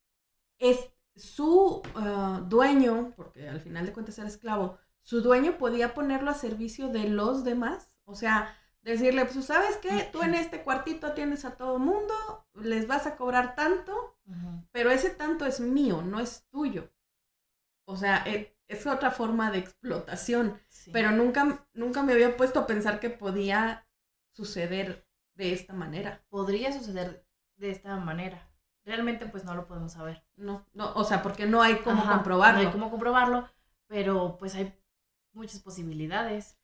es 0.59 0.89
su 1.15 1.81
ah, 1.95 2.41
dueño, 2.47 3.13
porque 3.15 3.47
al 3.47 3.59
final 3.59 3.85
de 3.85 3.93
cuentas 3.93 4.17
era 4.17 4.27
esclavo, 4.27 4.77
su 5.03 5.21
dueño 5.21 5.57
podía 5.57 5.93
ponerlo 5.93 6.31
a 6.31 6.35
servicio 6.35 6.89
de 6.89 7.07
los 7.07 7.43
demás. 7.43 7.91
O 8.05 8.15
sea, 8.15 8.55
decirle, 8.81 9.25
pues, 9.25 9.45
¿sabes 9.45 9.77
qué? 9.77 10.09
Tú 10.11 10.21
en 10.21 10.33
este 10.33 10.63
cuartito 10.63 11.07
atiendes 11.07 11.45
a 11.45 11.55
todo 11.55 11.79
mundo, 11.79 12.13
les 12.55 12.87
vas 12.87 13.05
a 13.07 13.15
cobrar 13.15 13.55
tanto, 13.55 14.17
pero 14.71 14.91
ese 14.91 15.09
tanto 15.09 15.45
es 15.45 15.59
mío, 15.59 16.01
no 16.01 16.19
es 16.19 16.47
tuyo. 16.49 16.91
O 17.85 17.95
sea, 17.95 18.23
e, 18.25 18.57
es, 18.67 18.85
otra 18.85 19.11
forma 19.11 19.51
de 19.51 19.59
explotación, 19.59 20.59
pero 20.91 21.11
nunca, 21.11 21.65
nunca 21.73 22.03
me 22.03 22.13
había 22.13 22.35
puesto 22.35 22.59
a 22.59 22.67
pensar 22.67 22.99
que 22.99 23.09
podía 23.09 23.87
suceder 24.33 25.07
de 25.35 25.53
esta 25.53 25.73
manera. 25.73 26.21
Podría 26.29 26.73
suceder 26.73 27.25
de 27.55 27.71
esta 27.71 27.95
manera. 27.97 28.49
Realmente 28.85 29.25
pues 29.25 29.43
no 29.43 29.55
lo 29.55 29.67
podemos 29.67 29.93
saber. 29.93 30.23
No, 30.35 30.65
no, 30.73 30.93
o 30.93 31.03
sea, 31.03 31.21
porque 31.21 31.45
no 31.45 31.61
hay 31.61 31.79
cómo 31.79 32.05
comprobarlo. 32.05 32.61
No 32.61 32.67
hay 32.67 32.73
cómo 32.73 32.89
comprobarlo, 32.89 33.49
pero 33.87 34.37
pues 34.37 34.55
hay 34.55 34.73
muchas 35.33 35.61
posibilidades. 35.61 36.57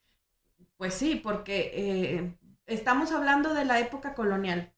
Pues 0.84 0.96
sí, 0.96 1.16
porque 1.16 1.72
eh, 1.74 2.38
estamos 2.66 3.14
hablando 3.14 3.54
de 3.54 3.64
la 3.64 3.80
época 3.80 4.14
colonial. 4.14 4.76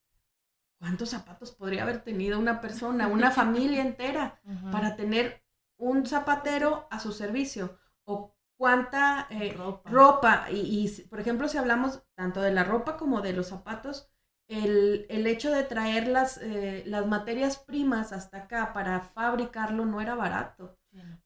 ¿cuántos 0.77 1.09
zapatos 1.09 1.51
podría 1.51 1.81
haber 1.81 2.03
tenido 2.03 2.37
una 2.37 2.61
persona, 2.61 3.07
una 3.07 3.31
familia 3.41 3.81
entera, 3.81 4.39
para 4.71 4.95
tener 4.95 5.43
un 5.77 6.05
zapatero 6.05 6.87
a 6.91 6.99
su 6.99 7.11
servicio? 7.11 7.79
¿O 8.03 8.35
cuánta 8.55 9.25
eh, 9.31 9.57
ropa? 9.85 10.45
Y, 10.51 10.87
por 11.09 11.19
ejemplo, 11.19 11.47
si 11.47 11.57
hablamos 11.57 12.03
tanto 12.13 12.39
de 12.39 12.53
la 12.53 12.63
ropa 12.63 12.97
como 12.97 13.21
de 13.21 13.33
los 13.33 13.47
zapatos, 13.47 14.11
el, 14.47 15.07
hecho 15.09 15.49
de 15.49 15.63
traer 15.63 16.07
las, 16.07 16.37
eh, 16.37 16.83
las 16.85 17.07
materias 17.07 17.57
primas 17.57 18.11
hasta 18.11 18.43
acá 18.43 18.73
para 18.73 18.99
fabricarlo 18.99 19.87
no 19.87 20.01
era 20.01 20.13
barato. 20.13 20.77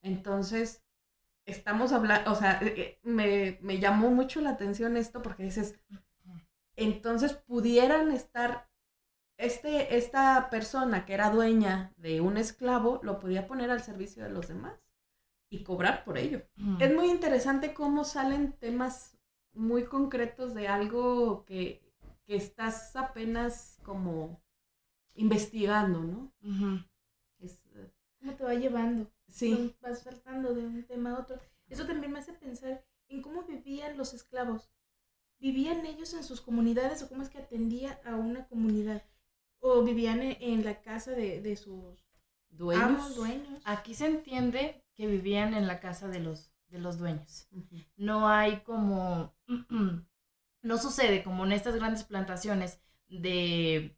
Entonces, 0.01 0.85
estamos 1.49 1.91
hablando, 1.91 2.31
o 2.31 2.35
sea, 2.35 2.59
eh, 2.61 2.99
me, 3.03 3.57
me 3.61 3.79
llamó 3.79 4.09
mucho 4.09 4.41
la 4.41 4.51
atención 4.51 4.97
esto 4.97 5.21
porque 5.21 5.43
dices, 5.43 5.79
entonces 6.75 7.33
pudieran 7.33 8.11
estar 8.11 8.69
este, 9.39 9.95
esta 9.95 10.49
persona 10.49 11.05
que 11.05 11.13
era 11.13 11.29
dueña 11.29 11.93
de 11.95 12.19
un 12.19 12.35
esclavo 12.35 12.99
lo 13.03 13.19
podía 13.19 13.47
poner 13.47 13.71
al 13.71 13.81
servicio 13.81 14.21
de 14.21 14.29
los 14.29 14.49
demás 14.49 14.77
y 15.49 15.63
cobrar 15.63 16.03
por 16.03 16.17
ello. 16.17 16.41
Es 16.79 16.93
muy 16.93 17.09
interesante 17.09 17.73
cómo 17.73 18.03
salen 18.03 18.51
temas 18.51 19.17
muy 19.53 19.85
concretos 19.85 20.53
de 20.53 20.67
algo 20.67 21.45
que, 21.45 21.81
estás 22.27 22.95
apenas 22.95 23.79
como 23.81 24.39
investigando, 25.15 26.03
¿no? 26.03 26.31
es, 27.39 27.59
¿Cómo 28.19 28.35
te 28.35 28.43
va 28.43 28.53
llevando? 28.53 29.11
Sí. 29.29 29.75
Vas 29.81 30.03
saltando 30.03 30.53
de 30.53 30.65
un 30.65 30.83
tema 30.85 31.11
a 31.11 31.19
otro. 31.19 31.39
Eso 31.67 31.85
también 31.85 32.11
me 32.11 32.19
hace 32.19 32.33
pensar 32.33 32.85
en 33.07 33.21
cómo 33.21 33.43
vivían 33.43 33.97
los 33.97 34.13
esclavos. 34.13 34.71
¿Vivían 35.39 35.85
ellos 35.85 36.13
en 36.13 36.23
sus 36.23 36.41
comunidades 36.41 37.01
o 37.01 37.09
cómo 37.09 37.23
es 37.23 37.29
que 37.29 37.37
atendía 37.37 38.01
a 38.03 38.15
una 38.15 38.47
comunidad? 38.47 39.03
o 39.59 39.83
vivían 39.83 40.21
en, 40.21 40.63
la 40.63 40.81
casa 40.81 41.11
de, 41.11 41.55
sus 41.55 42.05
dueños. 42.49 43.15
dueños. 43.15 43.61
Aquí 43.65 43.93
se 43.93 44.07
entiende 44.07 44.83
que 44.95 45.07
vivían 45.07 45.53
en 45.53 45.67
la 45.67 45.79
casa 45.79 46.07
de 46.07 46.19
los, 46.19 46.51
de 46.67 46.79
los 46.79 46.97
dueños. 46.97 47.47
No 47.97 48.27
hay 48.27 48.61
como, 48.61 49.35
no 50.61 50.77
sucede 50.77 51.23
como 51.23 51.45
en 51.45 51.51
estas 51.51 51.75
grandes 51.75 52.03
plantaciones 52.03 52.81
de 53.07 53.97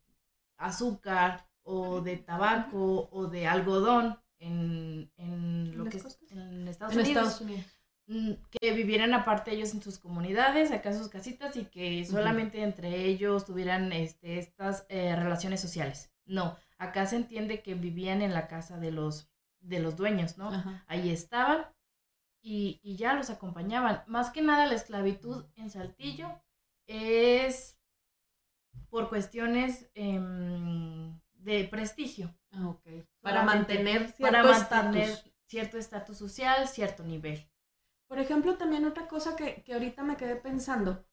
azúcar 0.57 1.47
o 1.63 2.01
de 2.01 2.17
tabaco 2.17 3.09
o 3.11 3.27
de 3.27 3.47
algodón 3.47 4.19
en, 4.41 5.11
en 5.17 5.77
lo 5.77 5.85
que 5.85 5.97
es 5.97 6.19
en 6.29 6.67
Estados 6.67 6.95
Estados 6.97 7.41
Unidos 7.41 7.65
Mm, 8.11 8.33
que 8.49 8.73
vivieran 8.73 9.13
aparte 9.13 9.53
ellos 9.53 9.73
en 9.73 9.81
sus 9.81 9.97
comunidades, 9.97 10.71
acá 10.71 10.89
en 10.89 10.97
sus 10.97 11.07
casitas 11.07 11.55
y 11.55 11.63
que 11.63 12.03
solamente 12.03 12.61
entre 12.61 13.05
ellos 13.05 13.45
tuvieran 13.45 13.93
este, 13.93 14.37
estas 14.37 14.85
eh, 14.89 15.15
relaciones 15.15 15.61
sociales. 15.61 16.11
No, 16.25 16.57
acá 16.77 17.05
se 17.05 17.15
entiende 17.15 17.61
que 17.61 17.73
vivían 17.73 18.21
en 18.21 18.33
la 18.33 18.49
casa 18.49 18.77
de 18.77 18.91
los, 18.91 19.31
de 19.61 19.79
los 19.79 19.95
dueños, 19.95 20.37
¿no? 20.37 20.51
Ahí 20.87 21.09
estaban 21.09 21.67
y, 22.41 22.81
ya 22.97 23.13
los 23.13 23.29
acompañaban. 23.29 24.03
Más 24.07 24.29
que 24.31 24.41
nada 24.41 24.65
la 24.65 24.75
esclavitud 24.75 25.45
en 25.55 25.69
Saltillo 25.69 26.41
es 26.87 27.79
por 28.89 29.07
cuestiones 29.07 29.89
em, 29.93 31.17
de 31.43 31.65
prestigio. 31.65 32.33
Ah, 32.51 32.75
para 33.21 33.43
mantener 33.43 34.13
para 34.19 34.43
mantener 34.43 35.09
cierto 35.45 35.77
estatus 35.77 36.17
social, 36.17 36.67
cierto 36.67 37.03
nivel. 37.03 37.49
Por 38.07 38.19
ejemplo, 38.19 38.57
también 38.57 38.85
otra 38.85 39.07
cosa 39.07 39.35
que, 39.35 39.63
ahorita 39.71 40.03
me 40.03 40.17
quedé 40.17 40.35
pensando, 40.35 41.05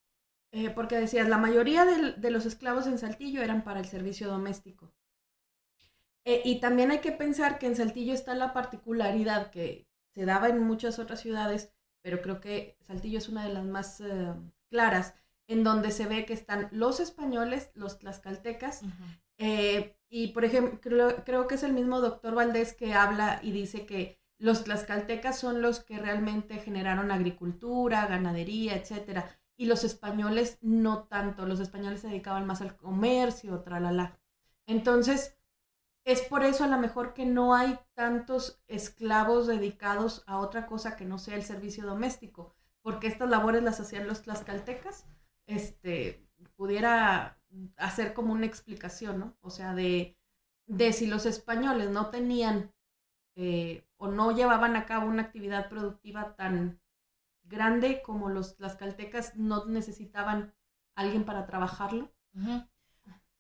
eh, 0.51 0.71
porque 0.71 0.99
decías, 0.99 1.29
la 1.29 1.38
mayoría 1.38 1.85
de, 1.85 2.31
los 2.31 2.47
esclavos 2.47 2.87
en 2.87 2.99
Saltillo 2.99 3.43
eran 3.43 3.62
para 3.62 3.81
el 3.81 3.87
servicio 3.87 4.29
doméstico. 4.29 4.93
Eh, 6.25 6.43
y 6.45 6.61
también 6.61 6.91
hay 6.91 6.99
que 6.99 7.12
pensar 7.12 7.59
que 7.59 7.67
en 7.67 7.77
Saltillo 7.77 8.12
está 8.12 8.35
la 8.35 8.53
particularidad 8.53 9.51
que 9.51 9.88
se 10.12 10.25
daba 10.25 10.49
en 10.49 10.61
muchas 10.61 10.99
otras 10.99 11.21
ciudades, 11.21 11.73
pero 12.03 12.21
creo 12.21 12.41
que 12.41 12.77
Saltillo 12.81 13.19
es 13.19 13.29
una 13.29 13.45
de 13.45 13.55
las 13.55 13.64
más 13.64 14.01
eh, 14.01 14.35
claras, 14.69 15.14
en 15.47 15.64
donde 15.64 15.91
se 15.91 16.07
ve 16.07 16.27
que 16.27 16.35
están 16.35 16.69
los 16.73 17.01
españoles, 17.01 17.71
los 17.75 17.99
tlaxcaltecas, 17.99 18.83
y 19.38 20.29
por 20.29 20.44
ejemplo, 20.44 21.22
creo, 21.24 21.46
que 21.46 21.55
es 21.55 21.62
el 21.62 21.72
mismo 21.72 22.01
doctor 22.01 22.35
Valdés 22.35 22.72
que 22.72 22.94
habla 22.94 23.40
y 23.42 23.53
dice 23.53 23.87
que 23.87 24.18
los 24.38 24.64
tlaxcaltecas 24.64 25.38
son 25.38 25.62
los 25.62 25.81
que 25.81 25.98
realmente 25.98 26.59
generaron 26.59 27.11
agricultura, 27.11 28.07
ganadería, 28.07 28.77
etcétera. 28.77 29.29
Y 29.57 29.66
los 29.66 29.83
españoles 29.85 30.59
no 30.61 31.05
tanto. 31.05 31.46
Los 31.46 31.61
españoles 31.61 32.01
se 32.01 32.09
dedicaban 32.09 32.46
más 32.46 32.61
al 32.61 32.77
comercio, 32.77 33.61
tralala. 33.62 34.18
Entonces, 34.66 35.37
es 36.05 36.22
por 36.22 36.44
eso 36.44 36.64
a 36.64 36.68
lo 36.68 36.79
mejor 36.79 37.14
que 37.14 37.27
no 37.27 37.55
hay 37.55 37.79
tantos 37.94 38.62
esclavos 38.68 39.46
dedicados 39.46 40.22
a 40.27 40.38
otra 40.38 40.66
cosa 40.66 40.96
que 40.96 41.05
no 41.05 41.18
sea 41.18 41.35
el 41.35 41.42
servicio 41.42 41.85
doméstico, 41.85 42.55
porque 42.83 43.09
estas 43.09 43.29
labores 43.29 43.62
las 43.62 43.81
hacían 43.81 44.07
los 44.07 44.22
tlaxcaltecas. 44.22 45.07
Este, 45.46 46.27
pudiera 46.57 47.38
hacer 47.76 48.14
como 48.14 48.32
una 48.32 48.46
explicación, 48.46 49.20
¿no? 49.20 49.37
O 49.40 49.50
sea, 49.50 49.74
de, 49.74 50.16
de 50.66 50.92
si 50.92 51.06
los 51.06 51.26
españoles 51.26 51.90
no 51.90 52.11
tenían 52.11 52.72
eh, 53.37 53.84
o 53.96 54.08
no 54.08 54.32
llevaban 54.32 54.76
a 54.76 54.87
cabo 54.87 55.06
una 55.08 55.22
actividad 55.22 55.68
productiva 55.68 56.37
tan 56.37 56.80
grande 57.44 58.02
como 58.02 58.28
los 58.30 58.58
las 58.61 58.76
caltecas 58.76 59.37
no 59.37 59.64
necesitaban 59.66 60.54
alguien 60.94 61.24
para 61.24 61.46
trabajarlo. 61.46 62.12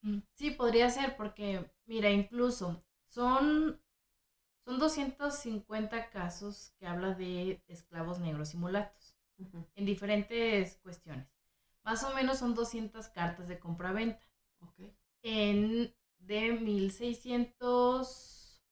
Mm, 0.02 0.18
sí, 0.34 0.50
podría 0.50 0.90
ser, 0.90 1.16
porque, 1.16 1.70
mira, 1.86 2.10
incluso 2.10 2.82
son, 3.08 3.80
son 4.64 4.78
250 4.78 6.10
casos 6.10 6.72
que 6.78 6.86
habla 6.86 7.14
de 7.14 7.62
esclavos 7.68 8.20
negros 8.20 8.54
y 8.54 8.58
mulatos 8.58 9.16
en 9.76 9.86
diferentes 9.86 10.76
cuestiones. 10.78 11.28
Más 11.88 12.04
o 12.04 12.14
menos 12.14 12.38
son 12.38 12.54
200 12.54 13.08
cartas 13.08 13.48
de 13.48 13.58
compra-venta. 13.58 14.24
En 15.22 15.92
de 16.18 16.52
1600. 16.52 18.62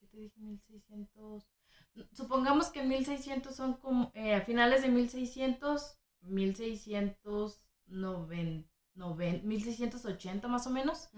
¿Qué 0.00 0.06
te 0.08 0.16
dije? 0.16 0.40
1600. 0.40 1.48
Supongamos 2.10 2.70
que 2.70 2.82
1600 2.82 3.54
son 3.54 3.74
como. 3.74 4.10
Eh, 4.14 4.34
a 4.34 4.40
finales 4.40 4.82
de 4.82 4.88
1600, 4.88 5.96
1690. 6.22 8.68
1680 8.96 10.48
más 10.48 10.66
o 10.66 10.70
menos, 10.70 11.10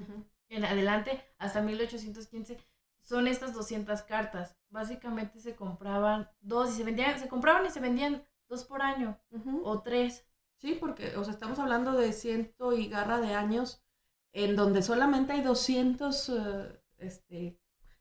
en 0.51 0.67
adelante, 0.67 1.25
hasta 1.39 1.63
1815, 1.63 2.59
son 3.01 3.27
estas 3.27 3.55
200 3.55 4.03
cartas. 4.03 4.55
Básicamente 4.69 5.41
se 5.41 5.57
compraban 5.57 6.29
dos 6.43 6.75
y 6.75 6.77
se 6.77 6.85
vendían, 6.85 7.19
se 7.19 7.29
compraban 7.29 7.65
y 7.65 7.71
se 7.71 7.81
vendían 7.81 8.23
dos 8.49 8.65
por 8.65 8.83
año 8.83 9.19
o 9.65 9.81
tres. 9.81 10.27
Sí, 10.59 10.77
porque, 10.79 11.17
o 11.17 11.25
sea, 11.25 11.33
estamos 11.33 11.59
hablando 11.59 11.93
de 11.93 12.13
ciento 12.13 12.73
y 12.73 12.89
garra 12.89 13.21
de 13.21 13.35
años 13.35 13.83
en 14.33 14.57
donde 14.57 14.83
solamente 14.83 15.33
hay 15.33 15.43
200 15.43 16.29
eh, 16.29 16.83
este, 16.99 17.59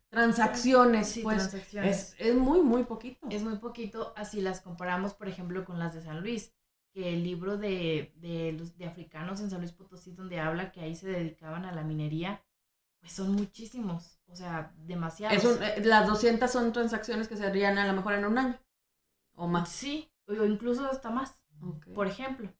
transacciones. 0.09 1.09
Sí, 1.09 1.21
pues, 1.21 1.37
transacciones. 1.37 2.15
Es, 2.17 2.27
es, 2.27 2.35
muy, 2.35 2.61
muy 2.61 2.83
poquito. 2.83 3.27
Es 3.29 3.43
muy 3.43 3.57
poquito, 3.57 4.13
así 4.15 4.41
las 4.41 4.61
comparamos, 4.61 5.13
por 5.13 5.27
ejemplo, 5.27 5.65
con 5.65 5.79
las 5.79 5.93
de 5.93 6.01
San 6.01 6.21
Luis, 6.21 6.53
que 6.93 7.13
el 7.13 7.23
libro 7.23 7.57
de, 7.57 8.13
de, 8.17 8.53
los, 8.53 8.77
de 8.77 8.85
africanos 8.85 9.41
en 9.41 9.49
San 9.49 9.59
Luis 9.59 9.73
Potosí, 9.73 10.11
donde 10.11 10.39
habla 10.39 10.71
que 10.71 10.81
ahí 10.81 10.95
se 10.95 11.07
dedicaban 11.07 11.65
a 11.65 11.73
la 11.73 11.83
minería, 11.83 12.43
pues 12.99 13.11
son 13.11 13.33
muchísimos, 13.33 14.19
o 14.27 14.35
sea, 14.35 14.73
demasiados. 14.77 15.43
Eh, 15.61 15.83
las 15.83 16.07
200 16.07 16.49
son 16.49 16.73
transacciones 16.73 17.27
que 17.27 17.37
se 17.37 17.45
harían 17.45 17.77
a 17.77 17.85
lo 17.85 17.93
mejor 17.93 18.13
en 18.13 18.25
un 18.25 18.37
año 18.37 18.59
o 19.35 19.47
más. 19.47 19.69
Sí, 19.69 20.11
o 20.27 20.45
incluso 20.45 20.85
hasta 20.85 21.09
más, 21.09 21.39
por 21.93 22.07
ejemplo. 22.07 22.51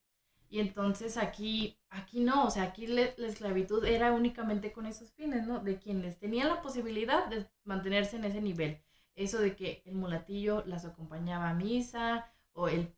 Y 0.50 0.60
entonces 0.60 1.18
aquí, 1.18 1.78
aquí 1.90 2.22
no, 2.22 2.46
o 2.46 2.52
sea, 2.52 2.64
aquí 2.64 2.88
la 2.88 3.02
esclavitud 3.02 3.84
era 3.84 4.14
únicamente 4.14 4.72
con 4.72 4.86
esos 4.86 5.12
fines, 5.14 5.46
¿no? 5.46 5.60
De 5.60 5.80
quienes 5.80 6.20
tenían 6.20 6.50
la 6.50 6.62
posibilidad 6.62 7.28
de 7.28 7.50
mantenerse 7.64 8.18
en 8.18 8.26
ese 8.26 8.42
nivel. 8.42 8.82
Eso 9.16 9.40
de 9.40 9.56
que 9.56 9.82
el 9.86 9.96
mulatillo 9.96 10.64
las 10.66 10.86
acompañaba 10.86 11.50
a 11.50 11.54
misa, 11.54 12.32
o 12.54 12.68
el 12.68 12.94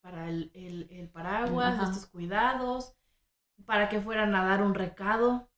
para 0.00 0.28
el, 0.28 0.50
el, 0.54 1.08
paraguas, 1.10 1.80
estos 1.80 2.06
cuidados, 2.06 2.94
para 3.64 3.88
que 3.88 4.00
fueran 4.00 4.34
a 4.34 4.44
dar 4.44 4.62
un 4.62 4.74
recado. 4.74 5.48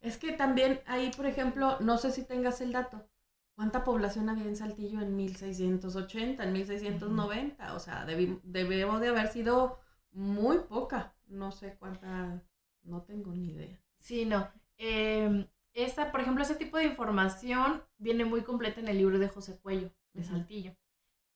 Es 0.00 0.18
que 0.18 0.32
también 0.32 0.80
ahí, 0.86 1.10
por 1.16 1.26
ejemplo, 1.26 1.78
no 1.80 1.98
sé 1.98 2.12
si 2.12 2.24
tengas 2.24 2.60
el 2.60 2.72
dato, 2.72 3.08
¿cuánta 3.56 3.82
población 3.82 4.28
había 4.28 4.44
en 4.44 4.54
Saltillo 4.54 5.00
en 5.00 5.16
1680, 5.16 6.44
en 6.44 6.52
1690? 6.52 7.74
O 7.74 7.80
sea, 7.80 8.04
debemos 8.04 9.00
de 9.00 9.08
haber 9.08 9.28
sido 9.28 9.80
muy 10.12 10.58
poca. 10.58 11.14
No 11.26 11.50
sé 11.50 11.76
cuánta, 11.78 12.44
no 12.84 13.02
tengo 13.02 13.32
ni 13.32 13.48
idea. 13.48 13.82
Sí, 13.98 14.24
no. 14.24 14.48
Eh, 14.78 15.48
esta, 15.72 16.12
por 16.12 16.20
ejemplo, 16.20 16.44
ese 16.44 16.54
tipo 16.54 16.76
de 16.76 16.84
información 16.84 17.82
viene 17.98 18.24
muy 18.24 18.42
completa 18.42 18.80
en 18.80 18.88
el 18.88 18.98
libro 18.98 19.18
de 19.18 19.28
José 19.28 19.58
Cuello, 19.58 19.90
de 20.12 20.22
Saltillo. 20.22 20.76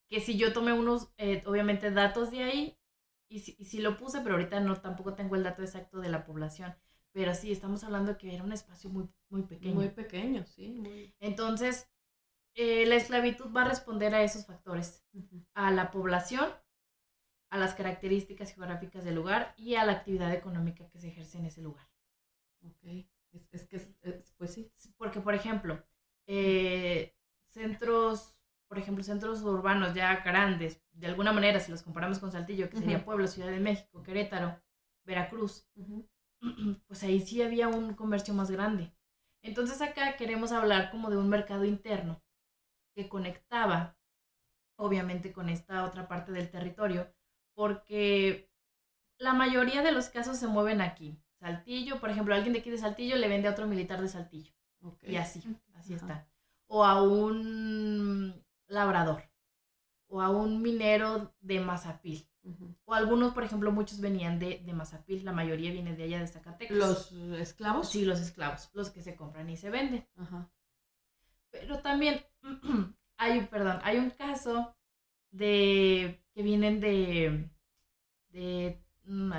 Que 0.08 0.20
si 0.20 0.36
yo 0.36 0.52
tomé 0.52 0.72
unos, 0.72 1.12
eh, 1.16 1.42
obviamente, 1.46 1.90
datos 1.90 2.30
de 2.30 2.44
ahí, 2.44 2.78
y 3.28 3.40
si, 3.40 3.56
y 3.58 3.80
lo 3.80 3.96
puse, 3.96 4.20
pero 4.20 4.34
ahorita 4.34 4.60
no, 4.60 4.80
tampoco 4.80 5.14
tengo 5.14 5.36
el 5.36 5.42
dato 5.42 5.62
exacto 5.62 6.00
de 6.00 6.08
la 6.08 6.24
población. 6.24 6.74
Pero 7.12 7.34
sí, 7.34 7.50
estamos 7.50 7.82
hablando 7.82 8.16
que 8.16 8.34
era 8.34 8.44
un 8.44 8.52
espacio 8.52 8.90
muy, 8.90 9.08
muy 9.30 9.42
pequeño. 9.42 9.74
Muy 9.74 9.88
pequeño, 9.88 10.44
sí. 10.46 11.12
Entonces, 11.18 11.89
eh, 12.54 12.86
la 12.86 12.96
esclavitud 12.96 13.54
va 13.54 13.62
a 13.62 13.68
responder 13.68 14.14
a 14.14 14.22
esos 14.22 14.46
factores, 14.46 15.04
a 15.54 15.70
la 15.70 15.90
población, 15.90 16.50
a 17.50 17.58
las 17.58 17.74
características 17.74 18.52
geográficas 18.52 19.04
del 19.04 19.14
lugar 19.14 19.54
y 19.56 19.74
a 19.74 19.84
la 19.84 19.92
actividad 19.92 20.32
económica 20.32 20.88
que 20.90 21.00
se 21.00 21.08
ejerce 21.08 21.38
en 21.38 21.46
ese 21.46 21.62
lugar. 21.62 21.88
Ok, 22.64 23.06
es, 23.52 23.66
que, 23.66 23.80
pues 24.36 24.52
sí. 24.52 24.72
Porque, 24.96 25.20
por 25.20 25.34
ejemplo, 25.34 25.82
eh, 26.26 27.16
centros, 27.48 28.36
por 28.68 28.78
ejemplo, 28.78 29.02
centros 29.02 29.42
urbanos 29.42 29.94
ya 29.94 30.22
grandes, 30.22 30.82
de 30.92 31.06
alguna 31.06 31.32
manera, 31.32 31.60
si 31.60 31.70
los 31.70 31.82
comparamos 31.82 32.18
con 32.18 32.30
Saltillo, 32.30 32.68
que 32.68 32.76
sería 32.76 33.04
Puebla, 33.04 33.26
Ciudad 33.26 33.50
de 33.50 33.60
México, 33.60 34.02
Querétaro, 34.02 34.60
Veracruz, 35.04 35.66
pues 36.86 37.02
ahí 37.02 37.20
sí 37.20 37.42
había 37.42 37.68
un 37.68 37.94
comercio 37.94 38.34
más 38.34 38.50
grande. 38.50 38.92
Entonces 39.42 39.80
acá 39.80 40.16
queremos 40.16 40.52
hablar 40.52 40.90
como 40.90 41.10
de 41.10 41.16
un 41.16 41.28
mercado 41.28 41.64
interno 41.64 42.22
que 43.00 43.08
conectaba, 43.08 43.96
obviamente, 44.76 45.32
con 45.32 45.48
esta 45.48 45.84
otra 45.84 46.06
parte 46.06 46.32
del 46.32 46.50
territorio, 46.50 47.10
porque 47.54 48.50
la 49.18 49.32
mayoría 49.32 49.82
de 49.82 49.92
los 49.92 50.08
casos 50.08 50.36
se 50.36 50.46
mueven 50.46 50.80
aquí. 50.80 51.18
Saltillo, 51.38 52.00
por 52.00 52.10
ejemplo, 52.10 52.34
alguien 52.34 52.52
de 52.52 52.60
aquí 52.60 52.70
de 52.70 52.76
Saltillo 52.76 53.16
le 53.16 53.28
vende 53.28 53.48
a 53.48 53.52
otro 53.52 53.66
militar 53.66 54.00
de 54.00 54.08
Saltillo. 54.08 54.52
Y 55.02 55.16
así, 55.16 55.42
así 55.74 55.94
está. 55.94 56.26
O 56.66 56.84
a 56.84 57.02
un 57.02 58.44
labrador. 58.66 59.22
O 60.08 60.20
a 60.20 60.28
un 60.30 60.60
minero 60.60 61.34
de 61.40 61.60
Mazapil. 61.60 62.28
O 62.84 62.94
algunos, 62.94 63.32
por 63.32 63.44
ejemplo, 63.44 63.72
muchos 63.72 64.00
venían 64.00 64.38
de, 64.38 64.62
de 64.64 64.72
Mazapil, 64.72 65.24
la 65.24 65.32
mayoría 65.32 65.72
viene 65.72 65.94
de 65.94 66.04
allá 66.04 66.20
de 66.20 66.26
Zacatecas. 66.26 66.76
¿Los 66.76 67.12
esclavos? 67.12 67.88
Sí, 67.88 68.04
los 68.04 68.20
esclavos, 68.20 68.70
los 68.74 68.90
que 68.90 69.02
se 69.02 69.16
compran 69.16 69.48
y 69.48 69.56
se 69.56 69.70
venden. 69.70 70.06
Pero 71.50 71.80
también 71.80 72.24
hay, 73.16 73.46
perdón, 73.46 73.80
hay 73.82 73.98
un 73.98 74.10
caso 74.10 74.74
de 75.30 76.22
que 76.32 76.42
vienen 76.42 76.80
de, 76.80 77.48
de 78.30 78.82
mm, 79.04 79.32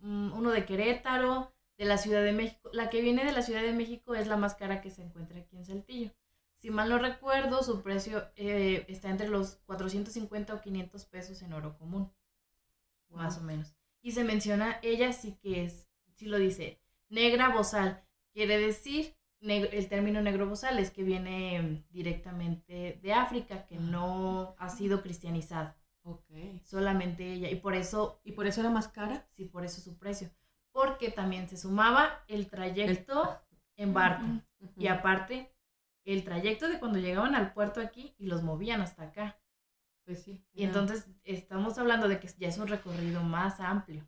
mm, 0.00 0.32
uno 0.32 0.50
de 0.50 0.64
Querétaro, 0.64 1.52
de 1.78 1.86
la 1.86 1.96
Ciudad 1.96 2.22
de 2.22 2.32
México. 2.32 2.70
La 2.72 2.90
que 2.90 3.00
viene 3.00 3.24
de 3.24 3.32
la 3.32 3.42
Ciudad 3.42 3.62
de 3.62 3.72
México 3.72 4.14
es 4.14 4.26
la 4.26 4.36
más 4.36 4.54
cara 4.54 4.82
que 4.82 4.90
se 4.90 5.02
encuentra 5.02 5.38
aquí 5.38 5.56
en 5.56 5.64
Saltillo. 5.64 6.12
Si 6.58 6.70
mal 6.70 6.90
no 6.90 6.98
recuerdo, 6.98 7.62
su 7.62 7.82
precio 7.82 8.28
eh, 8.36 8.84
está 8.88 9.08
entre 9.08 9.28
los 9.28 9.56
450 9.64 10.54
o 10.54 10.60
500 10.60 11.06
pesos 11.06 11.40
en 11.40 11.54
oro 11.54 11.78
común, 11.78 12.12
más 13.08 13.38
o 13.38 13.40
menos. 13.40 13.74
Y 14.02 14.12
se 14.12 14.24
menciona, 14.24 14.78
ella 14.82 15.14
sí 15.14 15.38
que 15.40 15.64
es, 15.64 15.88
sí 16.16 16.26
lo 16.26 16.38
dice, 16.38 16.78
negra 17.08 17.48
bozal. 17.48 18.04
Quiere 18.34 18.58
decir 18.58 19.16
el 19.40 19.88
término 19.88 20.20
negro 20.20 20.48
bozales, 20.48 20.90
que 20.90 21.02
viene 21.02 21.84
directamente 21.90 23.00
de 23.02 23.12
África, 23.12 23.66
que 23.66 23.76
no 23.76 24.54
ha 24.58 24.68
sido 24.68 25.02
cristianizado. 25.02 25.74
Ok. 26.02 26.30
Solamente 26.64 27.32
ella. 27.32 27.50
Y 27.50 27.56
por 27.56 27.74
eso. 27.74 28.20
¿Y 28.24 28.32
por 28.32 28.46
eso 28.46 28.60
era 28.60 28.70
más 28.70 28.88
cara? 28.88 29.26
Sí, 29.36 29.46
por 29.46 29.64
eso 29.64 29.80
su 29.80 29.98
precio. 29.98 30.30
Porque 30.72 31.10
también 31.10 31.48
se 31.48 31.56
sumaba 31.56 32.22
el 32.28 32.48
trayecto 32.48 33.40
en 33.76 33.92
barco. 33.94 34.24
Y 34.76 34.88
aparte, 34.88 35.52
el 36.04 36.22
trayecto 36.24 36.68
de 36.68 36.78
cuando 36.78 36.98
llegaban 36.98 37.34
al 37.34 37.52
puerto 37.52 37.80
aquí 37.80 38.14
y 38.18 38.26
los 38.26 38.42
movían 38.42 38.80
hasta 38.80 39.04
acá. 39.04 39.40
Pues 40.04 40.22
sí. 40.22 40.44
Y 40.52 40.64
entonces 40.64 41.08
estamos 41.24 41.78
hablando 41.78 42.08
de 42.08 42.20
que 42.20 42.28
ya 42.38 42.48
es 42.48 42.58
un 42.58 42.68
recorrido 42.68 43.22
más 43.22 43.60
amplio. 43.60 44.06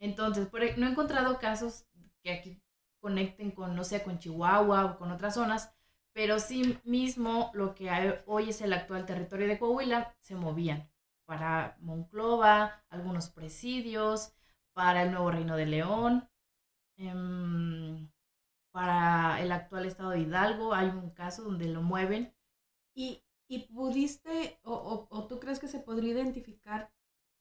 Entonces, 0.00 0.46
por, 0.46 0.62
e, 0.62 0.76
no 0.76 0.86
he 0.86 0.90
encontrado 0.90 1.38
casos 1.38 1.86
que 2.22 2.30
aquí 2.32 2.62
conecten 3.00 3.50
con, 3.52 3.74
no 3.76 3.84
sé, 3.84 4.02
con 4.02 4.18
Chihuahua 4.18 4.84
o 4.86 4.98
con 4.98 5.10
otras 5.12 5.34
zonas, 5.34 5.72
pero 6.12 6.40
sí 6.40 6.78
mismo 6.84 7.50
lo 7.54 7.74
que 7.74 8.22
hoy 8.26 8.50
es 8.50 8.60
el 8.60 8.72
actual 8.72 9.06
territorio 9.06 9.46
de 9.46 9.58
Coahuila, 9.58 10.16
se 10.20 10.34
movían 10.34 10.90
para 11.26 11.76
Monclova, 11.80 12.82
algunos 12.88 13.28
presidios, 13.30 14.32
para 14.72 15.02
el 15.02 15.10
nuevo 15.12 15.30
Reino 15.30 15.56
de 15.56 15.66
León, 15.66 16.28
em, 16.96 18.10
para 18.72 19.40
el 19.42 19.52
actual 19.52 19.86
estado 19.86 20.10
de 20.10 20.20
Hidalgo, 20.20 20.74
hay 20.74 20.88
un 20.88 21.10
caso 21.10 21.42
donde 21.44 21.68
lo 21.68 21.82
mueven. 21.82 22.34
¿Y, 22.94 23.22
y 23.48 23.68
pudiste, 23.68 24.58
o, 24.64 25.06
o, 25.10 25.26
tú 25.26 25.40
crees 25.40 25.58
que 25.58 25.68
se 25.68 25.80
podría 25.80 26.12
identificar 26.12 26.90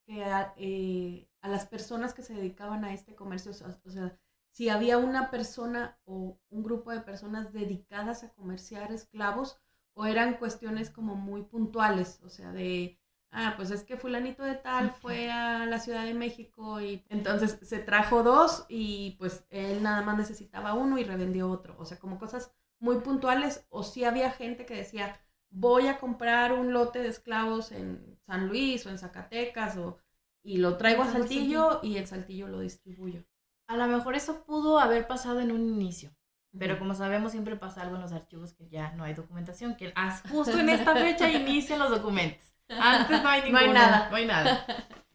que 0.06 0.24
a, 0.24 0.54
eh, 0.58 1.30
a, 1.42 1.50
las 1.50 1.66
personas 1.68 2.14
que 2.14 2.24
se 2.24 2.34
dedicaban 2.34 2.86
a 2.86 2.94
este 2.94 3.16
comercio, 3.16 3.52
o 3.52 3.92
sea, 3.92 4.20
si 4.58 4.70
había 4.70 4.98
una 4.98 5.30
persona 5.30 6.00
o 6.06 6.40
un 6.50 6.64
grupo 6.64 6.90
de 6.90 7.02
personas 7.02 7.54
dedicadas 7.54 8.24
a 8.24 8.34
comerciar 8.34 8.92
esclavos 8.92 9.62
o 9.94 10.08
eran 10.08 10.38
cuestiones 10.38 10.90
como 10.90 11.14
muy 11.14 11.44
puntuales, 11.44 12.20
o 12.24 12.30
sea, 12.30 12.52
de, 12.52 13.00
ah, 13.30 13.54
pues 13.56 13.70
es 13.70 13.84
que 13.84 13.98
fulanito 13.98 14.44
de 14.44 14.56
tal 14.56 14.90
fue 14.90 15.30
a 15.30 15.68
la 15.68 15.78
Ciudad 15.78 16.06
de 16.06 16.16
México 16.16 16.82
y 16.82 17.06
entonces 17.10 17.60
se 17.62 17.78
trajo 17.78 18.24
dos 18.24 18.66
y 18.68 19.16
pues 19.20 19.46
él 19.52 19.84
nada 19.84 20.02
más 20.02 20.18
necesitaba 20.18 20.74
uno 20.74 20.98
y 20.98 21.04
revendió 21.04 21.52
otro, 21.52 21.76
o 21.78 21.86
sea, 21.86 22.00
como 22.00 22.18
cosas 22.18 22.52
muy 22.80 23.02
puntuales 23.02 23.68
o 23.70 23.84
si 23.84 24.06
había 24.06 24.32
gente 24.32 24.66
que 24.66 24.74
decía, 24.74 25.22
voy 25.52 25.86
a 25.86 26.00
comprar 26.00 26.54
un 26.54 26.74
lote 26.74 26.98
de 26.98 27.10
esclavos 27.10 27.72
en 27.72 28.20
San 28.26 28.48
Luis 28.48 28.84
o 28.88 28.90
en 28.90 28.98
Zacatecas 28.98 29.78
o, 29.78 30.00
y 30.42 30.58
lo 30.58 30.78
traigo 30.78 31.04
a 31.04 31.12
Saltillo 31.12 31.80
y 31.84 31.98
el 31.98 32.08
Saltillo 32.08 32.48
lo 32.48 32.62
distribuyo. 32.62 33.24
A 33.68 33.76
lo 33.76 33.88
mejor 33.88 34.16
eso 34.16 34.44
pudo 34.46 34.80
haber 34.80 35.08
pasado 35.08 35.42
en 35.42 35.52
un 35.52 35.68
inicio, 35.68 36.12
pero 36.58 36.80
como 36.80 36.96
sabemos 36.96 37.32
siempre 37.32 37.56
pasa 37.56 37.82
algo 37.82 37.96
en 37.96 38.02
los 38.02 38.14
archivos 38.14 38.54
que 38.54 38.70
ya 38.70 38.92
no 38.94 39.04
hay 39.04 39.14
documentación, 39.14 39.76
que 39.76 39.94
justo 40.30 40.58
en 40.58 40.70
esta 40.70 40.96
fecha 40.96 41.30
inician 41.32 41.80
los 41.80 41.90
documentos. 41.90 42.54
Antes 42.70 43.22
no 43.22 43.30
hay 43.30 43.42
ninguna, 43.44 43.62
no 43.62 43.68
hay 43.68 43.74
nada. 43.74 44.10
No 44.10 44.16
hay 44.16 44.26
nada. 44.26 44.66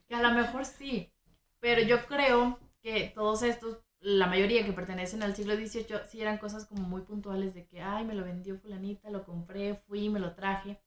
Que 0.06 0.14
a 0.14 0.22
lo 0.22 0.30
mejor 0.32 0.64
sí, 0.64 1.12
pero 1.60 1.80
yo 1.82 2.06
creo 2.06 2.58
que 2.82 3.12
todos 3.14 3.42
estos, 3.42 3.78
la 4.00 4.26
mayoría 4.26 4.64
que 4.64 4.72
pertenecen 4.72 5.22
al 5.22 5.34
siglo 5.36 5.54
XVIII, 5.54 6.08
sí 6.08 6.20
eran 6.20 6.38
cosas 6.38 6.66
como 6.66 6.82
muy 6.82 7.02
puntuales 7.02 7.54
de 7.54 7.66
que, 7.66 7.80
ay, 7.80 8.04
me 8.04 8.14
lo 8.14 8.24
vendió 8.24 8.58
fulanita, 8.58 9.10
lo 9.10 9.24
compré, 9.24 9.76
fui, 9.86 10.08
me 10.08 10.20
lo 10.20 10.34
traje. 10.34 10.80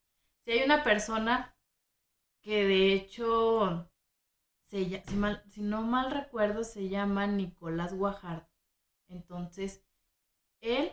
Si 0.43 0.51
hay 0.51 0.63
una 0.63 0.83
persona 0.83 1.55
que 2.41 2.65
de 2.65 2.93
hecho, 2.93 3.89
se, 4.75 5.03
si, 5.07 5.15
mal, 5.15 5.41
si 5.49 5.61
no 5.61 5.83
mal 5.83 6.11
recuerdo, 6.11 6.65
se 6.65 6.89
llama 6.89 7.27
Nicolás 7.27 7.93
Guajardo. 7.93 8.49
Entonces, 9.07 9.85
él 10.59 10.91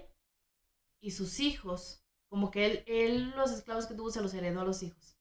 y 1.00 1.10
sus 1.10 1.40
hijos, 1.40 2.04
como 2.28 2.52
que 2.52 2.66
él, 2.66 2.84
él 2.86 3.30
los 3.30 3.50
esclavos 3.50 3.86
que 3.86 3.94
tuvo 3.94 4.10
se 4.10 4.20
los 4.20 4.34
heredó 4.34 4.60
a 4.60 4.64
los 4.64 4.84
hijos. 4.84 5.16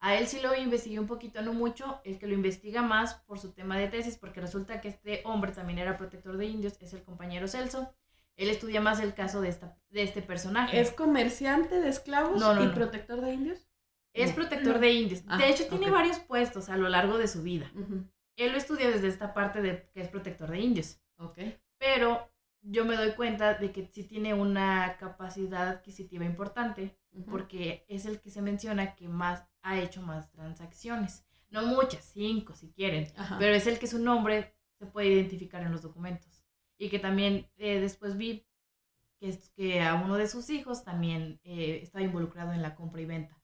A 0.00 0.16
él 0.16 0.26
sí 0.26 0.40
lo 0.40 0.56
investigué 0.56 0.98
un 0.98 1.06
poquito, 1.06 1.40
no 1.42 1.52
mucho, 1.52 2.00
el 2.04 2.18
que 2.18 2.26
lo 2.26 2.34
investiga 2.34 2.82
más 2.82 3.14
por 3.26 3.38
su 3.38 3.52
tema 3.52 3.78
de 3.78 3.86
tesis, 3.86 4.16
porque 4.16 4.40
resulta 4.40 4.80
que 4.80 4.88
este 4.88 5.22
hombre 5.24 5.52
también 5.52 5.78
era 5.78 5.96
protector 5.96 6.36
de 6.36 6.46
indios, 6.46 6.78
es 6.80 6.94
el 6.94 7.04
compañero 7.04 7.46
Celso. 7.46 7.94
Él 8.36 8.48
estudia 8.48 8.80
más 8.80 9.00
el 9.00 9.14
caso 9.14 9.40
de, 9.40 9.50
esta, 9.50 9.78
de 9.90 10.02
este 10.02 10.22
personaje. 10.22 10.80
¿Es 10.80 10.90
comerciante 10.90 11.78
de 11.78 11.90
esclavos 11.90 12.40
No, 12.40 12.54
no, 12.54 12.64
y 12.64 12.66
no. 12.66 12.74
protector 12.74 13.20
de 13.20 13.34
indios? 13.34 13.69
Es 14.12 14.32
protector 14.32 14.78
de 14.80 14.92
indios. 14.92 15.22
Ah, 15.28 15.38
de 15.38 15.48
hecho, 15.48 15.66
tiene 15.68 15.90
varios 15.90 16.18
puestos 16.18 16.68
a 16.68 16.76
lo 16.76 16.88
largo 16.88 17.16
de 17.18 17.28
su 17.28 17.42
vida. 17.42 17.70
Él 18.36 18.52
lo 18.52 18.58
estudia 18.58 18.90
desde 18.90 19.08
esta 19.08 19.34
parte 19.34 19.60
de 19.62 19.88
que 19.92 20.00
es 20.00 20.08
protector 20.08 20.50
de 20.50 20.58
indios. 20.60 21.00
Ok. 21.18 21.38
Pero 21.78 22.30
yo 22.62 22.84
me 22.84 22.96
doy 22.96 23.12
cuenta 23.12 23.54
de 23.54 23.70
que 23.72 23.86
sí 23.86 24.04
tiene 24.04 24.34
una 24.34 24.96
capacidad 24.98 25.68
adquisitiva 25.68 26.24
importante, 26.24 26.96
porque 27.28 27.84
es 27.88 28.06
el 28.06 28.20
que 28.20 28.30
se 28.30 28.42
menciona 28.42 28.94
que 28.94 29.08
más 29.08 29.46
ha 29.62 29.78
hecho 29.78 30.02
más 30.02 30.30
transacciones. 30.30 31.24
No 31.50 31.62
muchas, 31.66 32.04
cinco 32.04 32.54
si 32.54 32.70
quieren, 32.72 33.08
Ajá. 33.16 33.36
pero 33.38 33.54
es 33.54 33.66
el 33.66 33.78
que 33.78 33.86
su 33.88 33.98
nombre 33.98 34.54
se 34.78 34.86
puede 34.86 35.08
identificar 35.08 35.62
en 35.62 35.72
los 35.72 35.82
documentos. 35.82 36.44
Y 36.78 36.88
que 36.88 36.98
también 36.98 37.48
eh, 37.56 37.80
después 37.80 38.16
vi 38.16 38.46
que, 39.18 39.28
es- 39.30 39.50
que 39.50 39.82
a 39.82 39.94
uno 39.94 40.16
de 40.16 40.28
sus 40.28 40.48
hijos 40.50 40.84
también 40.84 41.40
eh, 41.44 41.80
estaba 41.82 42.04
involucrado 42.04 42.52
en 42.52 42.62
la 42.62 42.74
compra 42.74 43.00
y 43.00 43.06
venta. 43.06 43.39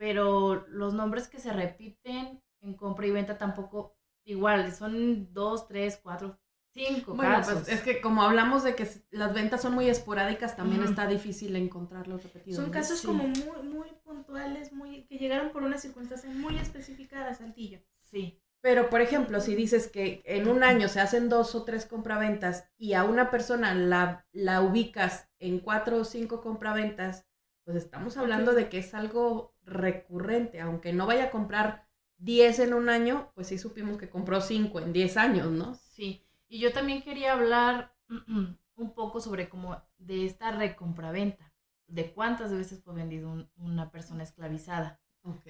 Pero 0.00 0.64
los 0.68 0.94
nombres 0.94 1.28
que 1.28 1.38
se 1.38 1.52
repiten 1.52 2.42
en 2.62 2.74
compra 2.74 3.06
y 3.06 3.10
venta 3.10 3.36
tampoco 3.36 3.98
igual, 4.24 4.72
son 4.72 5.30
dos, 5.34 5.68
tres, 5.68 6.00
cuatro, 6.02 6.38
cinco 6.72 7.12
Bueno, 7.14 7.34
casos. 7.36 7.52
pues 7.64 7.68
es 7.68 7.82
que 7.82 8.00
como 8.00 8.22
hablamos 8.22 8.62
de 8.64 8.74
que 8.74 8.88
las 9.10 9.34
ventas 9.34 9.60
son 9.60 9.74
muy 9.74 9.90
esporádicas, 9.90 10.56
también 10.56 10.82
está 10.84 11.06
difícil 11.06 11.54
encontrarlos 11.54 12.22
repetidos. 12.22 12.56
Son 12.56 12.66
¿no? 12.68 12.72
casos 12.72 13.00
Sí. 13.00 13.06
como 13.08 13.24
muy, 13.28 13.62
muy 13.62 13.88
puntuales, 14.02 14.72
muy 14.72 15.04
que 15.04 15.18
llegaron 15.18 15.50
por 15.50 15.64
una 15.64 15.76
circunstancia 15.76 16.30
muy 16.30 16.56
específica 16.56 17.28
a 17.28 17.34
Saltillo. 17.34 17.80
Sí. 18.10 18.40
Pero, 18.62 18.88
por 18.88 19.02
ejemplo, 19.02 19.40
si 19.40 19.54
dices 19.54 19.86
que 19.88 20.22
en 20.24 20.48
un 20.48 20.62
año 20.64 20.88
se 20.88 21.00
hacen 21.00 21.28
dos 21.28 21.54
o 21.54 21.64
tres 21.64 21.84
compraventas 21.84 22.70
y 22.78 22.94
a 22.94 23.04
una 23.04 23.30
persona 23.30 23.74
la, 23.74 24.26
la 24.32 24.62
ubicas 24.62 25.28
en 25.38 25.58
cuatro 25.60 25.98
o 25.98 26.04
cinco 26.04 26.40
compraventas, 26.40 27.26
pues 27.64 27.76
estamos 27.76 28.16
hablando 28.16 28.52
de 28.54 28.68
que 28.70 28.78
es 28.78 28.94
algo 28.94 29.49
recurrente. 29.70 30.60
Aunque 30.60 30.92
no 30.92 31.06
vaya 31.06 31.24
a 31.24 31.30
comprar 31.30 31.86
10 32.18 32.58
en 32.58 32.74
un 32.74 32.88
año, 32.88 33.30
pues 33.34 33.48
sí 33.48 33.58
supimos 33.58 33.96
que 33.98 34.10
compró 34.10 34.40
5 34.40 34.80
en 34.80 34.92
10 34.92 35.16
años, 35.16 35.50
¿no? 35.50 35.74
Sí, 35.74 36.26
y 36.48 36.58
yo 36.60 36.72
también 36.72 37.02
quería 37.02 37.32
hablar 37.32 37.94
un 38.76 38.94
poco 38.94 39.20
sobre 39.20 39.48
como 39.48 39.80
de 39.98 40.26
esta 40.26 40.50
recompraventa, 40.52 41.52
de 41.86 42.12
cuántas 42.12 42.52
veces 42.52 42.82
fue 42.82 42.94
vendido 42.94 43.30
un- 43.30 43.50
una 43.56 43.90
persona 43.90 44.22
esclavizada. 44.22 45.00
Ok. 45.22 45.46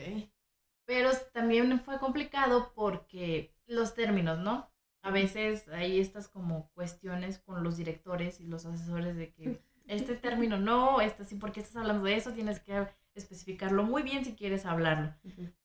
Pero 0.85 1.11
también 1.33 1.80
fue 1.80 1.98
complicado 1.98 2.72
porque 2.74 3.54
los 3.66 3.94
términos, 3.94 4.38
¿no? 4.38 4.70
A 5.02 5.11
veces 5.11 5.68
hay 5.68 6.00
estas 6.00 6.28
como 6.28 6.70
cuestiones 6.74 7.38
con 7.38 7.62
los 7.62 7.76
directores 7.76 8.40
y 8.40 8.46
los 8.46 8.66
asesores 8.66 9.16
de 9.16 9.33
que 9.33 9.61
este 9.87 10.16
término 10.16 10.59
no, 10.59 11.00
este 11.00 11.24
sí, 11.24 11.37
¿por 11.37 11.52
qué 11.52 11.61
estás 11.61 11.76
hablando 11.76 12.04
de 12.04 12.16
eso? 12.16 12.33
Tienes 12.33 12.61
que 12.61 12.88
especificarlo 13.14 13.82
muy 13.82 14.02
bien 14.02 14.24
si 14.24 14.34
quieres 14.34 14.66
hablarlo. 14.66 15.14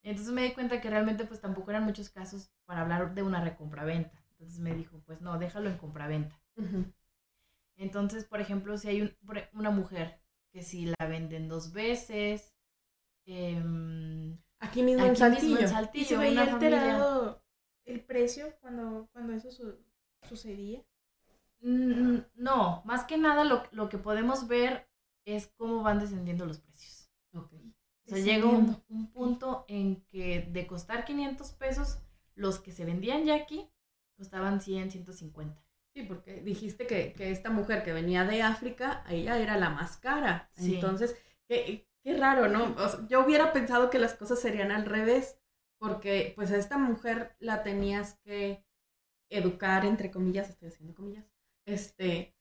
Entonces 0.04 0.34
me 0.34 0.44
di 0.44 0.54
cuenta 0.54 0.82
que 0.82 0.90
realmente 0.90 1.26
pues 1.26 1.42
tampoco 1.42 1.72
eran 1.72 1.84
muchos 1.84 2.10
casos 2.10 2.52
para 2.66 2.82
hablar 2.82 3.14
de 3.14 3.24
una 3.24 3.44
recompraventa. 3.44 4.24
Entonces 4.32 4.60
me 4.60 4.74
dijo, 4.74 5.02
pues 5.06 5.22
no, 5.22 5.38
déjalo 5.40 5.70
en 5.70 5.78
compraventa. 5.78 6.40
Ujú. 6.58 6.86
Entonces, 7.78 8.26
por 8.26 8.42
ejemplo, 8.42 8.78
si 8.78 8.88
hay 8.90 9.02
un- 9.02 9.16
e, 9.38 9.50
una 9.54 9.70
mujer 9.70 10.20
que 10.52 10.64
si 10.64 10.86
la 10.98 11.08
venden 11.08 11.48
dos 11.50 11.72
veces, 11.74 12.54
em, 13.26 14.38
Aquí 14.60 14.82
mismo 14.84 15.04
en 15.06 15.12
mismo 15.12 15.18
Saltillo. 15.18 15.68
Y 15.94 16.06
se 16.06 16.18
veía 16.18 16.46
familia- 16.46 16.78
alterado 16.80 17.44
el 17.86 18.02
precio 18.04 18.56
cuando, 18.62 19.10
cuando 19.12 19.34
eso 19.34 19.52
su- 19.52 19.78
sucedía. 20.28 20.84
Mm, 21.62 22.20
No, 22.36 22.82
más 22.86 23.06
que 23.06 23.18
nada 23.18 23.44
lo, 23.44 23.64
lo 23.72 23.90
que 23.90 23.98
podemos 23.98 24.48
ver 24.48 24.88
es 25.26 25.48
cómo 25.58 25.82
van 25.84 26.00
descendiendo 26.00 26.46
los 26.46 26.60
precios. 26.60 26.95
Ok. 27.36 27.54
O 28.06 28.10
sea, 28.10 28.20
llega 28.20 28.48
un, 28.48 28.84
punto 29.14 29.66
en 29.68 30.06
que 30.06 30.48
de 30.52 30.68
costar 30.68 31.06
500 31.06 31.52
pesos, 31.54 32.00
los 32.36 32.60
que 32.60 32.72
se 32.72 32.86
vendían 32.86 33.26
ya 33.26 33.36
aquí 33.36 33.70
costaban 34.16 34.62
100, 34.62 34.92
150. 34.92 35.62
Sí, 35.94 36.04
porque 36.04 36.42
dijiste 36.42 36.88
que, 36.88 37.14
que 37.14 37.32
esta 37.32 37.50
mujer 37.50 37.84
que 37.84 37.94
venía 37.94 38.26
de 38.26 38.42
África, 38.42 39.04
ella 39.10 39.40
era 39.40 39.58
la 39.58 39.70
más 39.70 39.98
cara. 39.98 40.50
Sí. 40.54 40.76
Entonces, 40.76 41.16
qué, 41.48 41.88
qué 42.04 42.18
raro, 42.18 42.48
¿no? 42.48 42.76
O 42.78 42.90
sea, 42.90 43.08
yo 43.08 43.26
hubiera 43.26 43.54
pensado 43.54 43.90
que 43.90 44.00
las 44.00 44.14
cosas 44.14 44.40
serían 44.40 44.72
al 44.72 44.86
revés, 44.86 45.40
porque 45.80 46.34
pues 46.36 46.52
a 46.52 46.58
esta 46.58 46.78
mujer 46.78 47.36
la 47.40 47.64
tenías 47.64 48.20
que 48.24 48.64
educar, 49.30 49.86
entre 49.86 50.12
comillas, 50.12 50.50
estoy 50.50 50.68
haciendo 50.68 50.94
comillas, 50.94 51.26
este, 51.66 52.36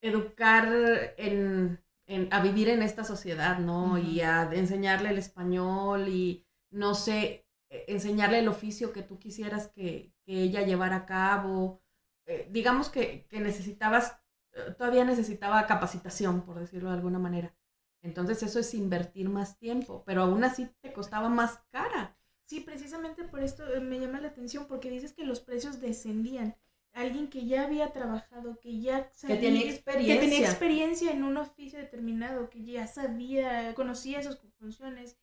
educar 0.00 1.14
en, 1.16 1.82
en- 2.08 2.32
a 2.32 2.40
vivir 2.42 2.68
en 2.70 2.82
esta 2.82 3.04
sociedad, 3.04 3.58
¿no? 3.60 3.94
Ujú. 3.94 3.98
Y 3.98 4.20
a 4.22 4.50
enseñarle 4.52 5.10
el 5.10 5.18
español 5.18 6.08
y, 6.08 6.46
no 6.70 6.94
sé, 6.94 7.46
eh, 7.70 7.84
enseñarle 7.88 8.40
el 8.40 8.48
oficio 8.48 8.92
que 8.92 9.02
tú 9.04 9.18
quisieras 9.20 9.68
que, 9.68 10.12
que 10.26 10.42
ella 10.42 10.62
llevara 10.62 10.96
a 10.96 11.06
cabo. 11.06 11.82
Eh, 12.26 12.48
digamos 12.50 12.88
que, 12.90 13.26
que 13.28 13.40
necesitabas, 13.40 14.18
eh, 14.54 14.74
todavía 14.76 15.04
necesitaba 15.04 15.66
capacitación, 15.66 16.42
por 16.42 16.58
decirlo 16.58 16.90
de 16.90 16.96
alguna 16.96 17.18
manera. 17.20 17.54
Entonces 18.02 18.42
eso 18.42 18.58
es 18.60 18.74
invertir 18.74 19.28
más 19.28 19.58
tiempo, 19.58 20.02
pero 20.06 20.22
aún 20.22 20.44
así 20.44 20.68
te 20.82 20.92
costaba 20.92 21.28
más 21.28 21.58
cara. 21.70 22.16
Sí, 22.46 22.60
precisamente 22.60 23.22
por 23.24 23.40
esto 23.40 23.64
eh, 23.72 23.80
me 23.80 24.00
llama 24.00 24.20
la 24.20 24.28
atención, 24.28 24.66
porque 24.66 24.90
dices 24.90 25.12
que 25.12 25.24
los 25.24 25.40
precios 25.40 25.80
descendían. 25.80 26.56
Alguien 26.92 27.28
que 27.28 27.46
ya 27.46 27.64
había 27.64 27.92
trabajado, 27.92 28.58
que 28.60 28.80
ya 28.80 29.08
Que 29.08 29.14
sabía, 29.14 29.40
tenía 29.40 29.62
que 29.62 29.70
experiencia. 29.70 30.20
tenía 30.20 30.48
experiencia 30.48 31.12
en 31.12 31.22
un 31.22 31.36
oficio 31.36 31.78
determinado, 31.78 32.50
que 32.50 32.64
ya 32.64 32.86
sabía, 32.86 33.74
conocía 33.74 34.22
sus 34.22 34.38
funciones 34.58 35.16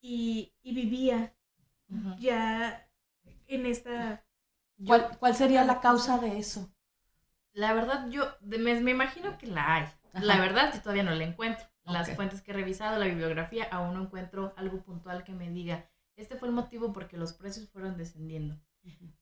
y, 0.00 0.52
y 0.62 0.74
vivía 0.74 1.34
ya 2.18 2.88
en 3.46 3.66
esta... 3.66 4.24
¿Cuál, 4.86 5.16
cuál 5.18 5.36
sería 5.36 5.64
la 5.64 5.80
causa 5.80 6.18
de 6.18 6.38
eso? 6.38 6.68
La 7.52 7.72
verdad, 7.74 8.08
yo 8.08 8.26
de- 8.40 8.58
me, 8.58 8.80
me 8.80 8.90
imagino 8.90 9.38
que 9.38 9.46
la 9.46 9.74
hay. 9.76 9.82
Ajá. 10.12 10.24
La 10.24 10.40
verdad, 10.40 10.72
yo 10.74 10.80
todavía 10.80 11.04
no 11.04 11.12
la 11.12 11.24
encuentro. 11.24 11.64
Las 11.84 12.10
fuentes 12.16 12.40
que 12.42 12.50
he 12.50 12.54
revisado, 12.54 12.98
la 12.98 13.06
bibliografía, 13.06 13.64
aún 13.70 13.94
no 13.94 14.02
encuentro 14.02 14.54
algo 14.56 14.82
puntual 14.82 15.22
que 15.22 15.32
me 15.32 15.50
diga, 15.50 15.88
este 16.16 16.34
fue 16.36 16.48
el 16.48 16.54
motivo 16.54 16.92
por 16.92 17.06
que 17.08 17.18
los 17.18 17.34
precios 17.34 17.68
fueron 17.68 17.96
descendiendo. 17.98 18.56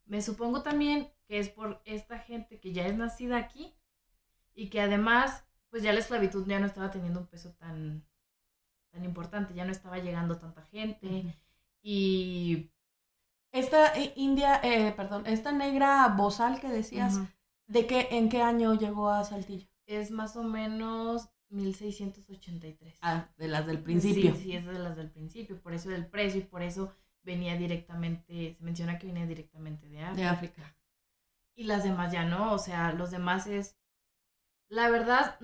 Me 0.06 0.20
supongo 0.22 0.62
también 0.62 1.08
que 1.26 1.38
es 1.38 1.48
por 1.48 1.80
esta 1.84 2.18
gente 2.18 2.60
que 2.60 2.72
ya 2.72 2.86
es 2.86 2.96
nacida 2.96 3.38
aquí 3.38 3.74
y 4.54 4.68
que 4.68 4.80
además, 4.80 5.44
pues 5.70 5.82
ya 5.82 5.92
la 5.92 6.00
esclavitud 6.00 6.46
ya 6.46 6.60
no 6.60 6.66
estaba 6.66 6.90
teniendo 6.90 7.20
un 7.20 7.26
peso 7.26 7.52
tan, 7.54 8.04
tan 8.90 9.04
importante, 9.04 9.54
ya 9.54 9.64
no 9.64 9.72
estaba 9.72 9.98
llegando 9.98 10.38
tanta 10.38 10.62
gente 10.62 11.34
y... 11.82 12.68
Esta 13.52 13.94
eh, 13.98 14.14
india, 14.16 14.62
eh, 14.62 14.92
perdón, 14.92 15.26
esta 15.26 15.52
negra 15.52 16.08
bozal 16.08 16.58
que 16.58 16.68
decías. 16.68 17.20
¿de 17.72 17.86
qué, 17.86 18.08
en 18.12 18.28
qué 18.28 18.42
año 18.42 18.74
llegó 18.74 19.08
a 19.08 19.24
Saltillo? 19.24 19.66
Es 19.86 20.10
más 20.10 20.36
o 20.36 20.42
menos 20.42 21.30
1683. 21.50 22.98
Ah, 23.02 23.28
de 23.36 23.48
las 23.48 23.66
del 23.66 23.82
principio. 23.82 24.34
Sí, 24.34 24.42
sí, 24.42 24.52
es 24.56 24.66
de 24.66 24.78
las 24.78 24.96
del 24.96 25.10
principio, 25.10 25.60
por 25.60 25.74
eso 25.74 25.90
del 25.90 26.06
precio 26.06 26.40
y 26.40 26.44
por 26.44 26.62
eso 26.62 26.92
venía 27.22 27.56
directamente, 27.56 28.56
se 28.58 28.64
menciona 28.64 28.98
que 28.98 29.06
venía 29.06 29.26
directamente 29.26 29.88
de 29.88 30.00
África. 30.02 30.22
De 30.22 30.28
África. 30.28 30.76
Y 31.54 31.64
las 31.64 31.84
demás 31.84 32.12
ya 32.12 32.24
no, 32.24 32.52
o 32.52 32.58
sea, 32.58 32.92
los 32.92 33.10
demás 33.10 33.46
es, 33.46 33.78
la 34.68 34.88
verdad, 34.88 35.38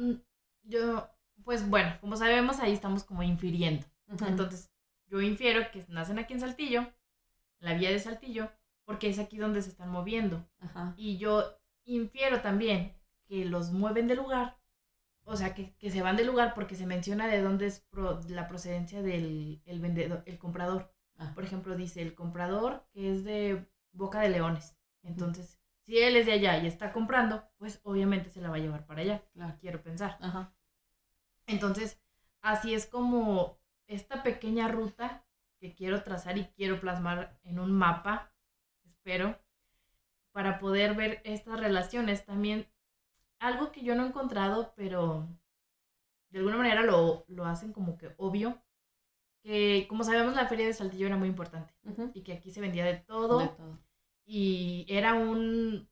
yo 0.63 1.09
pues 1.45 1.69
bueno, 1.69 1.97
como 2.01 2.17
sabemos, 2.17 2.61
ahí 2.61 2.73
estamos 2.73 3.05
como 3.05 3.23
infiriendo. 3.23 3.87
Entonces, 4.27 4.71
yo 5.07 5.21
infiero 5.21 5.71
que 5.71 5.85
nacen 5.89 6.19
aquí 6.19 6.35
en 6.35 6.41
Saltillo, 6.41 6.81
en 6.81 7.69
la 7.69 7.75
vía 7.75 7.91
de 7.91 7.99
Saltillo, 7.99 8.51
porque 8.85 9.09
es 9.09 9.19
aquí 9.19 9.39
donde 9.39 9.63
se 9.63 9.71
están 9.71 9.91
moviendo. 9.91 10.45
Y 10.97 11.19
yo 11.19 11.59
infiero 11.85 12.41
también 12.41 12.95
que 13.27 13.45
los 13.45 13.71
mueven 13.73 14.09
de 14.09 14.17
lugar, 14.17 14.59
o 15.25 15.37
sea, 15.37 15.55
que, 15.55 15.75
que 15.77 15.91
se 15.91 16.03
van 16.03 16.17
del 16.17 16.27
lugar 16.27 16.55
porque 16.55 16.75
se 16.75 16.87
menciona 16.87 17.27
de 17.29 17.43
dónde 17.43 17.67
es 17.67 17.81
pro- 17.91 18.21
la 18.29 18.49
procedencia 18.49 19.03
del 19.03 19.63
el 19.67 19.81
vendedor, 19.81 20.23
el 20.27 20.39
comprador. 20.39 20.93
Ah. 21.19 21.33
Por 21.35 21.45
ejemplo, 21.45 21.77
dice 21.77 22.01
el 22.03 22.15
comprador 22.15 22.87
que 22.93 23.13
es 23.13 23.25
de 23.25 23.67
Boca 23.93 24.21
de 24.21 24.31
Leones. 24.31 24.77
Entonces, 25.03 25.59
si 25.83 25.99
él 25.99 26.17
es 26.17 26.27
de 26.27 26.33
allá 26.33 26.59
y 26.59 26.67
está 26.67 26.93
comprando, 26.93 27.45
pues 27.59 27.81
obviamente 27.83 28.31
se 28.31 28.41
la 28.41 28.51
va 28.51 28.57
a 28.57 28.61
llevar 28.61 28.87
para 28.87 29.03
allá, 29.03 29.25
Claro. 29.33 29.57
quiero 29.61 29.83
pensar. 29.83 30.19
Ajá. 30.21 30.53
Entonces, 31.47 32.01
así 32.41 32.75
es 32.75 32.87
como 32.87 33.59
esta 33.87 34.23
pequeña 34.23 34.69
ruta 34.69 35.25
que 35.59 35.75
quiero 35.75 36.03
trazar 36.03 36.39
y 36.39 36.45
quiero 36.49 36.79
plasmar 36.81 37.39
en 37.43 37.59
un 37.59 37.73
mapa, 37.73 38.33
espero, 38.85 39.39
para 40.33 40.59
poder 40.59 40.95
ver 40.95 41.21
estas 41.25 41.59
relaciones. 41.59 42.25
También 42.25 42.69
algo 43.41 43.73
que 43.73 43.83
yo 43.83 43.95
no 43.95 44.05
he 44.05 44.09
encontrado, 44.09 44.73
pero 44.77 45.27
de 46.31 46.39
alguna 46.41 46.59
manera 46.59 46.83
lo, 46.83 47.25
lo 47.29 47.47
hacen 47.47 47.73
como 47.73 47.97
que 47.97 48.15
obvio, 48.19 48.63
que 49.43 49.87
como 49.89 50.05
sabemos 50.05 50.35
la 50.35 50.47
feria 50.47 50.67
de 50.67 50.73
Saltillo 50.75 51.07
era 51.07 51.17
muy 51.17 51.29
importante 51.29 51.73
y 52.15 52.23
que 52.23 52.33
aquí 52.35 52.51
se 52.51 52.61
vendía 52.61 52.85
de 52.85 52.97
todo 52.97 53.39
De 53.39 53.49
todo. 53.49 53.79
y 54.27 54.85
era 54.89 55.15
un, 55.15 55.89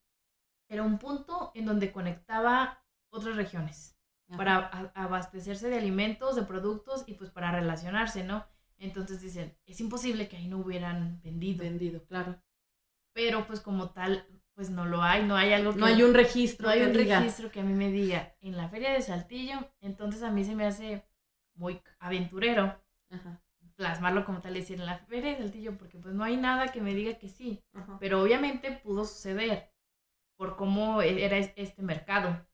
era 0.68 0.82
un 0.82 0.98
punto 0.98 1.52
en 1.54 1.64
donde 1.66 1.92
conectaba 1.92 2.82
otras 3.10 3.36
regiones 3.36 3.96
para 4.36 4.56
a- 4.58 4.92
abastecerse 4.94 5.68
de 5.70 5.78
alimentos, 5.78 6.34
de 6.36 6.42
productos 6.42 7.04
y 7.06 7.14
pues 7.14 7.30
para 7.30 7.52
relacionarse, 7.52 8.24
¿no? 8.24 8.44
Entonces 8.78 9.20
dicen, 9.22 9.56
es 9.66 9.80
imposible 9.80 10.28
que 10.28 10.36
ahí 10.36 10.48
no 10.48 10.58
hubieran 10.58 11.20
vendido, 11.22 11.62
vendido, 11.64 12.04
claro. 12.06 12.42
pero 13.14 13.46
pues 13.46 13.60
como 13.60 13.90
tal, 13.90 14.26
pues 14.54 14.68
no 14.70 14.84
lo 14.84 15.02
hay, 15.02 15.24
no 15.24 15.36
hay 15.36 15.52
algo 15.52 15.72
que... 15.72 15.78
No 15.78 15.86
hay 15.86 16.02
un 16.02 16.12
registro. 16.12 16.66
no 16.66 16.72
hay 16.74 16.82
un 16.82 16.92
diga. 16.92 17.20
registro 17.20 17.50
que 17.50 17.60
a 17.60 17.62
mí 17.62 17.72
me 17.72 17.90
diga, 17.90 18.34
en 18.40 18.56
la 18.56 18.68
feria 18.68 18.92
de 18.92 19.00
Saltillo, 19.00 19.70
entonces 19.80 20.22
a 20.22 20.30
mí 20.30 20.44
se 20.44 20.54
me 20.54 20.66
hace 20.66 21.06
muy 21.54 21.80
aventurero 22.00 22.78
Ajá. 23.10 23.42
plasmarlo 23.76 24.24
como 24.24 24.40
tal, 24.40 24.54
decir, 24.54 24.80
en 24.80 24.86
la 24.86 24.98
feria 24.98 25.32
de 25.32 25.38
Saltillo, 25.38 25.76
porque 25.76 25.98
pues 25.98 26.14
no 26.14 26.24
hay 26.24 26.36
nada 26.36 26.68
que 26.68 26.80
me 26.80 26.94
diga 26.94 27.18
que 27.18 27.28
sí, 27.28 27.62
Ajá. 27.74 27.98
pero 28.00 28.22
obviamente 28.22 28.72
pudo 28.72 29.04
suceder 29.04 29.70
por 30.36 30.56
cómo 30.56 31.02
e- 31.02 31.24
era 31.24 31.36
es- 31.36 31.52
este 31.56 31.82
mercado. 31.82 32.46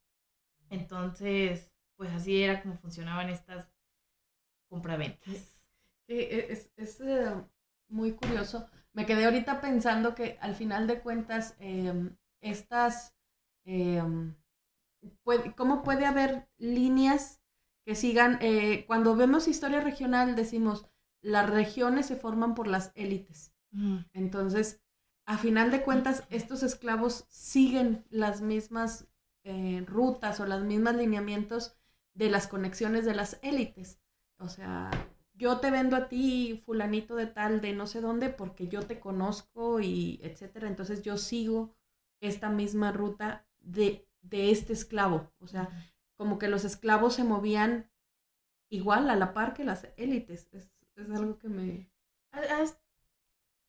Entonces, 0.71 1.71
pues 1.97 2.11
así 2.13 2.43
era 2.43 2.63
como 2.63 2.77
funcionaban 2.77 3.31
estas 3.31 3.69
compraventas. 4.69 5.61
Que 6.07 6.47
es, 6.51 6.73
es, 6.77 7.01
eh, 7.01 7.35
muy 7.89 8.13
curioso. 8.13 8.69
Me 8.93 9.07
quedé 9.07 9.25
ahorita 9.25 9.61
pensando 9.61 10.15
que 10.15 10.39
al 10.41 10.55
final 10.55 10.87
de 10.87 11.01
cuentas, 11.01 11.57
eh, 11.61 12.11
estas, 12.41 13.15
eh, 13.65 14.03
puede- 15.23 15.55
¿cómo 15.55 15.83
puede 15.83 16.07
haber 16.07 16.49
líneas 16.59 17.42
que 17.85 17.95
sigan? 17.95 18.39
eh, 18.41 18.85
cuando 18.87 19.17
vemos 19.17 19.49
historia 19.49 19.81
regional 19.81 20.37
decimos, 20.37 20.87
las 21.21 21.49
regiones 21.49 22.07
se 22.07 22.17
forman 22.17 22.55
por 22.55 22.67
las 22.67 22.93
élites. 22.95 23.53
Entonces, 24.13 24.83
a 25.25 25.39
final 25.39 25.71
de 25.71 25.83
cuentas, 25.83 26.25
estos 26.29 26.63
esclavos 26.63 27.25
siguen 27.29 28.05
las 28.11 28.43
mismas 28.43 29.09
eh, 29.45 29.83
rutas 29.87 30.41
o 30.41 30.47
los 30.47 30.63
mismos 30.63 30.95
lineamientos 30.95 31.77
de 32.15 32.29
las 32.29 32.47
conexiones 32.49 33.05
de 33.05 33.15
las 33.15 33.39
élites. 33.43 33.99
O 34.39 34.49
sea, 34.49 34.91
yo 35.35 35.59
te 35.61 35.71
vendo 35.71 35.97
a 35.97 36.09
ti, 36.09 36.63
fulanito 36.67 37.17
de 37.17 37.27
tal, 37.27 37.61
de 37.61 37.73
no 37.73 37.87
sé 37.87 38.01
dónde, 38.01 38.29
porque 38.29 38.69
yo 38.69 38.83
te 38.83 39.01
conozco 39.01 39.81
y 39.81 40.21
etcétera. 40.23 40.69
Entonces 40.69 41.03
yo 41.03 41.17
sigo 41.17 41.75
esta 42.21 42.51
misma 42.51 42.93
ruta 42.93 43.47
de, 43.61 44.07
de 44.21 44.51
este 44.51 44.73
esclavo. 44.73 45.33
O 45.39 45.47
sea, 45.47 45.71
como 46.23 46.39
que 46.39 46.47
los 46.47 46.65
esclavos 46.65 47.15
se 47.15 47.25
movían 47.25 47.91
igual 48.71 49.11
a 49.11 49.17
la 49.17 49.35
par 49.35 49.55
que 49.55 49.65
las 49.65 49.89
élites. 49.97 50.49
Es, 50.53 50.71
es 50.95 51.11
algo 51.11 51.37
que 51.37 51.49
me... 51.49 51.91
¿Ha- 52.31 52.63
¿Has 52.63 52.81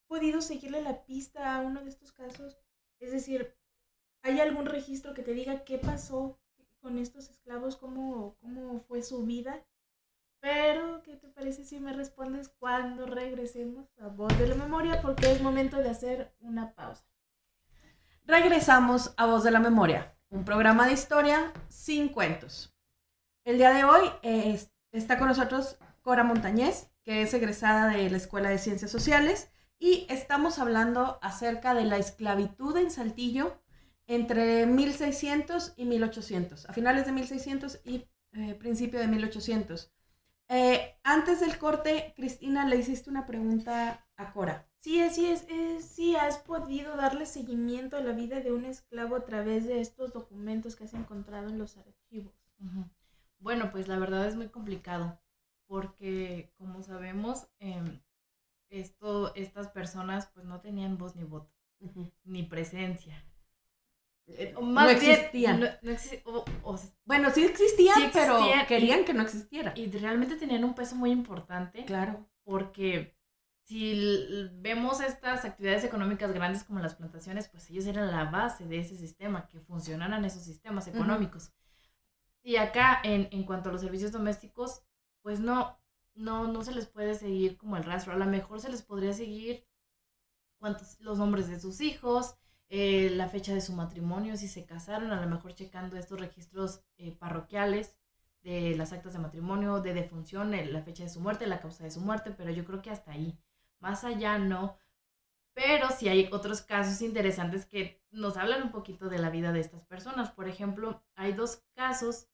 podido 0.08 0.40
seguirle 0.40 0.80
la 0.84 1.04
pista 1.04 1.56
a 1.56 1.62
uno 1.62 1.82
de 1.82 1.90
estos 1.90 2.12
casos? 2.12 2.60
Es 3.00 3.12
decir, 3.12 3.58
¿hay 4.22 4.40
algún 4.40 4.68
registro 4.68 5.16
que 5.16 5.24
te 5.24 5.34
diga 5.34 5.64
qué 5.64 5.80
pasó 5.80 6.40
con 6.80 7.00
estos 7.00 7.28
esclavos? 7.32 7.76
¿Cómo, 7.76 8.36
cómo 8.40 8.82
fue 8.82 9.02
su 9.02 9.26
vida? 9.26 9.66
Pero, 10.40 11.02
¿qué 11.02 11.16
te 11.16 11.30
parece 11.30 11.66
si 11.66 11.80
me 11.80 11.92
respondes 11.94 12.50
cuando 12.50 13.08
regresemos 13.08 13.88
a 13.98 14.10
Voz 14.10 14.38
de 14.38 14.46
la 14.48 14.54
Memoria? 14.54 15.02
Porque 15.02 15.32
es 15.32 15.42
momento 15.42 15.78
de 15.78 15.90
hacer 15.90 16.36
una 16.40 16.76
pausa. 16.76 17.04
Regresamos 18.26 19.16
a 19.18 19.26
Voz 19.26 19.44
de 19.44 19.50
la 19.50 19.60
Memoria, 19.60 20.16
un 20.34 20.44
programa 20.46 20.88
de 20.88 20.94
historia 20.94 21.54
sin 21.70 22.10
cuentos. 22.10 22.76
El 23.46 23.58
día 23.58 23.72
de 23.72 23.84
hoy 23.84 24.02
eh, 24.24 24.54
es- 24.54 24.72
está 24.92 25.18
con 25.20 25.28
nosotros 25.28 25.78
Cora 26.02 26.24
Montañez, 26.24 26.90
que 27.04 27.22
es 27.22 27.34
egresada 27.34 27.88
de 27.90 28.10
la 28.10 28.18
Escuela 28.18 28.50
de 28.50 28.58
Ciencias 28.58 28.92
Sociales, 28.92 29.50
y 29.78 30.08
estamos 30.10 30.60
hablando 30.60 31.20
acerca 31.22 31.74
de 31.74 31.84
la 31.86 31.98
esclavitud 31.98 32.76
en 32.78 32.90
Saltillo 32.90 33.60
entre 34.08 34.66
1600 34.66 35.74
y 35.78 35.86
1800, 35.86 36.68
a 36.70 36.74
finales 36.74 37.06
de 37.06 37.12
1600 37.12 37.80
y 37.86 38.08
eh, 38.34 38.56
principio 38.56 39.00
de 39.00 39.08
1800. 39.08 39.92
Eh, 40.50 40.98
antes 41.04 41.40
del 41.42 41.58
corte, 41.58 42.14
Cristina, 42.16 42.66
le 42.66 42.78
hiciste 42.78 43.10
una 43.10 43.26
pregunta 43.26 44.08
a 44.18 44.34
Cora. 44.34 44.68
Sí, 44.84 45.00
así 45.02 45.26
es, 45.28 45.46
es. 45.50 45.86
Sí, 45.86 46.16
has 46.18 46.40
podido 46.40 46.98
darle 46.98 47.26
seguimiento 47.26 47.96
a 47.96 48.02
la 48.02 48.12
vida 48.12 48.42
de 48.42 48.52
un 48.52 48.66
esclavo 48.66 49.16
a 49.16 49.24
través 49.24 49.66
de 49.66 49.80
estos 49.80 50.12
documentos 50.12 50.76
que 50.76 50.84
has 50.84 50.94
encontrado 50.94 51.48
en 51.48 51.58
los 51.58 51.78
archivos. 51.78 52.34
Bueno, 53.40 53.72
pues 53.72 53.88
la 53.88 53.98
verdad 53.98 54.28
es 54.28 54.36
muy 54.36 54.50
complicado, 54.50 55.18
porque 55.68 56.52
como 56.58 56.84
sabemos, 56.84 57.48
em, 57.60 58.02
esto, 58.70 59.34
estas 59.36 59.70
personas 59.70 60.28
pues 60.34 60.46
no 60.46 60.60
tenían 60.60 60.98
voz 60.98 61.16
ni 61.16 61.24
voto, 61.24 61.50
ni 62.26 62.44
presencia. 62.44 63.24
Eh, 64.28 64.54
O 64.58 64.62
no 64.62 64.68
más 64.68 65.00
bien, 65.00 65.12
existían. 65.14 65.60
no- 65.62 65.68
no 65.82 65.92
exi- 65.92 66.22
o- 66.26 66.44
o 66.64 66.76
s- 66.76 66.94
Bueno, 67.06 67.30
sí 67.32 67.44
existían, 67.46 67.96
Sí 67.96 68.10
pero 68.12 68.38
existían, 68.38 68.66
querían 68.68 69.06
que 69.06 69.14
no 69.14 69.22
existiera. 69.24 69.74
y 69.78 69.90
realmente 69.92 70.36
tenían 70.36 70.64
un 70.66 70.74
peso 70.76 70.96
muy 70.98 71.12
importante, 71.12 71.84
Claro. 71.86 72.26
porque 72.44 73.16
si 73.64 74.50
vemos 74.56 75.02
estas 75.02 75.46
actividades 75.46 75.84
económicas 75.84 76.32
grandes 76.34 76.64
como 76.64 76.80
las 76.80 76.96
plantaciones, 76.96 77.48
pues 77.48 77.70
ellos 77.70 77.86
eran 77.86 78.12
la 78.12 78.26
base 78.26 78.66
de 78.66 78.80
ese 78.80 78.98
sistema, 78.98 79.48
que 79.48 79.60
funcionaran 79.62 80.26
esos 80.26 80.44
sistemas 80.44 80.88
económicos. 80.88 81.52
Y 82.42 82.58
acá, 82.58 83.00
en, 83.04 83.30
en 83.32 83.46
cuanto 83.46 83.70
a 83.70 83.72
los 83.72 83.82
servicios 83.82 84.12
domésticos, 84.12 84.84
pues 85.22 85.40
no, 85.40 85.80
no, 86.14 86.48
no 86.48 86.62
se 86.64 86.74
les 86.74 86.88
puede 86.88 87.16
seguir 87.16 87.58
como 87.58 87.78
el 87.78 87.86
rastro. 87.86 88.14
A 88.14 88.18
lo 88.18 88.26
mejor 88.26 88.60
se 88.60 88.70
les 88.70 88.82
podría 88.82 89.14
seguir 89.14 89.66
cuántos, 90.60 91.00
los 91.00 91.18
nombres 91.18 91.48
de 91.48 91.60
sus 91.60 91.80
hijos, 91.80 92.36
eh, 92.70 93.12
la 93.12 93.30
fecha 93.30 93.54
de 93.54 93.62
su 93.62 93.74
matrimonio, 93.74 94.36
si 94.36 94.48
se 94.48 94.66
casaron, 94.66 95.12
a 95.12 95.22
lo 95.22 95.30
mejor 95.30 95.54
checando 95.54 95.96
estos 95.96 96.20
registros 96.20 96.84
eh, 96.98 97.16
parroquiales 97.16 97.96
de 98.42 98.76
las 98.76 98.92
actas 98.92 99.14
de 99.14 99.20
matrimonio, 99.20 99.80
de 99.80 99.94
defunción, 99.94 100.52
la 100.52 100.82
fecha 100.82 101.04
de 101.04 101.10
su 101.10 101.22
muerte, 101.22 101.48
la 101.48 101.62
causa 101.62 101.86
de 101.86 101.92
su 101.92 102.02
muerte, 102.02 102.32
pero 102.32 102.52
yo 102.52 102.66
creo 102.66 102.82
que 102.82 102.90
hasta 102.90 103.12
ahí. 103.12 103.40
Más 103.84 104.04
allá 104.04 104.40
no. 104.40 104.78
Pero 105.54 105.90
sí 105.92 106.10
hay 106.10 106.30
otros 106.32 106.62
casos 106.62 107.02
interesantes 107.02 107.66
que 107.66 108.02
nos 108.12 108.38
hablan 108.38 108.64
un 108.64 108.72
poquito 108.72 109.10
de 109.10 109.20
la 109.20 109.30
vida 109.30 109.52
de 109.52 109.62
estas 109.62 109.86
personas. 109.86 110.32
Por 110.32 110.48
ejemplo, 110.48 111.04
hay 111.16 111.34
dos 111.34 111.64
casos 111.76 112.28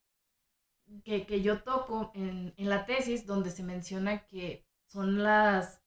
que, 1.04 1.26
que 1.26 1.42
yo 1.42 1.62
toco 1.64 2.12
en, 2.14 2.54
en 2.58 2.70
la 2.70 2.86
tesis 2.86 3.26
donde 3.26 3.52
se 3.52 3.64
menciona 3.64 4.26
que 4.26 4.66
son 4.88 5.24
las 5.24 5.82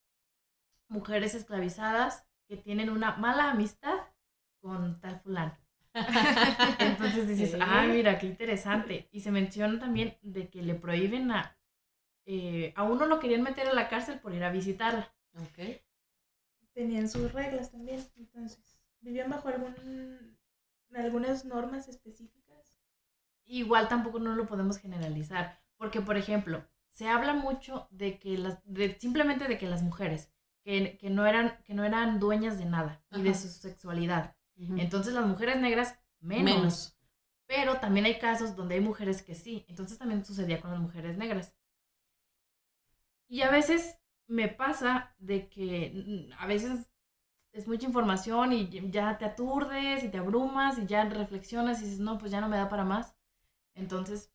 mujeres 0.89 1.35
esclavizadas 1.35 2.27
que 2.49 2.57
tienen 2.57 2.91
una 2.91 3.17
mala 3.17 3.51
amistad 3.51 3.99
con 4.61 5.01
tal 5.01 5.21
fulano. 5.21 5.57
Entonces 6.79 7.29
dices, 7.29 7.57
ah, 7.61 7.87
mira, 7.89 8.19
qué 8.19 8.27
interesante. 8.27 9.09
Y 9.13 9.21
se 9.21 9.31
menciona 9.31 9.79
también 9.79 10.19
de 10.23 10.49
que 10.51 10.63
le 10.63 10.75
prohíben 10.75 11.31
a... 11.33 11.57
eh, 12.27 12.73
a 12.77 12.85
uno 12.85 13.07
lo 13.07 13.21
querían 13.21 13.43
meter 13.43 13.69
a 13.69 13.75
la 13.75 13.89
cárcel 13.89 14.21
por 14.21 14.35
ir 14.35 14.45
a 14.45 14.53
visitarla. 14.53 15.13
Ok. 15.35 15.81
Tenían 16.75 17.09
sus 17.09 17.33
reglas 17.33 17.71
también, 17.71 18.05
entonces. 18.17 18.79
¿Vivían 19.01 19.31
bajo 19.31 19.49
algún, 19.49 20.39
algunas 20.95 21.45
normas 21.45 21.89
específicas? 21.89 22.79
Igual 23.45 23.89
tampoco 23.89 24.19
no 24.19 24.35
lo 24.35 24.47
podemos 24.47 24.79
generalizar. 24.79 25.61
Porque, 25.77 26.01
por 26.01 26.17
ejemplo, 26.17 26.65
se 26.91 27.09
habla 27.09 27.35
mucho 27.35 27.89
de 27.91 28.19
que 28.19 28.39
las... 28.39 28.61
De, 28.65 28.99
simplemente 28.99 29.49
de 29.49 29.59
que 29.59 29.67
las 29.67 29.83
mujeres, 29.83 30.31
que, 30.63 30.97
que, 30.99 31.11
no 31.11 31.27
eran, 31.27 31.63
que 31.65 31.75
no 31.75 31.85
eran 31.85 32.21
dueñas 32.21 32.59
de 32.59 32.67
nada 32.67 33.05
y 33.11 33.23
de 33.23 33.35
su 33.35 33.49
sexualidad. 33.49 34.37
Entonces 34.57 35.13
las 35.13 35.27
mujeres 35.27 35.61
negras 35.61 35.99
menos. 36.21 36.55
Menos. 36.55 36.99
Pero 37.47 37.81
también 37.81 38.07
hay 38.07 38.19
casos 38.19 38.55
donde 38.55 38.77
hay 38.77 38.81
mujeres 38.81 39.23
que 39.23 39.35
sí. 39.35 39.67
Entonces 39.69 39.99
también 39.99 40.25
sucedía 40.25 40.61
con 40.61 40.71
las 40.71 40.81
mujeres 40.81 41.19
negras. 41.19 41.55
Y 43.29 43.43
a 43.43 43.51
veces 43.51 43.99
me 44.27 44.49
pasa 44.49 45.15
de 45.19 45.49
que 45.49 46.29
a 46.39 46.47
veces 46.47 46.91
es 47.53 47.69
mucha 47.69 47.87
información 47.87 48.53
y 48.53 48.69
ya 48.91 49.19
te 49.19 49.25
aturdes 49.27 50.05
y 50.05 50.09
te 50.09 50.19
abrumas 50.19 50.79
y 50.79 50.87
ya 50.87 51.05
reflexionas 51.05 51.81
y 51.81 51.85
dices, 51.85 52.01
no, 52.01 52.19
pues 52.19 52.33
ya 52.33 52.41
no 52.41 52.49
me 52.49 52.57
da 52.57 52.69
para 52.69 52.85
más. 52.85 53.15
Entonces 53.75 54.33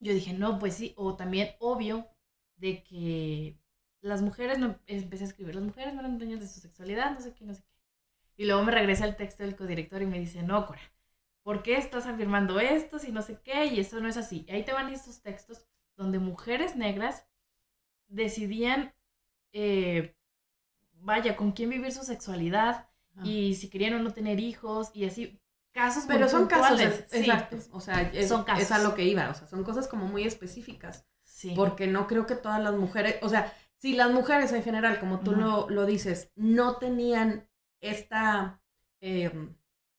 yo 0.00 0.14
dije, 0.14 0.32
no, 0.32 0.58
pues 0.58 0.74
sí, 0.74 0.94
o 0.96 1.16
también 1.16 1.50
obvio 1.60 2.08
de 2.56 2.82
que 2.84 3.58
las 4.00 4.22
mujeres, 4.22 4.58
no, 4.58 4.78
empecé 4.86 5.24
a 5.24 5.26
escribir, 5.26 5.54
las 5.54 5.64
mujeres 5.64 5.94
no 5.94 6.00
eran 6.00 6.18
dueñas 6.18 6.40
de 6.40 6.48
su 6.48 6.60
sexualidad, 6.60 7.12
no 7.12 7.20
sé 7.20 7.34
qué, 7.34 7.44
no 7.44 7.54
sé 7.54 7.62
qué. 7.62 7.68
Y 8.36 8.46
luego 8.46 8.62
me 8.62 8.72
regresa 8.72 9.04
el 9.04 9.16
texto 9.16 9.42
del 9.42 9.56
codirector 9.56 10.02
y 10.02 10.06
me 10.06 10.20
dice, 10.20 10.42
no, 10.42 10.66
Cora, 10.66 10.80
¿por 11.42 11.62
qué 11.62 11.76
estás 11.76 12.06
afirmando 12.06 12.60
esto 12.60 12.98
si 12.98 13.10
no 13.12 13.22
sé 13.22 13.40
qué? 13.42 13.66
Y 13.66 13.80
eso 13.80 14.00
no 14.00 14.08
es 14.08 14.16
así. 14.16 14.44
Y 14.48 14.52
ahí 14.52 14.64
te 14.64 14.72
van 14.72 14.92
estos 14.92 15.22
textos 15.22 15.66
donde 15.96 16.20
mujeres 16.20 16.76
negras 16.76 17.26
decidían, 18.06 18.94
eh, 19.52 20.16
vaya, 21.00 21.36
con 21.36 21.52
quién 21.52 21.70
vivir 21.70 21.92
su 21.92 22.02
sexualidad 22.02 22.88
y 23.24 23.54
si 23.54 23.68
querían 23.68 23.94
o 23.94 23.98
no 23.98 24.12
tener 24.12 24.38
hijos 24.40 24.90
y 24.94 25.04
así. 25.04 25.40
Casos 25.72 26.04
Pero 26.06 26.28
son 26.28 26.46
casos, 26.46 26.80
exactos. 26.80 27.68
O 27.72 27.80
sea, 27.80 28.02
es, 28.12 28.28
son 28.28 28.44
casos. 28.44 28.62
es 28.62 28.72
a 28.72 28.78
lo 28.78 28.94
que 28.94 29.04
iba. 29.04 29.28
O 29.28 29.34
sea, 29.34 29.46
son 29.46 29.64
cosas 29.64 29.86
como 29.86 30.06
muy 30.06 30.24
específicas. 30.24 31.06
Sí. 31.22 31.52
Porque 31.54 31.86
no 31.86 32.06
creo 32.06 32.26
que 32.26 32.34
todas 32.34 32.60
las 32.62 32.74
mujeres, 32.74 33.16
o 33.22 33.28
sea, 33.28 33.52
si 33.76 33.94
las 33.94 34.10
mujeres 34.10 34.52
en 34.52 34.62
general, 34.62 34.98
como 34.98 35.20
tú 35.20 35.32
lo, 35.32 35.68
lo, 35.70 35.86
dices, 35.86 36.32
no 36.34 36.76
tenían 36.78 37.48
esta 37.80 38.60
em, 39.00 39.54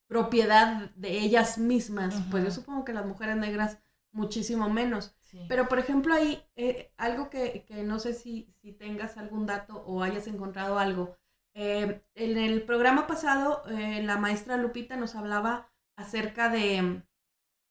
propiedad 0.06 0.90
de 0.96 1.18
ellas 1.18 1.56
mismas, 1.56 2.14
pues 2.30 2.44
yo 2.44 2.50
supongo 2.50 2.84
que 2.84 2.92
las 2.92 3.06
mujeres 3.06 3.36
negras 3.36 3.78
muchísimo 4.12 4.68
menos. 4.68 5.16
Pero, 5.48 5.68
por 5.68 5.78
ejemplo, 5.78 6.14
ahí, 6.14 6.42
eh, 6.56 6.92
algo 6.96 7.30
que, 7.30 7.64
que, 7.66 7.82
no 7.82 7.98
sé 7.98 8.14
si, 8.14 8.52
si, 8.60 8.72
tengas 8.72 9.16
algún 9.16 9.46
dato 9.46 9.82
o 9.86 10.02
hayas 10.02 10.26
encontrado 10.26 10.78
algo. 10.78 11.16
Eh, 11.54 12.02
en 12.14 12.38
el 12.38 12.62
programa 12.62 13.06
pasado, 13.06 13.62
eh, 13.68 14.02
la 14.02 14.16
maestra 14.16 14.56
Lupita 14.56 14.96
nos 14.96 15.14
hablaba 15.14 15.70
acerca 15.96 16.48
de, 16.48 17.02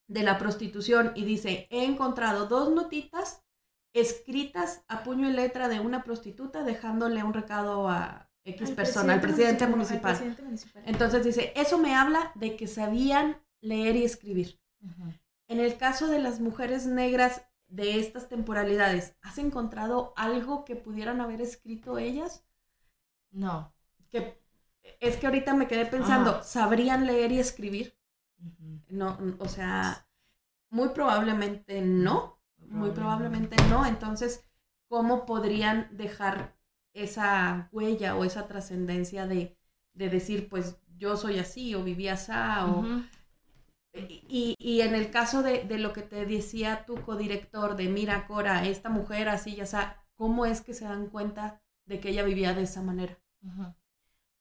de 0.07 0.24
la 0.24 0.38
prostitución 0.38 1.12
y 1.16 1.26
dice, 1.26 1.68
he 1.70 1.86
encontrado 1.86 2.47
dos 2.47 2.72
notitas 2.72 3.43
escritas 3.93 4.84
a 4.88 5.03
puño 5.03 5.30
y 5.30 5.34
letra 5.34 5.68
de 5.68 5.80
una 5.80 6.03
prostituta 6.03 6.64
dejándole 6.64 7.24
un 7.24 7.34
recado 7.34 7.89
a 7.89 8.30
X 8.43 8.72
persona, 8.72 9.14
al 9.14 9.22
presidente 9.22 9.68
municipal. 9.68 10.36
Entonces 10.86 11.24
dice, 11.24 11.53
eso 11.55 11.78
me 11.78 11.95
habla 11.95 12.32
de 12.36 12.55
que 12.55 12.68
sabían 12.68 13.38
leer 13.62 13.95
y 13.95 14.03
escribir. 14.03 14.60
En 15.50 15.60
el 15.60 15.78
caso 15.78 16.08
de 16.08 16.20
las 16.20 16.39
mujeres 16.39 16.86
negras 16.86 17.41
de 17.68 18.00
estas 18.00 18.30
temporalidades, 18.30 19.18
¿has 19.22 19.38
encontrado 19.38 20.14
algo 20.16 20.64
que 20.64 20.78
pudieran 20.78 21.20
haber 21.20 21.41
escrito 21.41 21.97
ellas? 21.97 22.45
No. 23.32 23.74
Que 24.10 24.41
es 25.02 25.18
que 25.18 25.28
ahorita 25.28 25.54
me 25.54 25.68
quedé 25.68 25.86
pensando, 25.86 26.41
¿sabrían 26.43 27.06
leer 27.06 27.34
y 27.34 27.39
escribir? 27.39 28.00
No, 28.88 29.18
o 29.39 29.50
sea, 29.50 30.08
muy 30.70 30.89
probablemente 30.89 31.82
no 31.82 32.39
muy 32.70 32.91
probablemente 32.91 33.56
no. 33.70 33.86
Entonces, 33.86 34.45
¿cómo 34.88 35.26
podrían 35.26 35.89
dejar 35.91 36.56
esa 36.93 37.70
huella 37.72 38.16
o 38.16 38.24
esa 38.26 38.47
trascendencia 38.47 39.28
de, 39.28 39.58
decir, 39.93 40.50
pues 40.50 40.78
yo 40.97 41.18
soy 41.18 41.39
así 41.39 41.76
o 41.76 41.84
viví 41.84 42.08
así 42.08 42.32
o... 42.32 42.84
Y, 44.08 44.82
en 44.82 44.95
el 44.95 45.12
caso 45.12 45.43
de, 45.43 45.66
lo 45.78 45.93
que 45.93 46.02
te 46.02 46.26
decía 46.26 46.86
tu 46.86 47.02
codirector 47.02 47.76
de, 47.76 47.89
mira, 47.89 48.28
Cora, 48.28 48.66
esta 48.66 48.89
mujer 48.89 49.30
así, 49.30 49.56
ya 49.56 49.66
sea, 49.66 50.04
¿cómo 50.16 50.45
es 50.45 50.62
que 50.62 50.74
se 50.74 50.86
dan 50.86 51.08
cuenta 51.08 51.62
de 51.86 52.00
que 52.00 52.10
ella 52.10 52.24
vivía 52.24 52.54
de 52.54 52.64
esa 52.64 52.82
manera? 52.82 53.18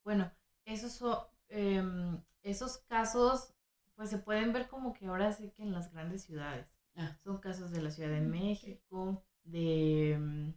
Bueno, 0.04 0.30
esos, 0.64 1.02
em, 1.48 2.20
esos 2.42 2.78
casos, 2.88 3.54
pues 3.94 4.10
se 4.10 4.18
pueden 4.18 4.52
ver 4.52 4.68
como 4.68 4.92
que 4.92 5.06
ahora 5.06 5.32
sí 5.32 5.50
que 5.50 5.62
en 5.62 5.72
las 5.72 5.92
grandes 5.92 6.22
ciudades. 6.24 6.66
Ah. 6.96 7.16
Son 7.22 7.38
casos 7.38 7.70
de 7.70 7.80
la 7.80 7.90
Ciudad 7.90 8.10
de 8.10 8.20
México, 8.20 9.22
de... 9.44 10.16
Mm, 10.18 10.54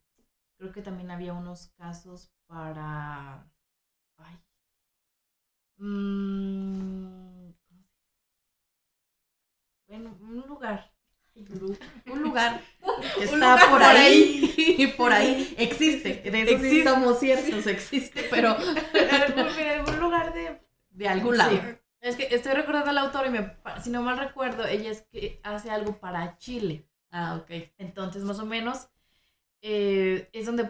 creo 0.57 0.71
que 0.71 0.81
también 0.81 1.11
había 1.11 1.33
unos 1.33 1.67
casos 1.77 2.31
para... 2.47 3.47
Ay. 4.17 4.37
Mm, 5.77 7.40
bueno, 9.91 10.17
un 10.21 10.47
lugar. 10.47 10.89
Un 12.07 12.23
lugar 12.23 12.61
que 13.17 13.25
está 13.25 13.57
por, 13.69 13.83
ahí, 13.83 14.53
y 14.77 14.87
por 14.87 15.11
ahí 15.11 15.53
existe. 15.57 16.21
De 16.29 16.43
eso 16.43 16.63
sí 16.63 16.79
estamos 16.79 17.19
ciertos, 17.19 17.67
existe, 17.67 18.25
pero 18.29 18.55
en 18.93 19.79
algún 19.79 19.99
lugar 19.99 20.33
de, 20.33 20.61
de 20.91 21.07
algún 21.09 21.37
lado. 21.37 21.59
Es 21.99 22.15
que 22.15 22.33
estoy 22.33 22.53
recordando 22.53 22.89
al 22.89 22.97
autor 22.99 23.27
y 23.27 23.31
me, 23.31 23.57
si 23.83 23.89
no 23.89 24.01
mal 24.01 24.17
recuerdo, 24.17 24.65
ella 24.65 24.91
es 24.91 25.01
que 25.01 25.41
hace 25.43 25.69
algo 25.69 25.99
para 25.99 26.37
Chile. 26.37 26.87
Ah, 27.11 27.37
ok. 27.41 27.71
Entonces, 27.77 28.23
más 28.23 28.39
o 28.39 28.45
menos, 28.45 28.87
eh, 29.61 30.29
es 30.31 30.45
donde 30.45 30.69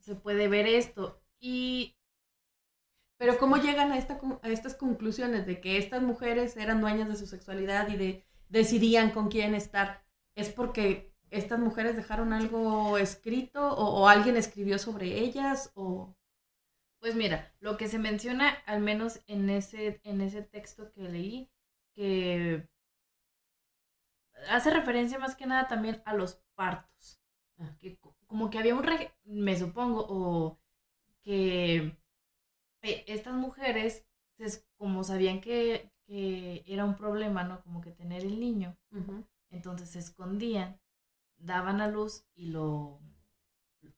se 0.00 0.16
puede 0.16 0.48
ver 0.48 0.66
esto. 0.66 1.22
Y... 1.38 1.96
Pero 3.16 3.38
¿cómo 3.38 3.56
llegan 3.58 3.92
a, 3.92 3.98
esta, 3.98 4.20
a 4.42 4.48
estas 4.48 4.74
conclusiones 4.74 5.46
de 5.46 5.60
que 5.60 5.78
estas 5.78 6.02
mujeres 6.02 6.56
eran 6.56 6.80
dueñas 6.80 7.08
de 7.08 7.16
su 7.16 7.26
sexualidad 7.26 7.88
y 7.88 7.96
de 7.96 8.26
decidían 8.48 9.10
con 9.10 9.28
quién 9.28 9.54
estar? 9.54 10.04
¿Es 10.34 10.50
porque 10.50 11.12
estas 11.30 11.58
mujeres 11.58 11.96
dejaron 11.96 12.32
algo 12.32 12.98
escrito 12.98 13.68
o, 13.74 14.02
o 14.02 14.08
alguien 14.08 14.36
escribió 14.36 14.78
sobre 14.78 15.18
ellas 15.18 15.72
o...? 15.74 16.14
Pues 16.98 17.14
mira, 17.14 17.52
lo 17.60 17.76
que 17.76 17.88
se 17.88 17.98
menciona, 17.98 18.48
al 18.66 18.80
menos 18.80 19.20
en 19.26 19.50
ese, 19.50 20.00
en 20.02 20.20
ese 20.20 20.42
texto 20.42 20.90
que 20.92 21.02
leí, 21.02 21.50
que 21.92 22.68
hace 24.48 24.70
referencia 24.70 25.18
más 25.18 25.34
que 25.36 25.46
nada 25.46 25.68
también 25.68 26.02
a 26.04 26.14
los 26.14 26.42
partos. 26.54 27.20
Ah. 27.58 27.74
Que 27.78 27.98
como 28.26 28.50
que 28.50 28.58
había 28.58 28.74
un, 28.74 28.84
me 29.24 29.56
supongo, 29.56 30.06
o 30.08 30.58
que 31.22 31.96
eh, 32.82 33.04
estas 33.06 33.34
mujeres, 33.34 34.06
pues, 34.36 34.66
como 34.76 35.04
sabían 35.04 35.40
que, 35.40 35.92
era 36.08 36.84
un 36.84 36.96
problema, 36.96 37.44
¿no? 37.44 37.62
Como 37.62 37.80
que 37.80 37.90
tener 37.90 38.22
el 38.22 38.38
niño, 38.38 38.76
entonces 39.50 39.90
se 39.90 39.98
escondían, 39.98 40.78
daban 41.36 41.80
a 41.80 41.88
luz 41.88 42.24
y 42.34 42.46
lo, 42.46 43.00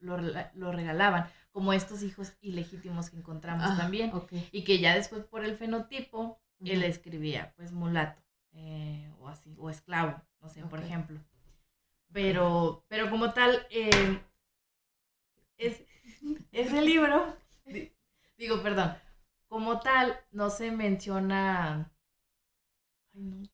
lo 0.01 0.73
regalaban 0.73 1.29
como 1.59 1.73
estos 1.73 2.05
hijos 2.05 2.37
ilegítimos 2.41 3.11
que 3.11 3.17
encontramos 3.17 3.67
ah, 3.69 3.77
también. 3.77 4.13
Y 4.53 4.63
que 4.63 4.79
ya 4.79 4.95
después 4.95 5.25
por 5.25 5.45
el 5.45 5.57
fenotipo, 5.57 6.41
él 6.61 6.85
escribía, 6.85 7.53
pues 7.57 7.73
mulato, 7.73 8.23
eh, 8.53 9.11
o 9.19 9.29
así, 9.29 9.57
o 9.59 9.69
esclavo, 9.69 10.23
no 10.41 10.49
sé, 10.49 10.63
por 10.67 10.81
ejemplo. 10.81 11.19
Pero, 12.13 12.85
pero 12.87 13.11
como 13.11 13.33
tal, 13.33 13.67
eh, 13.71 14.21
es, 15.57 15.83
ese 16.53 16.81
libro, 16.83 17.37
digo, 18.37 18.63
perdón, 18.63 18.95
como 19.49 19.81
tal, 19.81 20.17
no 20.31 20.51
se 20.51 20.71
menciona... 20.71 21.91
No. 23.19 23.49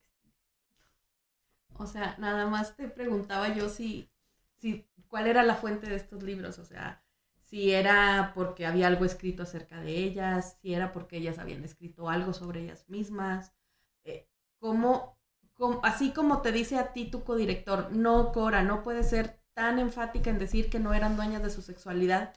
O 1.77 1.85
sea, 1.87 2.15
nada 2.19 2.47
más 2.47 2.75
te 2.75 2.87
preguntaba 2.87 3.53
yo 3.53 3.69
si, 3.69 4.09
si, 4.57 4.87
cuál 5.07 5.27
era 5.27 5.43
la 5.43 5.55
fuente 5.55 5.87
de 5.89 5.95
estos 5.95 6.23
libros, 6.23 6.57
o 6.59 6.65
sea, 6.65 7.03
si 7.41 7.71
era 7.71 8.31
porque 8.33 8.65
había 8.65 8.87
algo 8.87 9.05
escrito 9.05 9.43
acerca 9.43 9.81
de 9.81 9.97
ellas, 9.97 10.57
si 10.61 10.73
era 10.73 10.91
porque 10.91 11.17
ellas 11.17 11.37
habían 11.37 11.63
escrito 11.63 12.09
algo 12.09 12.33
sobre 12.33 12.61
ellas 12.61 12.89
mismas, 12.89 13.53
eh, 14.05 14.27
como, 14.59 15.17
así 15.83 16.11
como 16.13 16.41
te 16.41 16.51
dice 16.51 16.77
a 16.77 16.93
ti 16.93 17.05
tu 17.11 17.23
codirector, 17.23 17.91
no, 17.91 18.31
Cora, 18.31 18.63
no 18.63 18.81
puede 18.83 19.03
ser 19.03 19.39
tan 19.53 19.79
enfática 19.79 20.29
en 20.29 20.39
decir 20.39 20.69
que 20.69 20.79
no 20.79 20.93
eran 20.93 21.15
dueñas 21.17 21.43
de 21.43 21.49
su 21.49 21.61
sexualidad, 21.61 22.33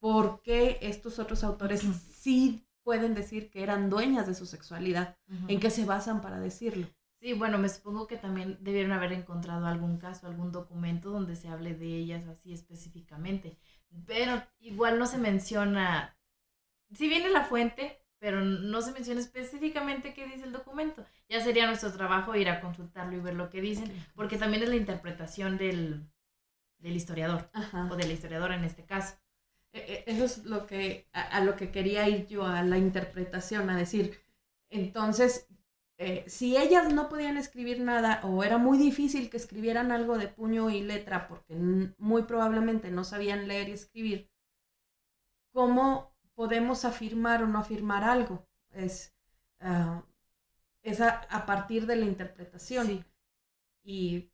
¿por 0.00 0.42
qué 0.42 0.78
estos 0.80 1.18
otros 1.18 1.42
autores 1.44 1.80
sí 2.12 2.65
pueden 2.86 3.14
decir 3.14 3.50
que 3.50 3.64
eran 3.64 3.90
dueñas 3.90 4.28
de 4.28 4.34
su 4.34 4.46
sexualidad? 4.46 5.18
¿En 5.48 5.58
qué 5.58 5.70
se 5.70 5.84
basan 5.84 6.20
para 6.20 6.38
decirlo? 6.38 6.86
Sí, 7.20 7.32
bueno, 7.32 7.58
me 7.58 7.68
supongo 7.68 8.06
que 8.06 8.16
también 8.16 8.58
debieron 8.60 8.92
haber 8.92 9.12
encontrado 9.12 9.66
algún 9.66 9.98
caso, 9.98 10.26
algún 10.26 10.52
documento 10.52 11.10
donde 11.10 11.34
se 11.34 11.48
hable 11.48 11.74
de 11.74 11.88
ellas 11.96 12.28
así 12.28 12.52
específicamente 12.52 13.58
pero 14.06 14.42
igual 14.60 14.98
no 14.98 15.06
se 15.06 15.18
menciona, 15.18 16.16
si 16.92 17.08
viene 17.08 17.30
la 17.30 17.44
fuente, 17.44 18.02
pero 18.18 18.40
no 18.42 18.82
se 18.82 18.92
menciona 18.92 19.20
específicamente 19.20 20.14
qué 20.14 20.26
dice 20.26 20.44
el 20.44 20.52
documento. 20.52 21.04
Ya 21.28 21.40
sería 21.40 21.66
nuestro 21.66 21.92
trabajo 21.92 22.34
ir 22.34 22.48
a 22.48 22.60
consultarlo 22.60 23.16
y 23.16 23.20
ver 23.20 23.34
lo 23.34 23.50
que 23.50 23.60
dicen, 23.60 23.92
porque 24.14 24.36
también 24.36 24.62
es 24.62 24.68
la 24.68 24.76
interpretación 24.76 25.58
del, 25.58 26.08
del 26.78 26.96
historiador, 26.96 27.50
o 27.90 27.96
de 27.96 28.06
la 28.06 28.12
historiadora 28.12 28.56
en 28.56 28.64
este 28.64 28.84
caso. 28.84 29.16
E, 29.76 30.04
e, 30.06 30.12
eso 30.12 30.24
es 30.24 30.44
lo 30.44 30.66
que, 30.66 31.06
a, 31.12 31.40
lo 31.42 31.56
que 31.56 31.70
quería 31.70 32.08
ir 32.08 32.26
yo, 32.26 32.44
a 32.46 32.62
la 32.62 32.78
interpretación, 32.78 33.68
a 33.70 33.76
decir, 33.76 34.18
entonces, 34.70 35.48
eh, 35.98 36.24
si 36.28 36.56
ellas 36.56 36.92
no 36.92 37.08
podían 37.08 37.36
escribir 37.36 37.80
nada 37.80 38.20
o 38.24 38.42
era 38.44 38.58
muy 38.58 38.78
difícil 38.78 39.30
que 39.30 39.36
escribieran 39.36 39.92
algo 39.92 40.18
de 40.18 40.28
puño 40.28 40.70
y 40.70 40.82
letra 40.82 41.28
porque 41.28 41.54
muy 41.98 42.22
probablemente 42.24 42.90
no 42.90 43.04
sabían 43.04 43.48
leer 43.48 43.68
y 43.68 43.72
escribir, 43.72 44.30
¿cómo 45.52 46.14
podemos 46.34 46.84
afirmar 46.84 47.42
o 47.42 47.46
no 47.46 47.58
afirmar 47.58 48.04
algo? 48.04 48.46
Es, 48.70 49.14
ah, 49.60 50.02
es 50.82 51.00
a, 51.00 51.46
partir 51.46 51.86
de 51.86 51.96
la 51.96 52.06
interpretación. 52.06 53.04
Y 53.82 54.30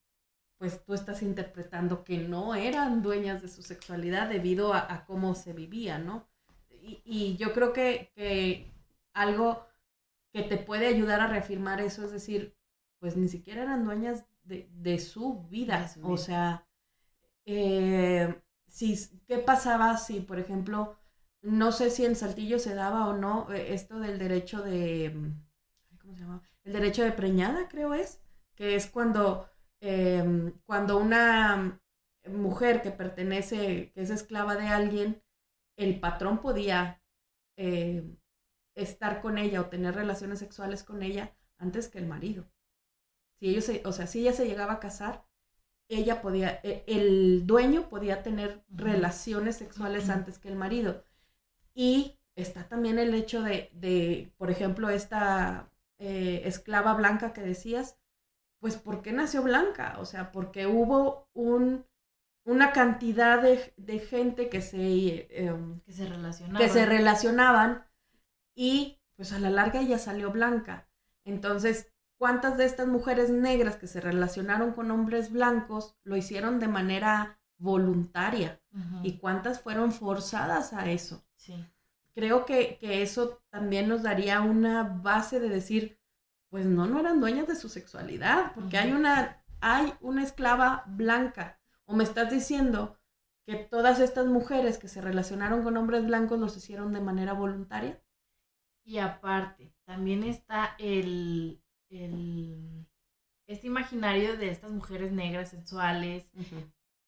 pues 0.62 0.84
tú 0.84 0.94
estás 0.94 1.22
interpretando 1.22 2.04
que 2.04 2.18
no 2.18 2.54
eran 2.54 3.02
dueñas 3.02 3.42
de 3.42 3.48
su 3.48 3.64
sexualidad 3.64 4.28
debido 4.28 4.74
a, 4.74 5.04
cómo 5.08 5.34
se 5.34 5.52
vivía, 5.52 5.98
¿no? 5.98 6.28
Y, 6.80 7.36
yo 7.36 7.52
creo 7.52 7.72
que, 7.72 8.12
que 8.14 8.72
algo 9.12 9.66
que 10.32 10.42
te 10.42 10.58
puede 10.58 10.86
ayudar 10.86 11.20
a 11.20 11.26
reafirmar 11.26 11.80
eso, 11.80 12.04
es 12.04 12.12
decir, 12.12 12.54
pues 13.00 13.16
ni 13.16 13.28
siquiera 13.28 13.64
eran 13.64 13.84
dueñas 13.84 14.24
de, 14.44 15.00
su 15.00 15.42
vida. 15.48 15.90
O 16.04 16.16
sea, 16.16 16.64
eh, 17.44 18.32
si, 18.68 18.96
¿qué 19.26 19.38
pasaba 19.38 19.96
si, 19.96 20.20
por 20.20 20.38
ejemplo, 20.38 20.96
no 21.40 21.72
sé 21.72 21.90
si 21.90 22.04
en 22.04 22.14
Saltillo 22.14 22.60
se 22.60 22.76
daba 22.76 23.08
o 23.08 23.14
no 23.14 23.52
eh, 23.52 23.74
esto 23.74 23.98
del 23.98 24.16
derecho 24.20 24.62
de, 24.62 25.12
¿cómo 26.00 26.14
se 26.14 26.20
llama? 26.20 26.40
El 26.62 26.72
derecho 26.72 27.02
de 27.02 27.10
preñada, 27.10 27.66
creo 27.66 27.94
es, 27.94 28.20
que 28.54 28.76
es 28.76 28.86
cuando, 28.86 29.48
em, 29.83 30.53
cuando 30.64 30.97
una 30.97 31.80
mujer 32.28 32.83
que 32.83 32.93
pertenece, 32.93 33.91
que 33.93 34.03
es 34.03 34.11
esclava 34.11 34.55
de 34.57 34.68
alguien, 34.68 35.22
el 35.76 35.99
patrón 36.01 36.39
podía 36.39 37.03
eh, 37.57 38.05
estar 38.76 39.20
con 39.20 39.39
ella 39.39 39.61
o 39.61 39.66
tener 39.66 39.95
relaciones 39.95 40.39
sexuales 40.39 40.85
con 40.85 41.03
ella 41.03 41.37
antes 41.59 41.89
que 41.89 41.99
el 41.99 42.07
marido. 42.07 42.47
Si 43.41 43.49
ellos 43.49 43.68
o 43.85 43.93
sea, 43.93 44.07
si 44.07 44.20
ella 44.20 44.33
se 44.33 44.47
llegaba 44.47 44.74
a 44.74 44.80
casar, 44.80 45.26
ella 45.89 46.22
podía, 46.22 46.61
e, 46.62 46.85
el 46.87 47.47
dueño 47.47 47.89
podía 47.89 48.22
tener 48.22 48.64
relaciones 48.68 49.57
sexuales 49.57 50.09
antes 50.09 50.39
que 50.39 50.49
el 50.49 50.57
marido. 50.57 51.05
Y 51.74 52.20
está 52.37 52.68
también 52.68 52.99
el 52.99 53.14
hecho 53.14 53.43
de, 53.43 54.33
por 54.39 54.51
ejemplo, 54.51 54.91
esta 54.91 55.70
eh, 55.99 56.43
esclava 56.45 56.95
blanca 56.95 57.33
que 57.33 57.43
decías, 57.43 57.99
pues 58.62 58.76
¿por 58.76 59.02
qué 59.02 59.10
nació 59.10 59.42
blanca? 59.42 59.96
O 59.98 60.04
sea, 60.04 60.30
porque 60.30 60.68
hubo 60.68 61.28
un, 61.34 61.84
una 62.44 62.72
cantidad 62.72 63.42
de, 63.42 63.98
gente 63.98 64.48
que 64.48 64.62
se, 64.62 65.26
em, 65.36 65.80
que, 65.80 65.92
se 65.92 66.08
que 66.56 66.68
se 66.68 66.86
relacionaban 66.86 67.84
y 68.54 69.00
pues 69.16 69.32
a 69.32 69.40
la 69.40 69.50
larga 69.50 69.80
ella 69.80 69.98
salió 69.98 70.30
blanca. 70.30 70.88
Entonces, 71.24 71.92
¿cuántas 72.18 72.56
de 72.56 72.66
estas 72.66 72.86
mujeres 72.86 73.30
negras 73.30 73.74
que 73.74 73.88
se 73.88 74.00
relacionaron 74.00 74.74
con 74.74 74.92
hombres 74.92 75.32
blancos 75.32 75.96
lo 76.04 76.16
hicieron 76.16 76.60
de 76.60 76.68
manera 76.68 77.40
voluntaria? 77.58 78.60
¿Y 79.02 79.18
cuántas 79.18 79.60
fueron 79.60 79.90
forzadas 79.90 80.72
a 80.72 80.88
eso? 80.88 81.24
Sí. 81.34 81.66
Creo 82.14 82.46
que, 82.46 82.78
eso 82.80 83.42
también 83.50 83.88
nos 83.88 84.04
daría 84.04 84.40
una 84.40 84.84
base 84.84 85.40
de 85.40 85.48
decir, 85.48 85.98
pues 86.53 86.66
no, 86.66 86.86
no 86.86 87.00
eran 87.00 87.18
dueñas 87.18 87.48
de 87.48 87.57
su 87.57 87.70
sexualidad, 87.70 88.53
porque 88.55 88.76
hay, 88.76 88.92
una, 88.92 89.42
hay 89.62 89.94
una 90.03 90.22
esclava 90.22 90.84
blanca. 90.86 91.59
O 91.86 91.94
me 91.94 92.05
estás 92.05 92.30
diciendo 92.30 92.98
que 93.46 93.55
todas 93.55 94.00
estas 94.00 94.26
mujeres 94.26 94.76
que 94.76 94.86
se 94.86 95.00
relacionaron 95.00 95.62
con 95.62 95.78
hombres 95.78 96.05
blancos 96.05 96.38
los 96.38 96.55
hicieron 96.55 96.92
de 96.92 97.00
manera 97.00 97.32
voluntaria. 97.32 98.05
Y 98.84 98.98
aparte, 98.98 99.74
también 99.86 100.24
está 100.24 100.76
el, 100.78 101.64
el 101.88 102.86
este 103.46 103.68
imaginario 103.68 104.36
de 104.36 104.50
estas 104.50 104.72
mujeres 104.72 105.11
negras 105.11 105.48
sensuales, 105.48 106.30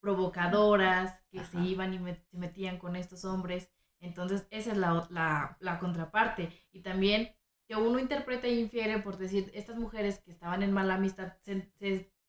provocadoras, 0.00 1.20
que 1.30 1.44
se 1.44 1.60
iban 1.60 1.92
y 1.92 1.98
se 1.98 2.38
metían 2.38 2.78
con 2.78 2.96
estos 2.96 3.26
hombres. 3.26 3.70
Entonces, 4.00 4.46
esa 4.50 4.72
es 4.72 4.78
la, 4.78 5.56
la, 5.60 5.78
contraparte. 5.78 6.50
Y 6.72 6.80
también 6.80 7.36
que 7.66 7.76
uno 7.76 7.98
interpreta 7.98 8.46
e 8.46 8.60
infiere 8.60 8.98
por 8.98 9.16
decir, 9.16 9.50
estas 9.54 9.76
mujeres 9.76 10.20
que 10.20 10.30
estaban 10.30 10.62
en 10.62 10.72
mala 10.72 10.94
amistad, 10.94 11.34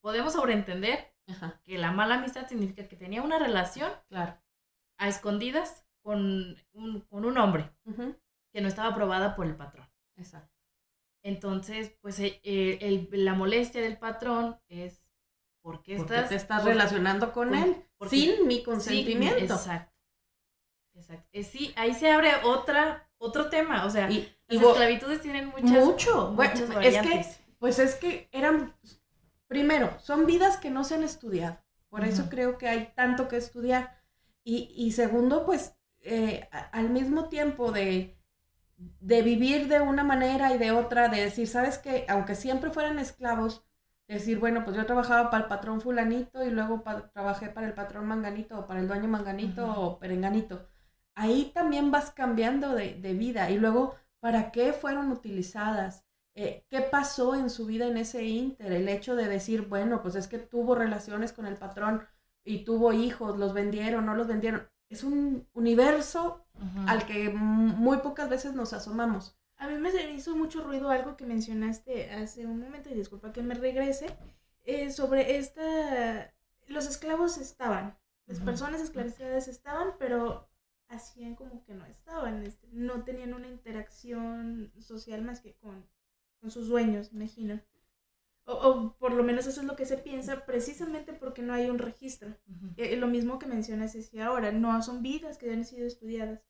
podemos 0.02 0.34
sobreentender 0.34 1.14
que 1.64 1.78
la 1.78 1.92
mala 1.92 2.16
amistad 2.16 2.48
significa 2.48 2.88
que 2.88 2.96
tenía 2.96 3.22
una 3.22 3.40
relación 3.40 3.92
claro. 4.08 4.38
a 4.98 5.08
escondidas 5.08 5.86
con 6.02 6.56
un, 6.74 7.02
con 7.02 7.26
un 7.26 7.38
hombre 7.38 7.72
que 8.54 8.62
no 8.62 8.68
estaba 8.68 8.90
aprobada 8.90 9.36
por 9.36 9.48
el 9.48 9.56
patrón. 9.56 9.90
Exacto. 10.16 10.56
Entonces, 11.24 11.98
pues 12.02 12.20
eh, 12.20 12.40
eh, 12.44 13.10
la 13.12 13.34
molestia 13.34 13.82
del 13.82 13.98
patrón 13.98 14.60
es 14.68 15.04
¿por 15.64 15.82
qué 15.82 15.96
estás, 15.96 16.30
te 16.30 16.36
estás 16.36 16.64
relacionando 16.64 17.34
con, 17.34 17.56
él 17.56 17.84
sin 18.08 18.46
mi 18.46 18.62
consentimiento. 18.62 19.56
exacto. 19.56 19.92
Exacto. 20.94 21.28
Eh, 21.34 21.44
sí, 21.44 21.74
ahí 21.76 21.96
se 21.96 22.12
abre 22.12 22.30
otra, 22.44 23.05
otro 23.18 23.50
tema. 23.50 23.86
O 23.86 23.90
sea, 23.90 24.10
y, 24.10 24.32
las 24.48 24.62
esclavitudes 24.62 25.22
tienen 25.22 25.48
muchas, 25.48 25.86
mucho. 25.86 26.32
Bueno, 26.32 26.82
es 26.82 26.98
que, 27.00 27.26
pues 27.60 27.80
es 27.80 27.96
que 27.96 28.30
eran, 28.32 28.74
primero, 29.48 29.98
son 30.00 30.26
vidas 30.26 30.58
que 30.58 30.70
no 30.70 30.84
se 30.84 30.96
han 30.96 31.04
estudiado. 31.04 31.58
Por 31.90 32.04
eso 32.04 32.28
creo 32.30 32.58
que 32.58 32.68
hay 32.68 32.92
tanto 32.96 33.28
que 33.28 33.38
estudiar. 33.38 34.02
Y, 34.44 34.74
y 34.76 34.92
segundo, 34.92 35.46
pues, 35.46 35.76
al 36.72 36.90
mismo 36.90 37.30
tiempo 37.30 37.72
de 37.72 38.16
de 38.78 39.22
vivir 39.22 39.68
de 39.68 39.80
una 39.82 40.04
manera 40.04 40.54
y 40.54 40.58
de 40.58 40.72
otra, 40.72 41.08
de 41.10 41.22
decir, 41.22 41.48
sabes 41.48 41.78
que 41.78 42.06
aunque 42.10 42.36
siempre 42.36 42.72
fueran 42.72 43.00
esclavos, 43.00 43.64
decir, 44.08 44.40
bueno, 44.40 44.64
pues 44.64 44.76
yo 44.76 44.86
trabajaba 44.86 45.30
para 45.30 45.44
el 45.44 45.50
patrón 45.50 45.82
fulanito 45.82 46.44
y 46.44 46.52
luego 46.52 46.84
trabajé 47.14 47.50
para 47.50 47.68
el 47.68 47.74
patrón 47.74 48.08
manganito 48.08 48.60
o 48.60 48.68
para 48.68 48.80
el 48.80 48.88
dueño 48.88 49.08
manganito 49.08 49.68
o 49.68 49.98
perenganito. 49.98 50.68
Ahí 51.16 51.52
también 51.54 51.92
vas 51.92 52.12
cambiando 52.12 52.76
de, 52.76 52.94
vida 53.14 53.50
y 53.50 53.58
luego, 53.58 53.96
¿para 54.20 54.52
qué 54.52 54.74
fueron 54.74 55.12
utilizadas? 55.12 56.04
Eh, 56.36 56.66
¿Qué 56.70 56.82
pasó 56.82 57.36
en 57.36 57.50
su 57.50 57.66
vida 57.66 57.88
en 57.88 57.96
ese 57.96 58.26
inter? 58.26 58.74
El 58.74 58.90
hecho 58.90 59.16
de 59.16 59.30
decir, 59.30 59.62
bueno, 59.64 60.02
pues 60.02 60.16
es 60.16 60.28
que 60.28 60.38
tuvo 60.38 60.76
relaciones 60.76 61.32
con 61.32 61.46
el 61.46 61.56
patrón 61.56 62.06
y 62.44 62.66
tuvo 62.66 62.92
hijos, 62.92 63.40
los 63.40 63.54
vendieron, 63.54 64.06
no 64.06 64.14
los 64.14 64.28
vendieron. 64.28 64.70
Es 64.90 65.04
un 65.04 65.48
universo 65.54 66.46
al 66.88 67.06
que 67.06 67.30
muy 67.30 67.98
pocas 67.98 68.30
veces 68.30 68.54
nos 68.54 68.74
asomamos. 68.74 69.38
A 69.58 69.68
mí 69.68 69.78
me 69.78 69.90
hizo 70.12 70.36
mucho 70.36 70.64
ruido 70.64 70.90
algo 70.90 71.16
que 71.16 71.26
mencionaste 71.26 72.12
hace 72.12 72.46
un 72.46 72.60
momento, 72.60 72.90
y 72.90 72.94
disculpa 72.94 73.32
que 73.32 73.42
me 73.42 73.56
regrese, 73.56 74.08
eh, 74.64 74.92
sobre 74.92 75.38
esta... 75.38 76.34
Los 76.68 76.88
esclavos 76.88 77.38
estaban, 77.38 77.98
las 78.26 78.40
personas 78.40 78.82
esclavizadas 78.82 79.48
estaban, 79.48 79.94
pero 80.00 80.50
hacían 80.88 81.36
como 81.36 81.64
que 81.64 81.74
no 81.74 81.86
estaban, 81.86 82.44
este, 82.44 82.68
no 82.72 83.04
tenían 83.04 83.34
una 83.34 83.48
interacción 83.48 84.72
social 84.80 85.24
más 85.24 85.42
que 85.42 85.54
con, 85.56 85.88
con 86.40 86.52
sus 86.52 86.68
dueños, 86.68 87.12
imagino. 87.12 87.62
O, 88.46 88.54
o, 88.54 88.98
por 88.98 89.14
lo 89.14 89.24
menos 89.24 89.48
eso 89.48 89.62
es 89.62 89.68
lo 89.68 89.76
que 89.76 89.88
se 89.88 89.98
piensa, 89.98 90.46
precisamente 90.46 91.14
porque 91.14 91.42
no 91.42 91.54
hay 91.54 91.70
un 91.70 91.80
registro. 91.80 92.38
Eh, 92.78 92.96
lo 92.96 93.08
mismo 93.08 93.40
que 93.40 93.48
mencionas 93.48 93.94
decir 93.94 94.22
ahora, 94.22 94.52
no 94.52 94.82
son 94.84 95.02
vidas 95.02 95.38
que 95.38 95.52
han 95.52 95.66
sido 95.66 95.88
estudiadas. 95.88 96.42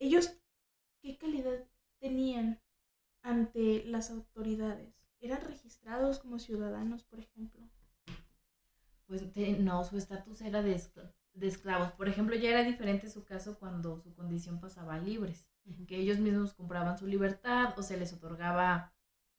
Ellos, 0.00 0.36
¿qué 1.00 1.16
calidad 1.16 1.64
tenían 2.00 2.60
ante 3.22 3.84
las 3.84 4.10
autoridades? 4.10 4.92
¿Eran 5.20 5.40
registrados 5.42 6.18
como 6.18 6.40
ciudadanos, 6.40 7.04
por 7.04 7.20
ejemplo? 7.20 7.62
Pues 9.06 9.22
no, 9.60 9.84
su 9.84 9.98
estatus 9.98 10.40
era 10.40 10.62
de, 10.62 10.74
de, 11.34 11.46
esclavos. 11.46 11.92
Por 11.92 12.08
ejemplo, 12.08 12.36
ya 12.36 12.50
era 12.50 12.64
diferente 12.64 13.08
su 13.08 13.24
caso 13.24 13.58
cuando 13.58 14.00
su 14.00 14.14
condición 14.14 14.60
pasaba 14.60 14.98
libres, 14.98 15.48
que 15.86 15.96
ellos 15.96 16.18
mismos 16.18 16.54
compraban 16.54 16.98
su 16.98 17.06
libertad 17.06 17.74
o 17.78 17.82
se 17.82 17.96
les 17.96 18.12
otorgaba 18.12 18.92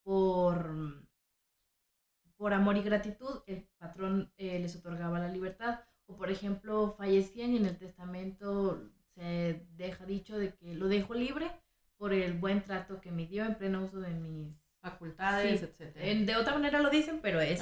por 0.04 1.04
por 2.44 2.54
amor 2.54 2.76
y 2.76 2.82
gratitud, 2.82 3.42
el 3.48 3.66
patrón 3.78 4.34
eh, 4.38 4.60
les 4.60 4.76
otorgaba 4.76 5.18
la 5.18 5.30
libertad. 5.30 5.80
O 6.08 6.18
por 6.18 6.30
ejemplo, 6.30 6.94
fallecían 6.98 7.54
y 7.54 7.58
en 7.58 7.66
el 7.66 7.78
testamento 7.78 8.84
se 9.16 9.66
deja 9.78 10.06
dicho 10.06 10.38
de 10.38 10.54
que 10.56 10.74
lo 10.74 10.90
dejo 10.90 11.14
libre 11.14 11.50
por 11.98 12.12
el 12.12 12.34
buen 12.34 12.62
trato 12.62 13.00
que 13.00 13.12
me 13.12 13.28
dio 13.28 13.46
en 13.46 13.56
pleno 13.56 13.86
uso 13.86 14.02
de 14.02 14.14
mis 14.14 14.54
facultades, 14.82 15.64
etc. 15.64 15.96
de 16.26 16.36
otra 16.36 16.56
manera 16.56 16.82
lo 16.82 16.90
dicen, 16.90 17.20
pero 17.22 17.40
es 17.40 17.62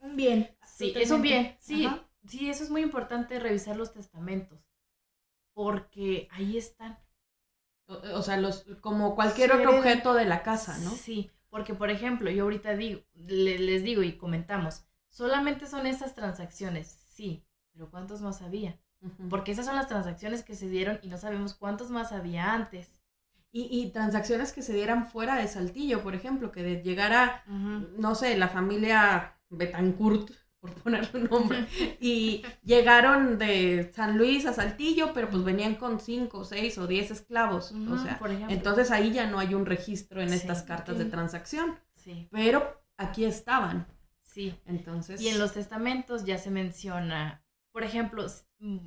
un 0.00 0.16
bien. 0.16 0.48
Sí, 0.66 0.92
es 0.96 1.10
un 1.12 1.22
bien. 1.22 1.56
Sí, 1.60 1.86
sí, 2.30 2.50
eso 2.50 2.64
es 2.64 2.70
muy 2.70 2.82
importante 2.82 3.38
revisar 3.38 3.76
los 3.76 3.92
testamentos. 3.92 4.58
Porque 5.54 6.28
ahí 6.32 6.56
están. 6.56 6.98
O, 8.14 8.22
sea, 8.22 8.36
los, 8.36 8.64
como 8.80 9.16
cualquier 9.16 9.52
otro 9.52 9.76
objeto 9.76 10.14
de 10.14 10.24
la 10.24 10.42
casa, 10.42 10.78
¿no? 10.78 10.90
Sí, 10.90 11.30
porque, 11.48 11.74
por 11.74 11.90
ejemplo, 11.90 12.30
yo 12.30 12.44
ahorita 12.44 12.76
digo, 12.76 13.00
les 13.14 13.82
digo 13.82 14.02
y 14.04 14.16
comentamos, 14.16 14.84
solamente 15.08 15.66
son 15.66 15.86
esas 15.86 16.14
transacciones, 16.14 16.86
sí, 17.08 17.44
pero 17.72 17.90
¿cuántos 17.90 18.20
más 18.22 18.42
había? 18.42 18.78
Porque 19.28 19.52
esas 19.52 19.66
son 19.66 19.74
las 19.76 19.88
transacciones 19.88 20.44
que 20.44 20.54
se 20.54 20.68
dieron 20.68 21.00
y 21.02 21.08
no 21.08 21.16
sabemos 21.18 21.54
cuántos 21.54 21.90
más 21.90 22.12
había 22.12 22.52
antes. 22.52 23.00
Y, 23.52 23.62
y 23.70 23.90
transacciones 23.90 24.52
que 24.52 24.62
se 24.62 24.72
dieran 24.74 25.06
fuera 25.06 25.34
de 25.36 25.48
Saltillo, 25.48 26.02
por 26.04 26.14
ejemplo, 26.14 26.52
que 26.52 26.62
de- 26.62 26.82
llegara, 26.82 27.42
no 27.46 28.14
sé, 28.14 28.36
la 28.36 28.48
familia 28.48 29.36
Betancourt, 29.48 30.30
por 30.60 30.72
poner 30.74 31.08
un 31.14 31.24
nombre, 31.24 31.66
y 32.00 32.42
llegaron 32.62 33.38
de 33.38 33.90
San 33.94 34.18
Luis 34.18 34.44
a 34.46 34.52
Saltillo, 34.52 35.12
pero 35.14 35.30
pues 35.30 35.42
venían 35.42 35.74
con 35.76 36.00
cinco, 36.00 36.44
seis 36.44 36.76
o 36.78 36.86
diez 36.86 37.10
esclavos. 37.10 37.72
O 37.72 37.98
sea, 37.98 38.18
por 38.18 38.30
entonces 38.30 38.90
ahí 38.90 39.12
ya 39.12 39.26
no 39.26 39.38
hay 39.38 39.54
un 39.54 39.64
registro 39.66 40.20
en 40.20 40.28
Sí, 40.28 40.36
estas 40.36 40.62
cartas 40.62 40.98
de 40.98 41.06
transacción, 41.06 41.78
sí, 41.96 42.28
pero 42.30 42.82
aquí 42.98 43.24
estaban. 43.24 43.86
sí. 44.22 44.54
Entonces, 44.66 45.20
Y 45.20 45.28
en 45.28 45.38
los 45.38 45.52
testamentos 45.52 46.24
ya 46.24 46.38
se 46.38 46.50
menciona, 46.50 47.42
por 47.72 47.82
ejemplo, 47.82 48.26
mm, 48.58 48.78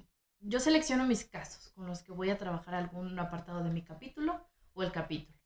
yo 0.41 0.59
selecciono 0.59 1.05
mis 1.05 1.26
casos 1.26 1.71
con 1.74 1.88
los 1.88 2.03
que 2.03 2.11
voy 2.11 2.30
a 2.30 2.38
trabajar 2.38 2.76
algún 2.76 3.17
apartado 3.17 3.63
de 3.63 3.71
mi 3.71 3.82
capítulo 3.82 4.45
o 4.74 4.84
el 4.84 4.91
capítulo. 4.91 5.38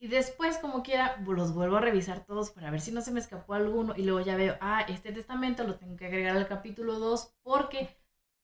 Y 0.00 0.08
después, 0.08 0.58
como 0.58 0.82
quiera, 0.82 1.16
los 1.26 1.52
vuelvo 1.52 1.76
a 1.76 1.80
revisar 1.80 2.24
todos 2.24 2.50
para 2.50 2.70
ver 2.70 2.80
si 2.80 2.92
no 2.92 3.00
se 3.00 3.10
me 3.10 3.18
escapó 3.18 3.54
alguno. 3.54 3.94
Y 3.96 4.04
luego 4.04 4.20
ya 4.20 4.36
veo, 4.36 4.56
ah, 4.60 4.82
este 4.88 5.12
testamento 5.12 5.64
lo 5.64 5.76
tengo 5.76 5.96
que 5.96 6.06
agregar 6.06 6.36
al 6.36 6.46
capítulo 6.46 6.98
2 6.98 7.34
porque 7.42 7.96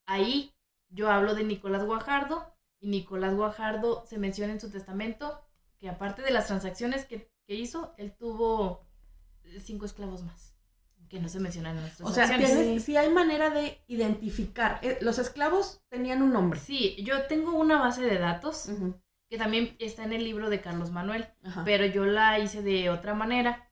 ahí 0.06 0.52
yo 0.88 1.10
hablo 1.10 1.34
de 1.34 1.44
Nicolás 1.44 1.84
Guajardo 1.84 2.52
y 2.80 2.88
Nicolás 2.88 3.34
Guajardo 3.34 4.04
se 4.06 4.18
menciona 4.18 4.52
en 4.52 4.60
su 4.60 4.70
testamento 4.70 5.40
que 5.78 5.88
aparte 5.88 6.22
de 6.22 6.32
las 6.32 6.48
transacciones 6.48 7.04
que, 7.04 7.30
que 7.46 7.54
hizo, 7.54 7.94
él 7.98 8.12
tuvo 8.16 8.86
eh, 9.44 9.60
cinco 9.60 9.86
esclavos 9.86 10.22
más 10.22 10.54
que 11.08 11.20
no 11.20 11.28
se 11.28 11.38
mencionan 11.38 11.76
en 11.76 11.84
las 11.84 12.00
o 12.00 12.10
sea, 12.10 12.26
tienes, 12.26 12.82
sí 12.82 12.96
hay 12.96 13.10
manera 13.10 13.50
de 13.50 13.78
identificar. 13.86 14.80
Eh, 14.82 14.98
Los 15.00 15.18
esclavos 15.18 15.82
tenían 15.88 16.22
un 16.22 16.32
nombre. 16.32 16.58
Sí, 16.58 16.96
yo 17.04 17.26
tengo 17.26 17.52
una 17.52 17.80
base 17.80 18.02
de 18.02 18.18
datos 18.18 18.66
Ujú, 18.68 18.94
que 19.34 19.38
también 19.38 19.74
está 19.80 20.04
en 20.04 20.12
el 20.12 20.22
libro 20.22 20.48
de 20.48 20.60
Carlos 20.60 20.92
Manuel, 20.92 21.26
ajá. 21.42 21.64
pero 21.64 21.84
yo 21.86 22.04
la 22.06 22.38
hice 22.38 22.62
de 22.62 22.88
otra 22.88 23.14
manera 23.14 23.68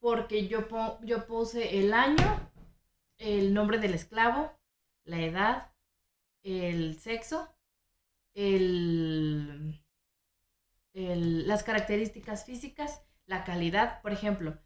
porque 0.00 0.48
yo, 0.48 0.66
po- 0.66 0.98
yo 1.02 1.24
puse 1.26 1.78
el 1.78 1.94
año, 1.94 2.50
el 3.18 3.54
nombre 3.54 3.78
del 3.78 3.94
esclavo, 3.94 4.50
la 5.04 5.20
edad, 5.20 5.72
el 6.42 6.98
sexo, 6.98 7.54
el, 8.34 9.80
el- 10.94 11.46
las 11.46 11.62
características 11.62 12.44
físicas, 12.44 13.02
la 13.26 13.44
calidad, 13.44 14.02
por 14.02 14.12
ejemplo. 14.12 14.58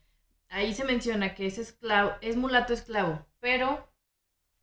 Ahí 0.49 0.73
se 0.73 0.85
menciona 0.85 1.35
que 1.35 1.47
es 1.47 1.59
esclavo, 1.59 2.13
es 2.23 2.37
mulato 2.37 2.73
esclavo, 2.73 3.27
pero 3.39 3.87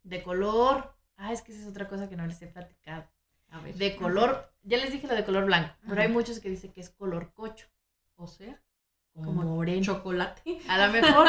de 0.02 0.24
color, 0.24 0.96
ah, 1.18 1.32
es 1.32 1.44
que 1.44 1.52
esa 1.52 1.62
es 1.62 1.68
otra 1.68 1.88
cosa 1.88 2.10
que 2.10 2.16
no 2.16 2.26
les 2.26 2.42
he 2.42 2.48
platicado 2.48 3.08
A 3.50 3.60
ver. 3.60 3.76
de 3.76 3.96
color, 3.98 4.51
ya 4.64 4.78
les 4.78 4.92
dije 4.92 5.08
lo 5.08 5.16
de 5.16 5.26
color 5.26 5.46
blanco, 5.46 5.74
pero 5.88 6.02
hay 6.02 6.08
muchos 6.08 6.40
que 6.40 6.50
dicen 6.50 6.72
que 6.72 6.82
es 6.82 6.90
color 6.90 7.34
cocho, 7.34 7.68
O 8.16 8.28
sea, 8.28 8.62
como, 9.14 9.26
como 9.42 9.56
moreno. 9.56 9.84
chocolate. 9.84 10.60
A 10.68 10.86
lo 10.86 10.94
mejor 10.94 11.28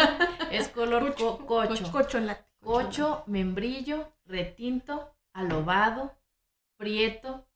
es 0.50 0.68
color 0.68 1.14
co- 1.16 1.44
cocho, 1.46 1.90
cocho, 2.60 3.24
membrillo, 3.26 4.12
retinto, 4.26 5.14
alobado, 5.32 6.14
prieto, 6.76 7.46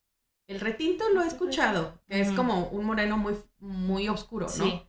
El 0.49 0.61
retinto 0.61 1.05
lo 1.11 1.23
he 1.23 1.27
escuchado, 1.27 1.99
que 2.09 2.21
es 2.21 2.31
como 2.33 2.69
un 2.69 2.85
moreno 2.85 3.17
muy, 3.19 3.35
muy 3.59 4.09
oscuro, 4.09 4.47
¿no? 4.47 4.53
sí, 4.53 4.83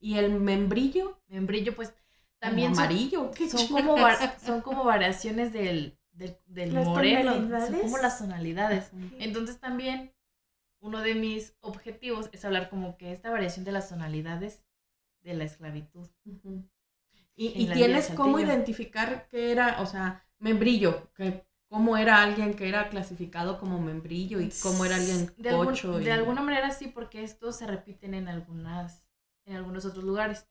Y 0.00 0.18
el 0.18 0.30
membrillo, 0.30 1.20
membrillo 1.28 1.74
pues 1.74 1.92
también 2.38 2.74
son, 2.74 2.84
amarillo. 2.84 3.30
¿qué 3.32 3.48
son 3.50 3.66
chingas? 3.66 3.84
como, 3.84 3.96
son 4.44 4.60
como 4.62 4.84
variaciones 4.84 5.52
del, 5.52 5.98
del, 6.12 6.36
del 6.46 6.72
moreno, 6.72 7.32
son 7.66 7.80
como 7.80 7.98
las 7.98 8.18
tonalidades. 8.18 8.90
Entonces 9.18 9.58
también 9.58 10.12
uno 10.80 11.00
de 11.00 11.14
mis 11.14 11.54
objetivos 11.60 12.28
es 12.32 12.44
hablar 12.44 12.68
como 12.70 12.96
que 12.96 13.12
esta 13.12 13.30
variación 13.30 13.64
de 13.64 13.72
las 13.72 13.88
tonalidades 13.88 14.64
de 15.22 15.34
la 15.34 15.44
esclavitud. 15.44 16.08
Y, 17.36 17.66
tienes 17.72 18.10
cómo 18.10 18.38
identificar 18.38 19.28
qué 19.28 19.52
era, 19.52 19.80
o 19.80 19.86
sea, 19.86 20.24
membrillo, 20.38 21.10
que 21.14 21.44
cómo 21.68 21.96
era 21.96 22.22
alguien 22.22 22.54
que 22.54 22.68
era 22.68 22.88
clasificado 22.88 23.58
como 23.58 23.80
membrillo 23.80 24.40
y 24.40 24.50
cómo 24.62 24.84
era 24.84 24.96
alguien 24.96 25.32
de, 25.36 25.50
algún- 25.50 25.66
cocho. 25.66 25.98
de 25.98 26.12
alguna 26.12 26.42
manera 26.42 26.70
sí, 26.70 26.88
porque 26.88 27.22
estos 27.22 27.56
se 27.56 27.66
repiten 27.66 28.14
en 28.14 28.28
algunas, 28.28 29.04
en 29.46 29.56
algunos 29.56 29.84
otros 29.84 30.04
lugares. 30.04 30.48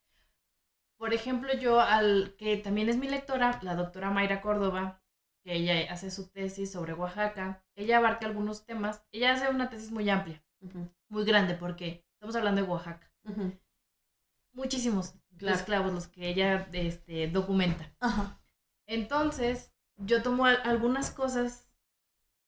Por 0.97 1.13
ejemplo, 1.13 1.53
yo 1.53 1.80
al 1.80 2.36
que 2.38 2.57
también 2.57 2.89
es 2.89 2.97
mi 2.97 3.07
lectora, 3.07 3.59
la 3.61 3.75
doctora 3.75 4.11
Mayra 4.11 4.41
Córdoba, 4.41 5.01
que 5.43 5.53
ella 5.53 5.91
hace 5.91 6.11
su 6.11 6.27
tesis 6.29 6.71
sobre 6.71 6.93
Oaxaca, 6.93 7.63
ella 7.75 7.97
abarca 7.97 8.25
algunos 8.25 8.65
temas, 8.65 9.03
ella 9.11 9.33
hace 9.33 9.49
una 9.49 9.69
tesis 9.69 9.91
muy 9.91 10.09
amplia, 10.09 10.43
Ujú, 10.61 10.89
muy 11.09 11.23
grande, 11.25 11.53
porque 11.55 12.05
estamos 12.13 12.35
hablando 12.35 12.61
de 12.61 12.67
Oaxaca. 12.67 13.11
ujú. 13.23 13.57
Muchísimos 14.53 15.13
Claro. 15.37 15.55
esclavos 15.55 15.93
los 15.93 16.07
que 16.07 16.27
ella 16.27 16.67
este, 16.73 17.27
documenta. 17.29 17.93
Ajá. 18.01 18.41
Entonces, 18.87 19.71
yo 19.95 20.21
tomo 20.21 20.45
al- 20.45 20.61
algunas 20.65 21.11
cosas 21.11 21.69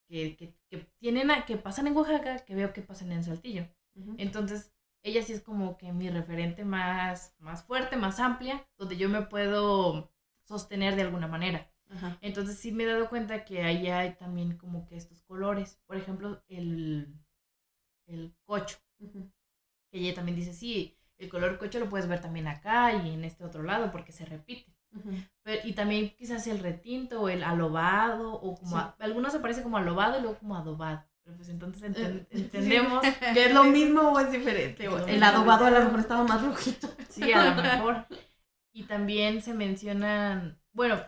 que, 0.09 0.35
que, 0.35 0.53
que 0.69 0.79
tienen 0.99 1.31
a- 1.31 1.45
que 1.45 1.55
pasan 1.55 1.87
en 1.87 1.95
Oaxaca, 1.95 2.39
que 2.39 2.55
veo 2.55 2.73
que 2.73 2.81
pasan 2.81 3.11
en 3.13 3.23
Saltillo. 3.23 3.67
ujú. 3.95 4.15
Entonces, 4.17 4.73
ella 5.03 5.23
sí 5.23 5.31
es 5.33 5.41
como 5.41 5.77
que 5.77 5.93
mi 5.93 6.09
referente 6.09 6.65
más, 6.65 7.33
más 7.39 7.63
fuerte, 7.63 7.95
más 7.95 8.19
amplia, 8.19 8.67
donde 8.77 8.97
yo 8.97 9.07
me 9.07 9.21
puedo 9.21 10.11
sostener 10.43 10.95
de 10.97 11.03
alguna 11.03 11.27
manera. 11.27 11.70
Ajá. 11.91 12.17
Entonces, 12.21 12.57
sí 12.57 12.71
me 12.71 12.83
he 12.83 12.87
dado 12.87 13.09
cuenta 13.09 13.43
que 13.45 13.63
ahí 13.63 13.87
hay 13.87 14.13
también 14.15 14.57
como 14.57 14.85
que 14.85 14.95
estos 14.95 15.21
colores. 15.23 15.79
Por 15.85 15.97
ejemplo, 15.97 16.41
el, 16.47 17.13
el 18.07 18.33
cocho, 18.45 18.77
que 19.91 19.99
ella 19.99 20.13
también 20.13 20.35
dice, 20.37 20.53
sí, 20.53 20.97
el 21.17 21.29
color 21.29 21.57
cocho 21.57 21.79
lo 21.79 21.89
puedes 21.89 22.07
ver 22.07 22.21
también 22.21 22.47
acá 22.47 22.93
y 22.93 23.13
en 23.13 23.23
este 23.25 23.43
otro 23.43 23.63
lado 23.63 23.91
porque 23.91 24.11
se 24.11 24.25
repite. 24.25 24.73
Pero- 25.43 25.61
y 25.67 25.73
también 25.73 26.13
quizás 26.17 26.47
el 26.47 26.59
retinto 26.59 27.21
o 27.21 27.29
el 27.29 27.43
alobado, 27.43 28.33
o 28.33 28.55
como 28.57 28.71
Sí. 28.71 28.75
a- 28.77 28.95
algunos 28.99 29.33
aparece 29.35 29.63
como 29.63 29.77
alobado 29.77 30.17
y 30.17 30.21
luego 30.21 30.37
como 30.39 30.55
adobado. 30.57 31.03
Pero 31.23 31.37
pues 31.37 31.49
entonces 31.49 31.83
enten- 31.83 32.25
Eh, 32.31 32.37
entendemos, 32.37 33.01
¿Que 33.35 33.45
es 33.45 33.53
lo 33.53 33.63
mismo 33.65 34.01
o 34.11 34.19
es 34.19 34.31
diferente? 34.31 34.85
El 35.07 35.23
adobado 35.23 35.65
a 35.65 35.71
lo 35.71 35.79
mejor 35.85 35.99
estaba 35.99 36.23
más 36.23 36.41
rojito. 36.43 36.89
sí, 37.09 37.31
a 37.31 37.53
lo 37.55 37.61
mejor. 37.61 38.05
Y 38.73 38.83
también 38.83 39.41
se 39.41 39.53
mencionan, 39.53 40.59
bueno, 40.73 41.01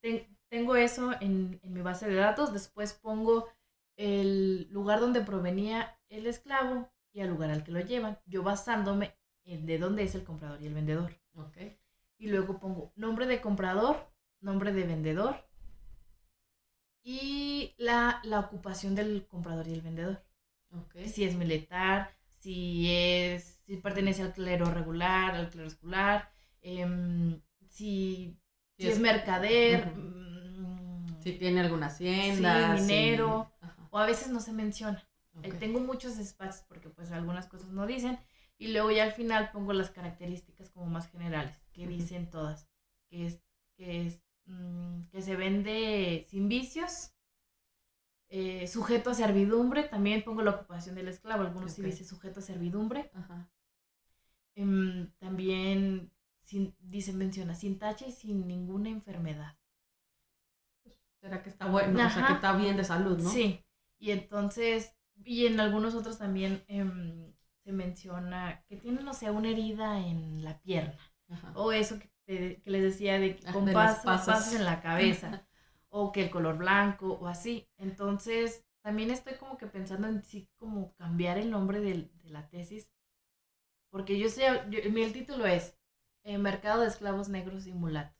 ten- 0.00 0.26
tengo 0.48 0.76
eso 0.76 1.12
en, 1.20 1.60
en 1.62 1.72
mi 1.72 1.82
base 1.82 2.08
de 2.08 2.14
datos, 2.16 2.52
después 2.52 2.92
pongo 2.94 3.48
el 3.96 4.68
lugar 4.70 5.00
donde 5.00 5.20
provenía 5.20 5.98
el 6.08 6.26
esclavo 6.26 6.90
y 7.12 7.20
el 7.20 7.28
lugar 7.28 7.50
al 7.50 7.64
que 7.64 7.72
lo 7.72 7.80
llevan, 7.80 8.18
yo 8.26 8.42
basándome 8.42 9.14
en 9.44 9.66
de 9.66 9.78
dónde 9.78 10.02
es 10.04 10.14
el 10.14 10.24
comprador 10.24 10.62
y 10.62 10.66
el 10.66 10.74
vendedor. 10.74 11.12
Ok. 11.36 11.56
y 12.18 12.28
luego 12.28 12.58
pongo 12.58 12.92
nombre 12.96 13.26
de 13.26 13.40
comprador, 13.40 13.96
nombre 14.40 14.72
de 14.72 14.82
vendedor 14.84 15.36
y 17.02 17.74
la, 17.78 18.20
la 18.24 18.40
ocupación 18.40 18.94
del 18.94 19.26
comprador 19.26 19.66
y 19.68 19.72
el 19.72 19.82
vendedor. 19.82 20.22
Ok. 20.72 20.96
Si 21.06 21.24
es 21.24 21.34
militar, 21.36 22.10
si 22.40 22.90
es 22.92 23.60
si 23.66 23.76
pertenece 23.76 24.22
al 24.22 24.32
clero 24.32 24.66
regular, 24.66 25.34
al 25.34 25.50
clero 25.50 25.68
escolar, 25.68 26.30
em, 26.62 27.40
si, 27.68 28.38
Si 28.78 28.86
es, 28.86 28.94
es- 28.94 29.00
mercader, 29.00 29.94
mm, 29.94 31.20
Si 31.22 31.32
tiene 31.32 31.60
alguna 31.60 31.86
hacienda. 31.86 32.76
Sí, 32.76 32.82
si- 32.84 32.86
minero. 32.92 33.50
O 33.90 33.98
a 33.98 34.06
veces 34.06 34.28
no 34.30 34.40
se 34.40 34.52
menciona. 34.52 35.02
Eh. 35.42 35.52
Tengo 35.52 35.80
muchos 35.80 36.18
espacios 36.18 36.64
porque 36.68 36.88
pues 36.88 37.10
algunas 37.12 37.46
cosas 37.46 37.70
no 37.70 37.86
dicen 37.86 38.18
y 38.56 38.68
luego 38.72 38.90
ya 38.90 39.04
al 39.04 39.12
final 39.12 39.50
pongo 39.52 39.72
las 39.72 39.90
características 39.90 40.70
como 40.70 40.86
más 40.86 41.08
generales 41.08 41.56
que 41.72 41.86
dicen 41.86 42.28
todas 42.28 42.68
que 43.08 43.26
es 43.26 43.40
que 43.76 44.06
es 44.06 44.20
mm, 44.46 45.02
que 45.12 45.22
se 45.22 45.36
vende 45.36 46.26
sin 46.28 46.48
vicios 46.48 47.12
eh, 48.30 48.66
sujeto 48.66 49.10
a 49.10 49.14
servidumbre 49.14 49.84
también 49.84 50.24
pongo 50.24 50.42
la 50.42 50.50
ocupación 50.50 50.96
del 50.96 51.06
esclavo 51.06 51.42
algunos 51.42 51.72
sí 51.72 51.82
Ok. 51.82 51.86
dice 51.86 52.04
sujeto 52.04 52.40
a 52.40 52.42
servidumbre 52.42 53.10
Ajá. 53.14 53.48
Em, 54.56 55.12
también 55.18 56.10
sin, 56.48 56.74
dice 56.80 57.12
menciona 57.12 57.54
sin 57.54 57.78
tacha 57.78 58.06
y 58.06 58.12
sin 58.12 58.46
ninguna 58.48 58.88
enfermedad 58.90 59.52
¿Será 61.20 61.42
que 61.42 61.50
está 61.50 61.66
bueno? 61.66 61.98
O 62.06 62.10
sea, 62.10 62.26
que 62.26 62.32
está 62.34 62.52
bien 62.56 62.76
de 62.76 62.84
salud, 62.84 63.18
¿no? 63.18 63.30
Sí, 63.30 63.64
y 63.98 64.12
entonces, 64.12 64.96
y 65.24 65.46
en 65.46 65.58
algunos 65.60 65.94
otros 65.94 66.18
también 66.18 66.64
em, 66.68 67.32
se 67.64 67.72
menciona 67.72 68.64
que 68.68 68.76
tiene, 68.76 69.02
no 69.02 69.12
sé, 69.14 69.30
una 69.30 69.48
herida 69.50 69.98
en 70.06 70.44
la 70.44 70.60
pierna, 70.60 70.96
Ajá. 71.28 71.52
o 71.56 71.72
eso 71.72 71.98
que, 71.98 72.10
te- 72.24 72.62
que 72.62 72.70
les 72.70 72.82
decía 72.82 73.18
de 73.18 73.36
que 73.36 73.46
Ah, 73.48 73.52
con 73.52 73.64
de 73.66 73.72
pasas. 73.72 74.04
pasas 74.04 74.54
en 74.54 74.64
la 74.64 74.80
cabeza, 74.82 75.46
o 75.88 76.12
que 76.12 76.22
el 76.24 76.30
color 76.30 76.56
blanco, 76.58 77.18
o 77.20 77.26
así. 77.26 77.66
Entonces, 77.78 78.64
también 78.82 79.10
estoy 79.10 79.34
como 79.34 79.58
que 79.58 79.66
pensando 79.66 80.06
en 80.06 80.22
sí, 80.22 80.48
como 80.56 80.94
cambiar 80.94 81.36
el 81.38 81.50
nombre 81.50 81.80
de, 81.80 82.10
la 82.24 82.48
tesis, 82.48 82.88
porque 83.90 84.18
yo 84.18 84.28
sé, 84.28 84.42
yo- 84.70 84.78
el 84.80 85.12
título 85.12 85.46
es 85.46 85.77
eh, 86.28 86.38
Mercado 86.38 86.82
de 86.82 86.88
Esclavos 86.88 87.28
Negros 87.28 87.66
y 87.66 87.72
Mulatos. 87.72 88.16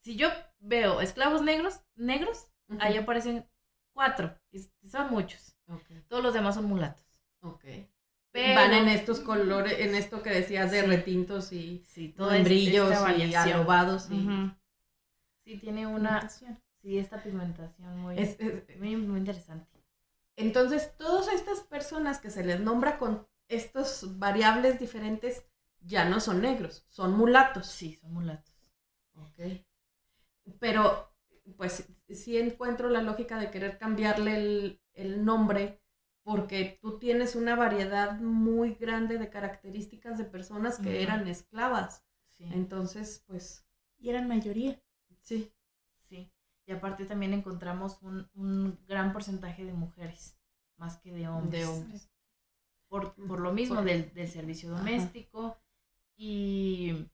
Si 0.00 0.16
yo 0.16 0.28
veo 0.60 1.00
esclavos 1.00 1.42
negros, 1.42 1.80
negros, 1.94 2.46
ahí 2.78 2.96
aparecen 2.96 3.46
cuatro, 3.92 4.34
y 4.50 4.60
son 4.88 5.10
muchos. 5.10 5.56
Todos 6.08 6.22
los 6.22 6.32
demás 6.32 6.54
son 6.54 6.64
mulatos. 6.66 7.04
Ok. 7.42 7.64
Pero- 8.30 8.54
Van 8.54 8.72
en 8.72 8.88
estos 8.88 9.20
colores, 9.20 9.74
en 9.78 9.94
esto 9.94 10.22
que 10.22 10.30
decías 10.30 10.70
de 10.70 10.80
Sí. 10.82 10.86
retintos 10.86 11.52
y 11.52 11.82
Sí, 11.86 12.08
todo 12.10 12.30
es- 12.32 12.44
brillos 12.44 12.90
y 13.18 13.34
alobados. 13.34 14.08
Y... 14.10 14.26
Sí, 15.44 15.58
tiene 15.58 15.86
una, 15.86 16.28
sí, 16.28 16.98
esta 16.98 17.22
pigmentación 17.22 17.98
muy, 17.98 18.18
Es- 18.18 18.38
es- 18.40 18.78
muy, 18.78 18.96
muy 18.96 19.18
interesante. 19.18 19.66
Entonces, 20.36 20.96
todas 20.96 21.28
estas 21.28 21.60
personas 21.60 22.20
que 22.20 22.30
se 22.30 22.44
les 22.44 22.60
nombra 22.60 22.98
con 22.98 23.26
estos 23.48 24.18
variables 24.18 24.78
diferentes 24.78 25.44
ya 25.86 26.04
no 26.08 26.20
son 26.20 26.40
negros, 26.42 26.84
son 26.88 27.16
mulatos. 27.16 27.66
Sí, 27.66 27.94
son 27.96 28.12
mulatos. 28.14 28.54
Ok. 29.14 29.40
Pero, 30.60 31.12
pues, 31.56 31.88
sí 32.08 32.38
encuentro 32.38 32.88
la 32.88 33.02
lógica 33.02 33.38
de 33.38 33.50
querer 33.50 33.78
cambiarle 33.78 34.36
el, 34.36 34.80
el 34.94 35.24
nombre 35.24 35.80
porque 36.22 36.78
tú 36.82 36.98
tienes 36.98 37.36
una 37.36 37.54
variedad 37.54 38.18
muy 38.20 38.74
grande 38.74 39.18
de 39.18 39.30
características 39.30 40.18
de 40.18 40.24
personas 40.24 40.78
que 40.78 41.02
eran 41.02 41.28
esclavas. 41.28 42.04
Sí, 42.36 42.44
Entonces, 42.52 43.22
pues, 43.26 43.64
Y 43.98 44.10
eran 44.10 44.28
mayoría. 44.28 44.80
sí. 45.20 45.52
sí. 46.08 46.30
Y 46.66 46.72
aparte 46.72 47.04
también 47.04 47.32
encontramos 47.32 48.02
un, 48.02 48.28
un 48.34 48.78
gran 48.88 49.12
porcentaje 49.12 49.64
de 49.64 49.72
mujeres, 49.72 50.36
más 50.76 50.98
que 50.98 51.12
de 51.12 51.28
hombres. 51.28 51.64
De 51.66 51.72
hombres. 51.72 52.10
Por, 52.88 53.14
por 53.14 53.40
lo 53.40 53.52
mismo 53.52 53.76
Por- 53.76 53.84
del, 53.84 54.12
del 54.12 54.28
servicio 54.28 54.74
Ajá. 54.74 54.82
Y 56.16 57.06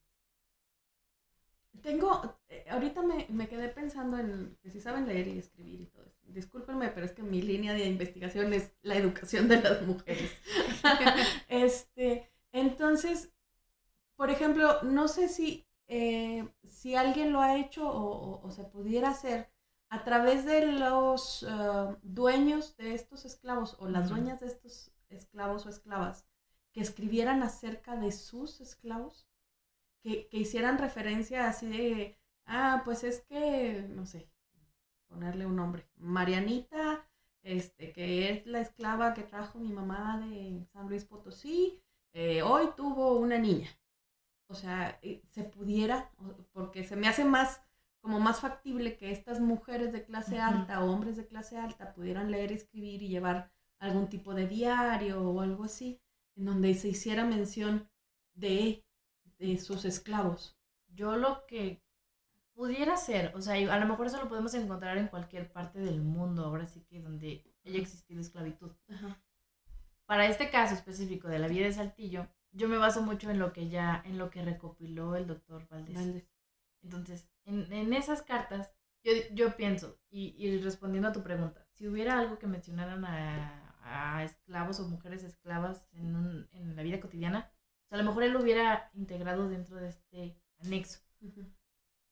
Tengo, 1.82 2.38
eh, 2.48 2.64
ahorita 2.70 3.02
me, 3.02 3.26
me 3.30 3.48
quedé 3.48 3.68
pensando 3.68 4.18
en 4.18 4.56
que 4.62 4.70
si 4.70 4.80
saben 4.80 5.06
leer 5.06 5.26
y 5.28 5.38
escribir 5.38 5.80
y 5.80 5.86
todo 5.86 6.04
eso. 6.04 6.20
Discúlpenme, 6.26 6.88
pero 6.90 7.06
es 7.06 7.12
que 7.12 7.22
mi 7.22 7.42
línea 7.42 7.72
de 7.74 7.86
investigación 7.86 8.52
es 8.52 8.72
la 8.82 8.94
educación 8.96 9.48
de 9.48 9.60
las 9.60 9.82
mujeres. 9.82 10.30
este, 11.48 12.30
entonces, 12.52 13.32
por 14.16 14.30
ejemplo, 14.30 14.82
no 14.82 15.08
sé 15.08 15.28
si, 15.28 15.66
eh, 15.88 16.48
si 16.64 16.96
alguien 16.96 17.32
lo 17.32 17.40
ha 17.40 17.58
hecho 17.58 17.88
o, 17.88 18.40
o- 18.42 18.46
o 18.46 18.50
se 18.52 18.64
pudiera 18.64 19.10
hacer 19.10 19.50
a 19.90 20.04
través 20.04 20.46
de 20.46 20.66
los 20.72 21.44
eh, 21.48 21.96
dueños 22.02 22.76
de 22.78 22.94
estos 22.94 23.24
esclavos 23.24 23.76
o 23.80 23.88
las 23.88 24.08
dueñas 24.10 24.40
de 24.40 24.48
estos 24.48 24.92
esclavos 25.10 25.66
o 25.66 25.70
esclavas 25.70 26.26
que 26.72 26.80
escribieran 26.80 27.42
acerca 27.42 27.96
de 27.96 28.12
sus 28.12 28.60
esclavos 28.60 29.26
que, 30.02 30.28
que 30.28 30.38
hicieran 30.38 30.78
referencia 30.78 31.48
así 31.48 31.68
de, 31.68 32.18
ah, 32.46 32.82
pues 32.84 33.04
es 33.04 33.20
que, 33.20 33.86
no 33.88 34.06
sé, 34.06 34.28
ponerle 35.08 35.46
un 35.46 35.56
nombre, 35.56 35.86
Marianita, 35.96 37.06
este, 37.42 37.92
que 37.92 38.30
es 38.30 38.46
la 38.46 38.60
esclava 38.60 39.14
que 39.14 39.22
trajo 39.22 39.58
mi 39.58 39.72
mamá 39.72 40.18
de 40.20 40.64
San 40.72 40.88
Luis 40.88 41.04
Potosí, 41.04 41.80
eh, 42.14 42.42
hoy 42.42 42.68
tuvo 42.76 43.18
una 43.18 43.38
niña. 43.38 43.68
O 44.48 44.54
sea, 44.54 44.98
eh, 45.02 45.22
se 45.30 45.44
pudiera, 45.44 46.10
porque 46.52 46.84
se 46.84 46.96
me 46.96 47.08
hace 47.08 47.24
más, 47.24 47.62
como 48.00 48.20
más 48.20 48.40
factible 48.40 48.96
que 48.96 49.10
estas 49.10 49.40
mujeres 49.40 49.92
de 49.92 50.04
clase 50.04 50.38
alta 50.38 50.84
o 50.84 50.90
hombres 50.90 51.16
de 51.16 51.26
clase 51.26 51.56
alta 51.56 51.94
pudieran 51.94 52.30
leer, 52.30 52.52
escribir 52.52 53.02
y 53.02 53.08
llevar 53.08 53.50
algún 53.78 54.08
tipo 54.08 54.34
de 54.34 54.46
diario 54.46 55.22
o 55.22 55.40
algo 55.40 55.64
así, 55.64 56.00
en 56.36 56.44
donde 56.44 56.74
se 56.74 56.88
hiciera 56.88 57.24
mención 57.24 57.88
de 58.34 58.84
de 59.42 59.58
sus 59.58 59.84
esclavos. 59.84 60.56
yo 60.94 61.16
lo 61.16 61.46
que 61.46 61.82
pudiera 62.54 62.96
ser, 62.96 63.34
o 63.34 63.40
sea, 63.40 63.54
a 63.54 63.78
lo 63.80 63.86
mejor 63.86 64.06
eso 64.06 64.20
lo 64.22 64.28
podemos 64.28 64.54
encontrar 64.54 64.98
en 64.98 65.08
cualquier 65.08 65.50
parte 65.50 65.80
del 65.80 66.02
mundo, 66.02 66.44
ahora 66.44 66.66
sí 66.66 66.84
que 66.84 67.00
donde 67.00 67.42
haya 67.64 67.78
existido 67.78 68.20
esclavitud. 68.20 68.70
Para 70.06 70.26
este 70.26 70.50
caso 70.50 70.74
específico 70.74 71.28
de 71.28 71.38
la 71.38 71.48
vida 71.48 71.64
de 71.64 71.72
Saltillo, 71.72 72.28
yo 72.52 72.68
me 72.68 72.76
baso 72.76 73.02
mucho 73.02 73.30
en 73.30 73.38
lo 73.38 73.52
que 73.52 73.68
ya, 73.68 74.02
en 74.04 74.18
lo 74.18 74.30
que 74.30 74.42
recopiló 74.42 75.16
el 75.16 75.26
doctor 75.26 75.66
Valdés. 75.68 75.94
Valdés. 75.94 76.30
Entonces, 76.82 77.26
en, 77.46 77.72
en 77.72 77.94
esas 77.94 78.22
cartas, 78.22 78.74
yo, 79.02 79.12
yo 79.32 79.56
pienso, 79.56 79.98
y, 80.10 80.34
y 80.36 80.58
respondiendo 80.58 81.08
a 81.08 81.12
tu 81.12 81.22
pregunta, 81.22 81.66
si 81.72 81.88
hubiera 81.88 82.18
algo 82.18 82.38
que 82.38 82.46
mencionaran 82.46 83.04
a, 83.06 83.61
a 83.82 84.24
esclavos 84.24 84.80
o 84.80 84.88
mujeres 84.88 85.22
esclavas 85.24 85.86
en, 85.92 86.14
un- 86.16 86.48
en 86.52 86.76
la 86.76 86.82
vida 86.82 87.00
cotidiana, 87.00 87.50
o 87.86 87.88
sea, 87.88 87.98
a 87.98 88.02
lo 88.02 88.08
mejor 88.08 88.22
él 88.24 88.32
lo 88.32 88.40
hubiera 88.40 88.90
integrado 88.94 89.48
dentro 89.48 89.76
de 89.76 89.88
este 89.88 90.36
anexo. 90.60 91.00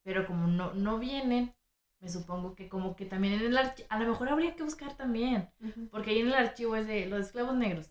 Pero 0.02 0.26
como 0.26 0.46
no, 0.46 0.72
no 0.74 0.98
vienen, 0.98 1.54
me 2.00 2.08
supongo 2.08 2.54
que 2.54 2.68
como 2.68 2.96
que 2.96 3.06
también 3.06 3.34
en 3.34 3.42
el 3.42 3.58
archivo, 3.58 3.86
a 3.90 3.98
lo 3.98 4.08
mejor 4.08 4.28
habría 4.28 4.56
que 4.56 4.62
buscar 4.62 4.96
también, 4.96 5.50
porque 5.90 6.10
ahí 6.10 6.20
en 6.20 6.28
el 6.28 6.34
archivo 6.34 6.76
es 6.76 6.86
de 6.86 7.06
los 7.06 7.20
esclavos 7.26 7.54
negros. 7.54 7.90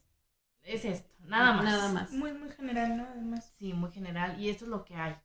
Es 0.63 0.85
esto, 0.85 1.09
nada 1.25 1.53
más. 1.53 1.63
Nada 1.65 1.89
más. 1.93 2.11
Muy, 2.11 2.33
muy 2.33 2.49
general, 2.49 2.97
¿no? 2.97 3.03
Además. 3.05 3.53
Sí, 3.57 3.73
muy 3.73 3.91
general, 3.91 4.39
y 4.39 4.49
esto 4.49 4.65
es 4.65 4.69
lo 4.69 4.83
que 4.85 4.95
hay. 4.95 5.15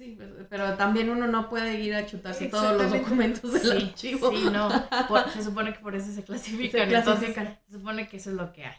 Sí, 0.00 0.18
pero- 0.48 0.76
también 0.78 1.10
uno 1.10 1.26
no 1.26 1.50
puede 1.50 1.78
ir 1.78 1.94
a 1.94 2.06
chutarse 2.06 2.46
todos 2.46 2.74
los 2.80 2.90
documentos 2.90 3.52
del 3.52 3.62
Sí, 3.62 3.86
archivo. 3.88 4.30
sí, 4.30 4.44
no. 4.50 4.68
por- 5.08 5.28
se 5.30 5.44
supone 5.44 5.74
que 5.74 5.80
por 5.80 5.94
eso 5.94 6.10
se 6.10 6.24
clasifican. 6.24 6.88
Se 6.88 6.96
entonces, 6.96 7.34
clasifican. 7.34 7.58
se 7.66 7.72
supone 7.78 8.08
que 8.08 8.16
eso 8.16 8.30
es 8.30 8.36
lo 8.36 8.50
que 8.52 8.64
hay. 8.64 8.76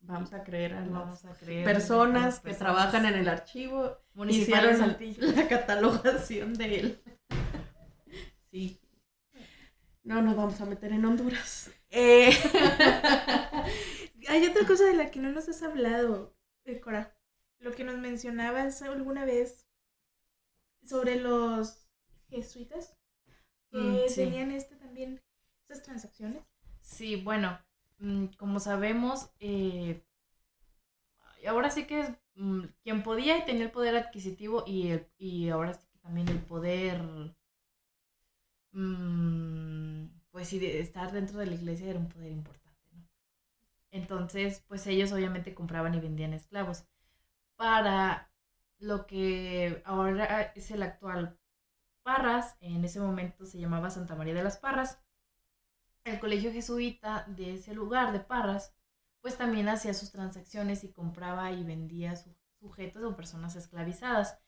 Vamos 0.00 0.32
a 0.34 0.42
creer 0.44 0.74
a 0.74 0.80
las 0.80 0.90
Vamos 0.92 1.24
a 1.24 1.32
creer. 1.34 1.64
personas 1.64 2.40
que 2.40 2.52
trabajan 2.54 3.06
en 3.06 3.14
el 3.14 3.28
archivo 3.28 3.98
municipal 4.14 4.62
de 4.66 4.72
hicieron 4.72 4.90
Saltillo. 4.90 5.32
la 5.34 5.48
catalogación 5.48 6.54
de 6.54 6.78
él. 6.80 7.02
Sí. 8.50 8.80
No 10.04 10.22
nos 10.22 10.34
vamos 10.36 10.58
a 10.62 10.64
meter 10.64 10.90
en 10.92 11.04
Honduras. 11.04 11.70
Eh, 11.90 12.30
Hay 14.28 14.46
otra 14.46 14.66
cosa 14.66 14.84
de 14.84 14.94
la 14.94 15.10
que 15.10 15.20
no 15.20 15.30
nos 15.30 15.48
has 15.48 15.62
hablado, 15.62 16.34
Cora. 16.82 17.14
Lo 17.60 17.72
que 17.72 17.84
nos 17.84 17.98
mencionabas 17.98 18.80
alguna 18.82 19.24
vez 19.26 19.67
sobre 20.88 21.16
los 21.16 21.86
jesuitas 22.30 22.96
que 23.70 23.82
Mm, 23.82 24.08
sí. 24.08 24.24
tenían 24.26 24.52
este 24.52 24.76
también 24.76 25.22
estas 25.62 25.84
transacciones. 25.84 26.44
Sí, 26.80 27.14
bueno, 27.16 27.56
mm, 27.98 28.26
como 28.36 28.58
sabemos, 28.60 29.30
eh, 29.40 30.02
ahora 31.48 31.70
sí 31.70 31.86
que 31.86 32.00
es 32.00 32.10
mm, 32.34 32.64
quien 32.82 33.02
podía 33.02 33.38
y 33.38 33.44
tenía 33.46 33.64
el 33.64 33.70
poder 33.70 33.96
adquisitivo 33.96 34.64
y, 34.66 34.88
el- 34.90 35.08
y 35.18 35.48
ahora 35.48 35.72
sí 35.74 35.86
que 35.92 35.98
también 35.98 36.28
el 36.28 36.38
poder, 36.40 37.00
pues 40.30 40.48
sí, 40.48 40.58
de 40.58 40.80
estar 40.80 41.12
dentro 41.12 41.38
de 41.38 41.46
la 41.46 41.54
iglesia 41.54 41.88
era 41.90 41.98
un 41.98 42.08
poder 42.08 42.30
importante, 42.32 42.80
¿no? 42.92 43.08
Entonces, 43.92 44.64
pues 44.68 44.86
ellos 44.86 45.12
obviamente 45.12 45.54
compraban 45.54 45.94
y 45.94 46.00
vendían 46.00 46.34
esclavos. 46.34 46.84
Para 47.56 48.27
lo 48.78 49.06
que 49.06 49.82
ahora 49.84 50.52
es 50.54 50.70
el 50.70 50.82
actual 50.82 51.38
Parras, 52.04 52.56
en 52.60 52.84
ese 52.84 53.00
momento 53.00 53.46
se 53.46 53.58
llamaba 53.60 53.90
Santa 53.90 54.16
María 54.16 54.34
de 54.34 54.44
las 54.44 54.58
Parras, 54.58 55.00
el 56.04 56.18
colegio 56.18 56.52
jesuita 56.52 57.24
de 57.28 57.54
ese 57.54 57.72
lugar 57.74 58.12
de 58.12 58.18
Parras, 58.20 58.74
pues 59.20 59.36
también 59.36 59.68
hacía 59.68 59.94
sus 59.94 60.10
transacciones 60.10 60.82
y 60.84 60.92
compraba 60.92 61.52
y 61.52 61.62
vendía 61.64 62.16
su- 62.16 62.34
sujetos 62.60 63.04
o 63.04 63.14
personas 63.16 63.54
esclavizadas. 63.56 64.40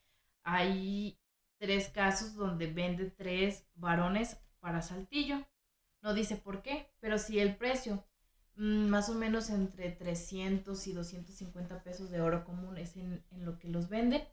Hay 0.43 1.21
tres 1.59 1.89
casos 1.89 2.35
donde 2.35 2.67
vende 2.67 3.11
tres 3.11 3.67
varones 3.75 4.41
para 4.61 4.83
Saltillo. 4.83 5.47
No 6.03 6.15
dice 6.15 6.37
por 6.37 6.63
qué, 6.63 6.93
pero 7.01 7.19
sí 7.19 7.39
el 7.41 7.57
precio. 7.57 8.05
Mm, 8.61 8.89
Más 8.89 9.09
o 9.09 9.15
menos 9.15 9.51
entre 9.51 9.91
300 9.91 10.87
y 10.87 10.93
250 10.93 11.83
pesos 11.83 12.11
de 12.11 12.21
oro 12.21 12.45
común 12.45 12.79
es 12.79 12.97
en, 12.97 13.25
en 13.33 13.45
lo 13.45 13.59
que 13.59 13.69
los 13.69 13.89
vende. 13.89 14.29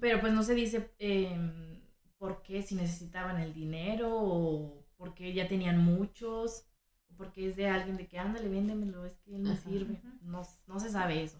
Pero 0.00 0.20
pues 0.20 0.32
no 0.32 0.42
se 0.42 0.54
dice 0.54 0.92
em, 0.98 1.80
por 2.18 2.42
qué, 2.42 2.62
si 2.62 2.74
necesitaban 2.74 3.40
el 3.40 3.52
dinero 3.54 4.08
o 4.12 4.84
porque 4.96 5.32
ya 5.34 5.48
tenían 5.48 5.78
muchos 5.78 6.66
o 7.10 7.14
porque 7.16 7.48
es 7.48 7.56
de 7.56 7.68
alguien 7.68 7.96
de 7.96 8.08
que 8.08 8.18
ándale, 8.18 8.48
véndemelo, 8.48 9.04
es 9.04 9.16
que 9.18 9.34
él 9.36 9.42
me 9.42 9.54
Ajá. 9.54 9.56
sirve. 9.56 10.02
No, 10.20 10.42
no 10.66 10.80
se 10.80 10.90
sabe 10.90 11.22
eso. 11.22 11.38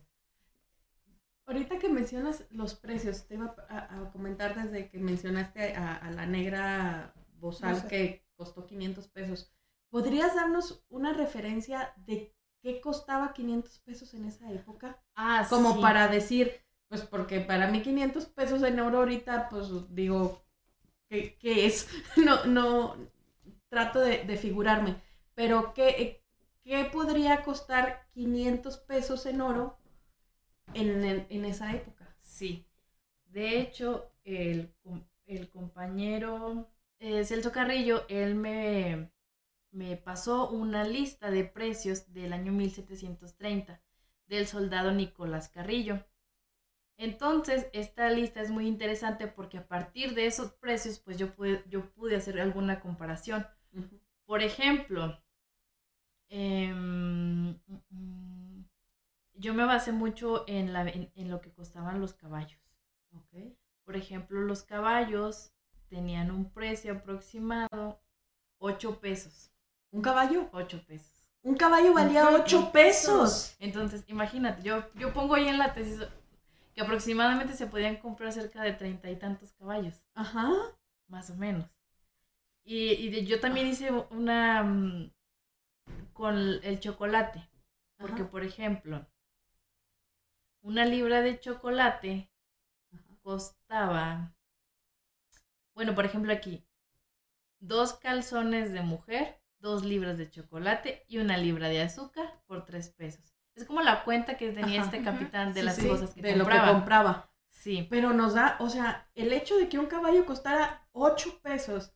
Ahorita 1.46 1.78
que 1.78 1.88
mencionas 1.88 2.44
los 2.50 2.74
precios, 2.74 3.26
te 3.28 3.34
iba 3.34 3.55
a, 3.68 4.00
a 4.00 4.11
comentar 4.11 4.55
desde 4.61 4.88
que 4.88 4.98
mencionaste 4.98 5.74
a, 5.76 5.94
a 5.96 6.11
la 6.11 6.26
negra 6.26 7.14
bozal 7.38 7.86
Bozal. 7.86 7.86
que 7.86 8.24
costó 8.36 8.66
500 8.66 9.07
pesos. 9.09 9.53
¿Podrías 9.93 10.34
darnos 10.34 10.84
una 10.90 11.12
referencia 11.12 11.95
de 12.09 12.34
qué 12.62 12.80
costaba 12.80 13.32
500 13.32 13.78
pesos 13.80 14.14
en 14.14 14.24
esa 14.26 14.51
época? 14.51 15.01
Ah, 15.16 15.45
Como 15.51 15.74
sí. 15.74 15.80
para 15.80 16.09
decir, 16.09 16.53
pues 16.88 17.03
porque 17.03 17.40
para 17.40 17.68
mí 17.68 17.82
500 17.82 18.26
pesos 18.26 18.62
en 18.64 18.80
oro 18.80 18.99
ahorita, 19.01 19.49
pues 19.51 19.68
digo, 19.95 20.43
¿qué, 21.11 21.36
qué 21.38 21.66
es? 21.66 21.88
No, 22.16 22.45
no, 22.47 22.97
trato 23.70 24.01
de, 24.01 24.24
de 24.24 24.36
figurarme, 24.38 25.03
pero 25.34 25.74
¿qué, 25.74 26.22
¿qué 26.64 26.84
podría 26.86 27.43
costar 27.45 28.07
500 28.14 28.78
pesos 28.78 29.26
en 29.26 29.40
oro 29.43 29.78
en, 30.74 31.05
en- 31.05 31.26
en 31.30 31.45
esa 31.47 31.72
época? 31.74 32.07
Sí. 32.20 32.66
De 33.26 33.61
hecho, 33.61 34.12
el, 34.24 34.74
el 35.26 35.51
compañero 35.51 36.68
eh, 37.01 37.24
Celso 37.24 37.53
Carrillo, 37.53 38.07
él 38.09 38.34
me, 38.36 39.11
me 39.73 39.97
pasó 39.97 40.51
una 40.51 40.85
lista 40.85 41.31
de 41.31 41.45
precios 41.45 42.12
del 42.12 42.33
año 42.33 42.53
1730 42.53 43.81
del 44.27 44.47
soldado 44.47 44.93
Nicolás 44.93 45.49
Carrillo. 45.49 46.05
Entonces, 46.97 47.68
esta 47.73 48.09
lista 48.11 48.41
es 48.41 48.51
muy 48.51 48.68
interesante 48.68 49.27
porque 49.27 49.59
a 49.59 49.66
partir 49.66 50.14
de 50.14 50.27
esos 50.27 50.53
precios, 50.53 50.99
pues 51.01 51.16
yo 51.16 51.35
pude, 51.35 51.64
yo 51.68 51.91
pude 51.93 52.16
hacer 52.16 52.41
alguna 52.41 52.81
comparación. 52.81 53.47
Por 54.27 54.43
ejemplo, 54.43 55.18
em, 56.29 57.59
yo 59.35 59.55
me 59.55 59.64
basé 59.64 59.93
mucho 59.93 60.45
en, 60.47 60.73
la, 60.73 60.89
en, 60.89 61.31
lo 61.31 61.41
que 61.41 61.53
costaban 61.53 62.01
los 62.01 62.12
caballos. 62.14 62.61
Por 63.85 63.97
ejemplo, 63.97 64.41
los 64.43 64.62
caballos 64.62 65.53
tenían 65.89 66.31
un 66.31 66.53
precio 66.53 66.93
aproximado 66.93 68.01
8 68.59 69.01
pesos. 69.01 69.51
¿Un 69.93 70.03
caballo? 70.03 70.49
8 70.53 70.84
pesos. 70.86 71.28
Un 71.43 71.55
caballo 71.55 71.93
valía 71.93 72.28
8 72.30 72.72
pesos. 72.72 73.55
Entonces, 73.61 74.05
imagínate, 74.09 74.62
yo, 74.62 74.93
yo 74.95 75.12
pongo 75.12 75.34
ahí 75.34 75.49
en 75.49 75.59
la 75.59 75.74
tesis 75.74 76.01
que 76.74 76.80
aproximadamente 76.80 77.55
se 77.55 77.66
podían 77.66 77.97
comprar 77.97 78.32
cerca 78.32 78.62
de 78.62 78.72
treinta 78.72 79.11
y 79.11 79.16
tantos 79.16 79.53
caballos. 79.53 80.03
Ajá. 80.14 80.51
Más 81.09 81.30
o 81.30 81.36
menos. 81.36 81.66
Y, 82.64 82.93
y 82.93 83.26
yo 83.26 83.38
también 83.38 83.66
hice 83.66 83.90
una 84.11 84.62
mm, 84.62 85.12
con 86.12 86.36
el 86.36 86.80
chocolate. 86.80 87.49
Porque, 87.99 88.24
por 88.24 88.43
ejemplo, 88.43 89.07
una 90.62 90.84
libra 90.84 91.22
de 91.22 91.38
chocolate 91.38 92.30
costaba, 93.22 94.34
bueno, 95.74 95.95
por 95.95 96.05
ejemplo 96.05 96.32
aquí, 96.32 96.66
dos 97.61 97.95
calzones 97.95 98.72
de 98.72 98.80
mujer, 98.80 99.41
dos 99.62 99.84
libras 99.84 100.18
de 100.18 100.28
chocolate 100.28 101.06
y 101.08 101.18
una 101.18 101.38
libra 101.38 101.68
de 101.68 101.80
azúcar 101.80 102.42
por 102.46 102.66
tres 102.66 102.90
pesos. 102.90 103.34
Es 103.54 103.64
como 103.64 103.80
la 103.80 104.04
cuenta 104.04 104.36
que 104.36 104.52
tenía 104.52 104.82
este 104.82 105.02
capitán 105.02 105.54
de 105.54 105.62
las 105.62 105.78
cosas 105.78 106.12
que 106.12 106.20
de 106.20 106.34
compraba. 106.34 106.66
lo 106.66 106.66
que 106.66 106.72
compraba. 106.74 107.30
Sí. 107.48 107.86
Pero 107.88 108.12
nos 108.12 108.34
da, 108.34 108.56
o 108.60 108.68
sea, 108.68 109.08
el 109.14 109.32
hecho 109.32 109.56
de 109.56 109.68
que 109.68 109.78
un 109.78 109.86
caballo 109.86 110.26
costara 110.26 110.86
8 110.92 111.40
pesos, 111.42 111.94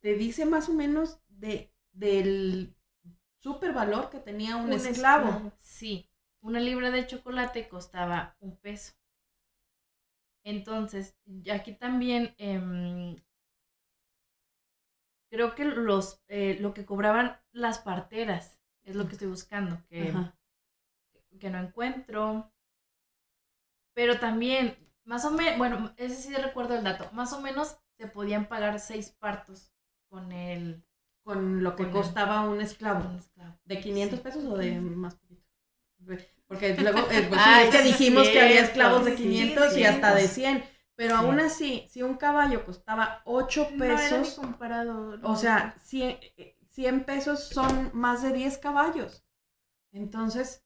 te 0.00 0.14
dice 0.14 0.46
más 0.46 0.68
o 0.68 0.72
menos 0.72 1.20
de, 1.28 1.72
del 1.92 2.74
super 3.38 3.72
valor 3.72 4.10
que 4.10 4.18
tenía 4.18 4.56
un, 4.56 4.72
esclavo. 4.72 5.52
Sí, 5.58 6.08
una 6.40 6.60
libra 6.60 6.90
de 6.90 7.06
chocolate 7.06 7.68
costaba 7.68 8.36
un 8.40 8.56
peso. 8.56 8.94
Entonces, 10.44 11.16
aquí 11.52 11.72
también 11.72 12.34
em, 12.38 13.16
creo 15.34 15.56
que 15.56 15.64
los 15.64 16.22
eh, 16.28 16.58
lo 16.60 16.72
que 16.74 16.84
cobraban 16.84 17.40
las 17.50 17.80
parteras 17.80 18.60
es 18.84 18.94
lo 18.94 19.06
que 19.06 19.14
estoy 19.14 19.26
buscando, 19.26 19.82
que 19.88 20.14
que 21.40 21.50
no 21.50 21.58
encuentro. 21.58 22.52
Pero 23.94 24.20
también, 24.20 24.76
más 25.04 25.24
o 25.24 25.32
menos, 25.32 25.58
bueno, 25.58 25.92
ese 25.96 26.14
sí 26.14 26.34
recuerdo 26.34 26.76
el 26.76 26.84
dato, 26.84 27.10
más 27.12 27.32
o 27.32 27.40
menos 27.40 27.76
se 27.98 28.06
podían 28.06 28.46
pagar 28.46 28.78
seis 28.78 29.10
partos 29.10 29.72
con 30.08 30.30
el... 30.30 30.84
Con 31.24 31.64
lo 31.64 31.74
que 31.74 31.90
costaba 31.90 32.42
un, 32.42 32.60
esclavo. 32.60 33.18
¿De 33.64 33.80
500 33.80 34.20
pesos 34.20 34.44
o 34.44 34.58
de 34.58 34.78
más 34.78 35.14
poquito? 35.16 35.42
Porque 36.46 36.76
luego, 36.76 36.98
eh, 37.10 37.26
pues, 37.28 37.40
es 37.62 37.74
que 37.74 37.82
dijimos 37.82 38.28
que 38.28 38.40
había 38.40 38.60
esclavos 38.60 39.06
de 39.06 39.14
500 39.14 39.76
y 39.78 39.84
hasta 39.84 40.14
de 40.14 40.28
100. 40.28 40.64
Pero 40.96 41.16
aún 41.16 41.40
así, 41.40 41.86
si 41.90 42.02
un 42.02 42.14
caballo 42.16 42.64
costaba 42.64 43.20
8 43.24 43.68
pesos, 43.76 44.34
comparado. 44.34 45.18
o 45.22 45.36
sea, 45.36 45.74
100, 45.80 46.18
100 46.68 47.04
pesos 47.04 47.48
son 47.48 47.90
más 47.92 48.22
de 48.22 48.32
10 48.32 48.58
caballos. 48.58 49.24
Entonces, 49.92 50.64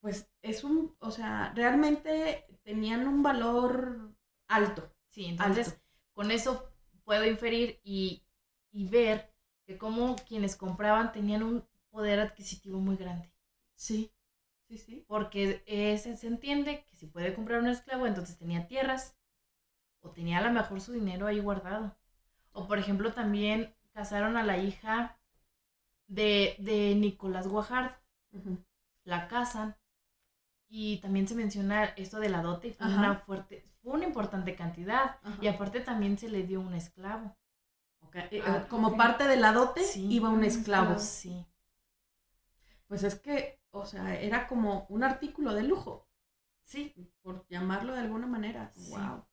pues 0.00 0.30
es 0.42 0.64
un, 0.64 0.94
o 0.98 1.10
sea, 1.10 1.52
realmente 1.54 2.46
tenían 2.62 3.06
un 3.06 3.22
valor 3.22 4.14
alto. 4.48 4.92
Sí, 5.08 5.26
entonces 5.26 5.80
con 6.12 6.30
eso 6.30 6.70
puedo 7.04 7.24
inferir 7.24 7.80
y, 7.84 8.22
ver 8.72 9.32
que 9.64 9.78
como 9.78 10.16
quienes 10.16 10.56
compraban 10.56 11.12
tenían 11.12 11.42
un 11.42 11.64
poder 11.90 12.20
adquisitivo 12.20 12.80
muy 12.80 12.96
grande. 12.96 13.32
Sí, 13.76 14.12
sí, 14.66 14.78
sí. 14.78 15.04
Porque 15.06 15.62
se 15.96 16.26
entiende 16.26 16.84
que 16.84 16.96
si 16.96 17.06
puede 17.06 17.34
comprar 17.34 17.60
un 17.60 17.68
esclavo, 17.68 18.06
entonces 18.06 18.36
tenía 18.36 18.66
tierras 18.66 19.16
o 20.04 20.10
tenía 20.10 20.38
a 20.38 20.42
lo 20.42 20.52
mejor 20.52 20.80
su 20.80 20.92
dinero 20.92 21.26
ahí 21.26 21.40
guardado. 21.40 21.96
O 22.52 22.68
por 22.68 22.78
ejemplo 22.78 23.12
también 23.12 23.74
casaron 23.92 24.36
a 24.36 24.42
la 24.44 24.58
hija 24.58 25.18
de, 26.06 26.56
de 26.58 26.94
Nicolás 26.94 27.48
Guajardo. 27.48 27.96
La 29.04 29.28
casan 29.28 29.76
y 30.68 30.98
también 30.98 31.26
se 31.26 31.34
menciona 31.34 31.84
esto 31.84 32.20
de 32.20 32.28
la 32.28 32.42
dote 32.42 32.72
fue 32.72 32.86
una 32.86 33.16
fuerte, 33.16 33.64
fue 33.82 33.92
una 33.92 34.04
importante 34.04 34.54
cantidad. 34.54 35.18
Y 35.40 35.48
aparte 35.48 35.80
también 35.80 36.18
se 36.18 36.28
le 36.28 36.42
dio 36.44 36.60
un 36.60 36.74
esclavo. 36.74 37.36
Eh, 38.30 38.42
ah, 38.46 38.66
como 38.68 38.96
parte 38.96 39.26
de 39.26 39.36
la 39.36 39.52
dote 39.52 39.82
iba 39.96 40.28
un 40.28 40.44
esclavo. 40.44 40.98
Sí. 40.98 41.44
Pues 42.86 43.02
es 43.02 43.16
que, 43.16 43.60
o 43.70 43.84
sea, 43.86 44.20
era 44.20 44.46
como 44.46 44.86
un 44.88 45.02
artículo 45.02 45.52
de 45.54 45.64
lujo. 45.64 46.06
Sí. 46.62 46.94
Por 47.22 47.46
llamarlo 47.48 47.92
de 47.92 48.00
alguna 48.00 48.26
manera. 48.26 48.72
Wow. 48.88 49.24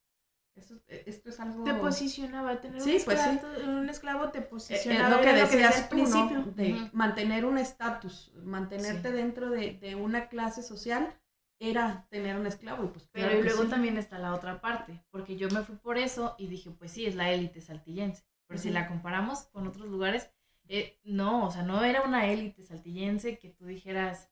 Eh, 0.88 1.04
esto 1.08 1.30
es 1.30 1.40
algo... 1.40 1.64
Te 1.64 1.74
posicionaba, 1.74 2.60
tener 2.62 2.82
sí, 2.82 2.98
un, 2.98 3.04
pues 3.06 3.20
esclavo, 3.20 3.80
un 3.80 3.90
esclavo 3.90 4.30
te 4.30 4.42
posicionaba. 4.42 5.10
Es 5.10 5.16
lo 5.16 5.22
que 5.22 5.34
decías 5.34 5.90
tú, 5.90 5.98
¿no? 6.08 6.44
De 6.56 6.90
mantener 6.94 7.46
un 7.46 7.58
estatus, 7.58 8.32
mantenerte 8.44 9.12
dentro 9.12 9.50
de, 9.50 9.74
de, 9.74 9.96
una 9.96 10.28
clase 10.28 10.64
social 10.64 11.14
era 11.60 12.08
tener 12.10 12.36
un 12.36 12.48
esclavo. 12.48 12.86
Y 12.86 12.88
pues, 12.88 13.08
Pero 13.12 13.38
y 13.38 13.44
luego 13.44 13.66
también 13.66 13.98
está 13.98 14.18
la 14.20 14.34
otra 14.34 14.62
parte, 14.62 15.04
porque 15.12 15.38
yo 15.38 15.50
me 15.50 15.64
fui 15.64 15.76
por 15.76 15.98
eso 15.98 16.36
y 16.38 16.48
dije, 16.48 16.72
pues 16.72 16.92
sí, 16.92 17.06
es 17.06 17.16
la 17.16 17.32
élite 17.32 17.62
saltillense. 17.62 18.24
Pero 18.48 18.60
si 18.60 18.70
la 18.70 18.88
comparamos 18.88 19.44
con 19.44 19.68
otros 19.68 19.88
lugares, 19.88 20.30
eh, 20.68 21.00
no, 21.04 21.48
o 21.48 21.52
sea, 21.52 21.64
no 21.64 21.84
era 21.84 22.02
una 22.02 22.28
élite 22.28 22.64
saltillense 22.64 23.38
que 23.38 23.50
tú 23.50 23.66
dijeras, 23.66 24.30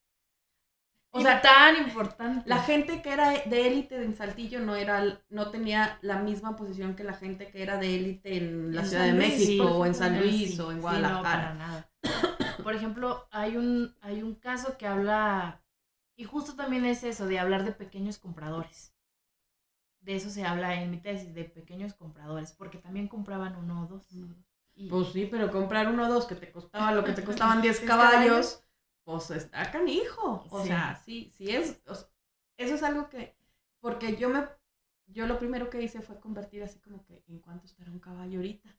o 1.12 1.22
sea, 1.22 1.42
tan 1.42 1.78
importante. 1.78 2.48
La 2.50 2.60
gente 2.60 3.02
que 3.02 3.12
era 3.12 3.32
de 3.32 3.68
élite 3.68 4.04
en 4.04 4.16
Saltillo 4.16 4.60
no 4.60 4.76
era, 4.76 5.22
no 5.30 5.50
tenía 5.50 5.98
la 6.02 6.20
misma 6.20 6.56
posición 6.56 6.96
que 6.96 7.04
la 7.04 7.14
gente 7.14 7.48
que 7.48 7.64
era 7.64 7.78
de 7.78 7.96
élite 7.96 8.38
en 8.38 8.76
la 8.76 8.86
Ciudad 8.86 9.06
de 9.06 9.14
México 9.14 9.66
o 9.66 9.86
en 9.86 9.96
San 9.96 10.20
Luis 10.20 10.60
o 10.60 10.72
en 10.72 10.82
Guadalajara. 10.82 11.18
no, 11.18 11.24
para 11.24 11.54
nada. 11.54 11.90
Por 12.64 12.76
ejemplo, 12.76 13.28
hay 13.32 13.58
un, 13.58 13.96
hay 14.02 14.22
un 14.22 14.36
caso 14.36 14.78
que 14.78 14.86
habla 14.86 15.62
y 16.20 16.26
justo 16.26 16.54
también 16.54 16.86
es 16.86 17.06
eso, 17.06 17.28
de 17.28 17.40
hablar 17.40 17.64
de 17.64 17.72
pequeños 17.72 18.18
compradores. 18.18 18.94
De 20.02 20.18
eso 20.18 20.30
se 20.30 20.44
habla 20.44 20.82
en 20.82 20.92
mi 20.92 20.98
tesis, 20.98 21.34
de 21.34 21.46
pequeños 21.46 21.94
compradores, 21.94 22.52
porque 22.52 22.78
también 22.78 23.08
compraban 23.08 23.56
uno 23.56 23.84
o 23.84 23.88
dos. 23.88 24.06
Pues 24.90 25.14
sí, 25.14 25.30
pero 25.32 25.50
comprar 25.50 25.88
uno 25.88 26.04
o 26.04 26.10
dos 26.10 26.26
que 26.26 26.36
te 26.36 26.52
costaba 26.52 26.92
lo 26.92 27.06
que 27.06 27.14
te 27.14 27.24
costaban 27.24 27.62
10 27.62 27.80
caballos, 27.80 28.62
pues 29.10 29.32
está 29.32 29.72
canijo. 29.72 30.46
O 30.52 30.64
sea, 30.64 30.96
sí, 31.04 31.32
sí 31.36 31.50
es. 31.50 31.82
eso 32.58 32.76
es 32.76 32.84
algo 32.84 33.10
que. 33.10 33.36
Porque 33.80 34.16
yo 34.16 34.30
me. 34.30 34.46
Yo 35.08 35.26
lo 35.26 35.40
primero 35.40 35.72
que 35.72 35.82
hice 35.82 36.02
fue 36.02 36.20
convertir 36.20 36.62
así 36.62 36.80
como 36.80 37.04
que 37.04 37.24
en 37.28 37.40
cuánto 37.40 37.66
estará 37.66 37.90
un 37.90 38.00
caballo 38.00 38.38
ahorita. 38.38 38.70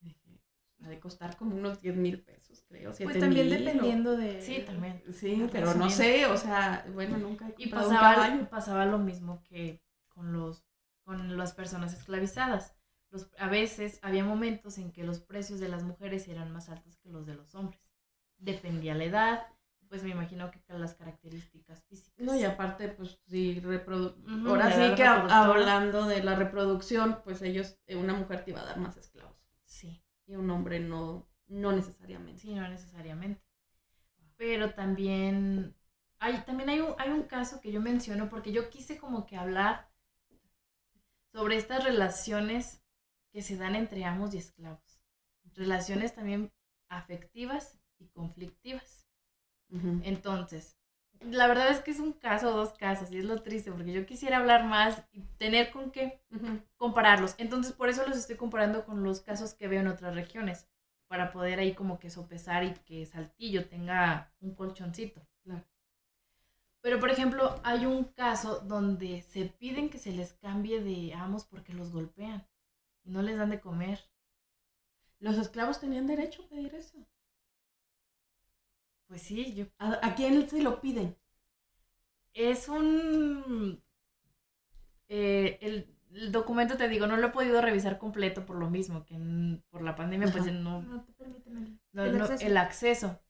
Dije, 0.00 0.42
ha 0.84 0.88
de 0.90 1.00
costar 1.00 1.38
como 1.38 1.56
unos 1.56 1.80
10 1.80 1.96
mil 1.96 2.20
pesos, 2.20 2.62
creo. 2.68 2.92
Pues 2.92 3.18
también 3.18 3.48
dependiendo 3.48 4.14
de... 4.14 4.42
Sí, 4.42 4.62
también. 4.66 5.02
Sí, 5.10 5.48
pero 5.50 5.72
no 5.74 5.88
sé, 5.88 6.26
o 6.26 6.36
sea, 6.36 6.86
bueno, 6.92 7.16
nunca 7.16 7.48
he 7.48 7.54
Y 7.56 7.68
pasaba, 7.68 8.46
pasaba 8.50 8.84
lo 8.84 8.98
mismo 8.98 9.42
que 9.44 9.82
con, 10.08 10.34
los, 10.34 10.66
con 11.02 11.38
las 11.38 11.54
personas 11.54 11.94
esclavizadas. 11.94 12.76
Los, 13.10 13.30
a 13.38 13.48
veces 13.48 13.98
había 14.02 14.24
momentos 14.24 14.76
en 14.76 14.92
que 14.92 15.04
los 15.04 15.20
precios 15.20 15.60
de 15.60 15.70
las 15.70 15.82
mujeres 15.82 16.28
eran 16.28 16.52
más 16.52 16.68
altos 16.68 16.98
que 16.98 17.08
los 17.08 17.24
de 17.24 17.36
los 17.36 17.54
hombres. 17.54 17.85
Dependía 18.38 18.94
la 18.94 19.04
edad, 19.04 19.46
pues 19.88 20.02
me 20.02 20.10
imagino 20.10 20.50
que 20.50 20.60
las 20.68 20.94
características 20.94 21.82
físicas. 21.84 22.24
No, 22.24 22.34
y 22.34 22.44
aparte, 22.44 22.88
pues 22.88 23.18
sí, 23.26 23.60
reprodu 23.60 24.14
ahora 24.48 24.70
sí 24.70 24.94
que 24.94 25.04
hablando 25.04 26.06
de 26.06 26.22
la 26.22 26.34
reproducción, 26.34 27.20
pues 27.24 27.40
ellos, 27.42 27.78
eh, 27.86 27.96
una 27.96 28.14
mujer 28.14 28.44
te 28.44 28.50
iba 28.50 28.60
a 28.60 28.66
dar 28.66 28.78
más 28.78 28.96
esclavos. 28.96 29.36
Sí 29.64 30.02
y 30.26 30.34
un 30.34 30.50
hombre 30.50 30.80
no, 30.80 31.28
no 31.46 31.72
necesariamente. 31.72 32.40
Sí, 32.40 32.54
no 32.54 32.68
necesariamente. 32.68 33.42
Pero 34.36 34.74
también 34.74 35.74
hay, 36.18 36.38
también 36.42 36.68
hay 36.68 36.80
un, 36.80 36.94
hay 36.98 37.10
un 37.10 37.22
caso 37.22 37.60
que 37.60 37.72
yo 37.72 37.80
menciono 37.80 38.28
porque 38.28 38.52
yo 38.52 38.68
quise 38.68 38.98
como 38.98 39.26
que 39.26 39.36
hablar 39.36 39.90
sobre 41.32 41.56
estas 41.56 41.84
relaciones 41.84 42.82
que 43.30 43.42
se 43.42 43.56
dan 43.56 43.76
entre 43.76 44.04
amos 44.04 44.34
y 44.34 44.38
esclavos. 44.38 45.00
Relaciones 45.54 46.14
también 46.14 46.52
afectivas 46.88 47.78
y 47.98 48.08
conflictivas. 48.08 49.06
Entonces, 50.02 50.76
la 51.20 51.46
verdad 51.48 51.70
es 51.70 51.80
que 51.80 51.90
es 51.90 52.00
un 52.00 52.12
caso 52.12 52.50
o 52.50 52.56
dos 52.56 52.72
casos 52.74 53.10
y 53.10 53.18
es 53.18 53.24
lo 53.24 53.42
triste 53.42 53.72
porque 53.72 53.92
yo 53.92 54.06
quisiera 54.06 54.38
hablar 54.38 54.64
más 54.64 55.02
y 55.12 55.22
tener 55.38 55.70
con 55.70 55.90
qué 55.90 56.22
compararlos. 56.76 57.34
Entonces 57.38 57.72
por 57.72 57.88
eso 57.88 58.06
los 58.06 58.16
estoy 58.18 58.36
comparando 58.36 58.84
con 58.84 59.02
los 59.02 59.20
casos 59.20 59.54
que 59.54 59.68
veo 59.68 59.80
en 59.80 59.88
otras 59.88 60.14
regiones. 60.14 60.68
para 61.08 61.30
poder 61.30 61.58
ahí 61.58 61.74
como 61.74 61.98
que 61.98 62.10
sopesar 62.10 62.64
y 62.64 62.74
que 62.74 63.06
Saltillo 63.06 63.68
tenga 63.68 64.32
un 64.40 64.54
colchoncito. 64.54 65.20
Claro. 65.44 65.64
Pero, 66.80 67.00
por 67.00 67.10
ejemplo, 67.10 67.60
hay 67.64 67.86
un 67.86 68.04
caso 68.04 68.60
donde 68.60 69.22
se 69.22 69.46
piden 69.46 69.90
que 69.90 69.98
se 69.98 70.12
les 70.12 70.32
cambie 70.34 70.80
de 70.82 71.14
amos 71.14 71.44
porque 71.44 71.72
los 71.74 71.92
golpean 71.92 72.46
y 73.04 73.10
no 73.10 73.22
les 73.22 73.36
dan 73.36 73.50
de 73.50 73.60
comer. 73.60 74.00
Los 75.18 75.36
esclavos 75.38 75.80
tenían 75.80 76.06
derecho 76.06 76.42
a 76.42 76.48
pedir 76.48 76.74
eso. 76.74 76.98
Pues 79.08 79.22
sí, 79.22 79.52
yo... 79.54 79.66
¿A, 79.78 79.98
a 80.06 80.14
quién 80.14 80.48
se 80.48 80.62
lo 80.62 80.80
piden? 80.80 81.16
Es 82.34 82.68
un... 82.68 83.82
eh, 85.08 85.58
el, 85.60 85.86
el 86.12 86.32
documento, 86.32 86.76
te 86.76 86.88
digo, 86.88 87.06
no 87.06 87.16
lo 87.16 87.28
he 87.28 87.30
podido 87.30 87.60
revisar 87.60 87.98
completo 87.98 88.44
por 88.46 88.56
lo 88.56 88.70
mismo, 88.70 89.04
que 89.04 89.14
en- 89.14 89.62
por 89.70 89.82
la 89.82 89.94
pandemia 89.94 90.30
pues 90.30 90.46
no, 90.52 90.80
No 90.82 91.02
te 91.04 91.12
permiten 91.12 91.56
el, 91.56 91.78
no, 91.92 92.06
el 92.06 92.16
no, 92.16 92.24
acceso. 92.24 92.46
el 92.46 92.56
acceso. 92.56 93.20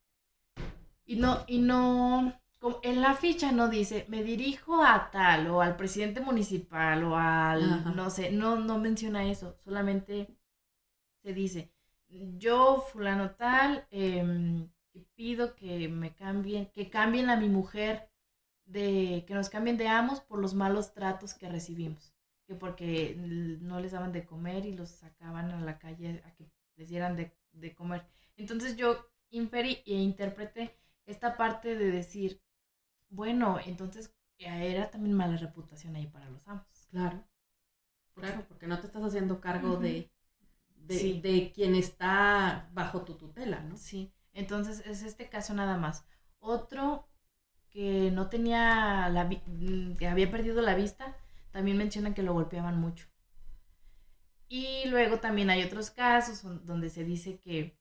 Y 1.04 1.16
no, 1.16 1.44
y 1.46 1.58
no, 1.60 2.34
como 2.58 2.80
en 2.82 3.00
la 3.00 3.14
ficha 3.14 3.52
no 3.52 3.68
dice, 3.68 4.06
me 4.08 4.22
dirijo 4.24 4.82
a 4.82 5.10
tal, 5.10 5.48
o 5.50 5.60
al 5.62 5.76
presidente 5.76 6.20
municipal, 6.20 7.04
o 7.04 7.16
al, 7.16 7.62
Ajá. 7.72 7.92
no 7.94 8.10
sé, 8.10 8.30
no, 8.32 8.56
no 8.56 8.78
menciona 8.78 9.24
eso, 9.30 9.56
solamente 9.60 10.36
se 11.22 11.32
dice, 11.34 11.72
yo, 12.38 12.84
fulano 12.92 13.32
tal, 13.32 13.86
em, 13.90 14.68
que 14.96 15.06
pido 15.14 15.54
que 15.54 15.88
me 15.88 16.14
cambien, 16.14 16.66
que 16.74 16.88
cambien 16.88 17.28
a 17.28 17.36
mi 17.36 17.48
mujer, 17.48 18.08
de, 18.64 19.24
que 19.26 19.34
nos 19.34 19.50
cambien 19.50 19.76
de 19.76 19.88
amos 19.88 20.20
por 20.20 20.38
los 20.38 20.54
malos 20.54 20.94
tratos 20.94 21.34
que 21.34 21.48
recibimos, 21.50 22.14
que 22.46 22.54
porque 22.54 23.14
no 23.60 23.78
les 23.80 23.92
daban 23.92 24.12
de 24.12 24.24
comer 24.24 24.64
y 24.64 24.72
los 24.72 24.88
sacaban 24.90 25.50
a 25.50 25.60
la 25.60 25.78
calle 25.78 26.22
a 26.24 26.32
que 26.34 26.50
les 26.76 26.88
dieran 26.88 27.14
de, 27.14 27.32
de 27.52 27.74
comer. 27.74 28.06
Entonces 28.36 28.76
yo 28.76 29.06
inferí 29.30 29.82
e 29.84 29.94
interpreté 29.94 30.74
esta 31.04 31.36
parte 31.36 31.76
de 31.76 31.90
decir, 31.90 32.40
bueno, 33.10 33.58
entonces 33.66 34.14
era 34.38 34.90
también 34.90 35.14
mala 35.14 35.36
reputación 35.36 35.96
ahí 35.96 36.06
para 36.06 36.30
los 36.30 36.48
amos. 36.48 36.66
Claro. 36.90 37.22
Claro, 38.14 38.44
porque 38.48 38.66
no 38.66 38.80
te 38.80 38.86
estás 38.86 39.02
haciendo 39.02 39.40
cargo 39.40 39.76
de, 39.76 40.10
de, 40.86 40.98
Sí. 40.98 41.20
de 41.20 41.52
quien 41.54 41.74
está 41.74 42.70
bajo 42.72 43.02
tu 43.02 43.14
tutela, 43.16 43.60
¿no? 43.60 43.76
Sí, 43.76 44.10
entonces 44.36 44.82
es 44.86 45.02
este 45.02 45.28
caso 45.28 45.54
nada 45.54 45.76
más. 45.78 46.04
Otro 46.38 47.08
que 47.70 48.10
no 48.12 48.28
tenía 48.28 49.08
la 49.10 49.24
mm, 49.24 49.96
que 49.96 50.08
había 50.08 50.30
perdido 50.30 50.62
la 50.62 50.74
vista, 50.74 51.16
también 51.50 51.76
mencionan 51.76 52.14
que 52.14 52.22
lo 52.22 52.32
golpeaban 52.32 52.78
mucho. 52.80 53.06
Y 54.48 54.88
luego 54.88 55.18
también 55.18 55.50
hay 55.50 55.62
otros 55.64 55.90
casos 55.90 56.44
on- 56.44 56.64
donde 56.64 56.88
se 56.90 57.04
dice 57.04 57.38
que, 57.40 57.76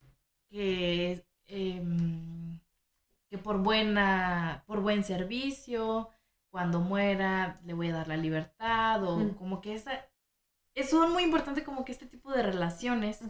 que, 0.49 1.25
em, 1.47 2.59
que 3.29 3.37
por 3.37 3.59
buena, 3.59 4.63
por 4.65 4.81
buen 4.81 5.03
servicio, 5.03 6.09
cuando 6.49 6.79
muera, 6.79 7.59
le 7.65 7.73
voy 7.73 7.89
a 7.89 7.93
dar 7.93 8.07
la 8.07 8.17
libertad, 8.17 9.03
o 9.03 9.17
Mm. 9.19 9.33
como 9.35 9.61
que 9.61 9.75
esa, 9.75 9.91
es 10.73 10.93
muy 10.93 11.23
importante 11.23 11.63
como 11.63 11.85
que 11.85 11.91
este 11.91 12.05
tipo 12.07 12.31
de 12.31 12.43
relaciones 12.43 13.21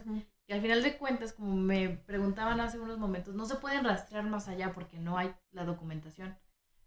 y 0.46 0.52
al 0.52 0.60
final 0.60 0.82
de 0.82 0.96
cuentas, 0.96 1.32
como 1.32 1.54
me 1.56 1.88
preguntaban 1.88 2.60
hace 2.60 2.78
unos 2.78 2.98
momentos, 2.98 3.34
no 3.34 3.46
se 3.46 3.56
pueden 3.56 3.84
rastrear 3.84 4.24
más 4.24 4.48
allá 4.48 4.72
porque 4.72 4.98
no 4.98 5.18
hay 5.18 5.34
la 5.50 5.64
documentación, 5.64 6.36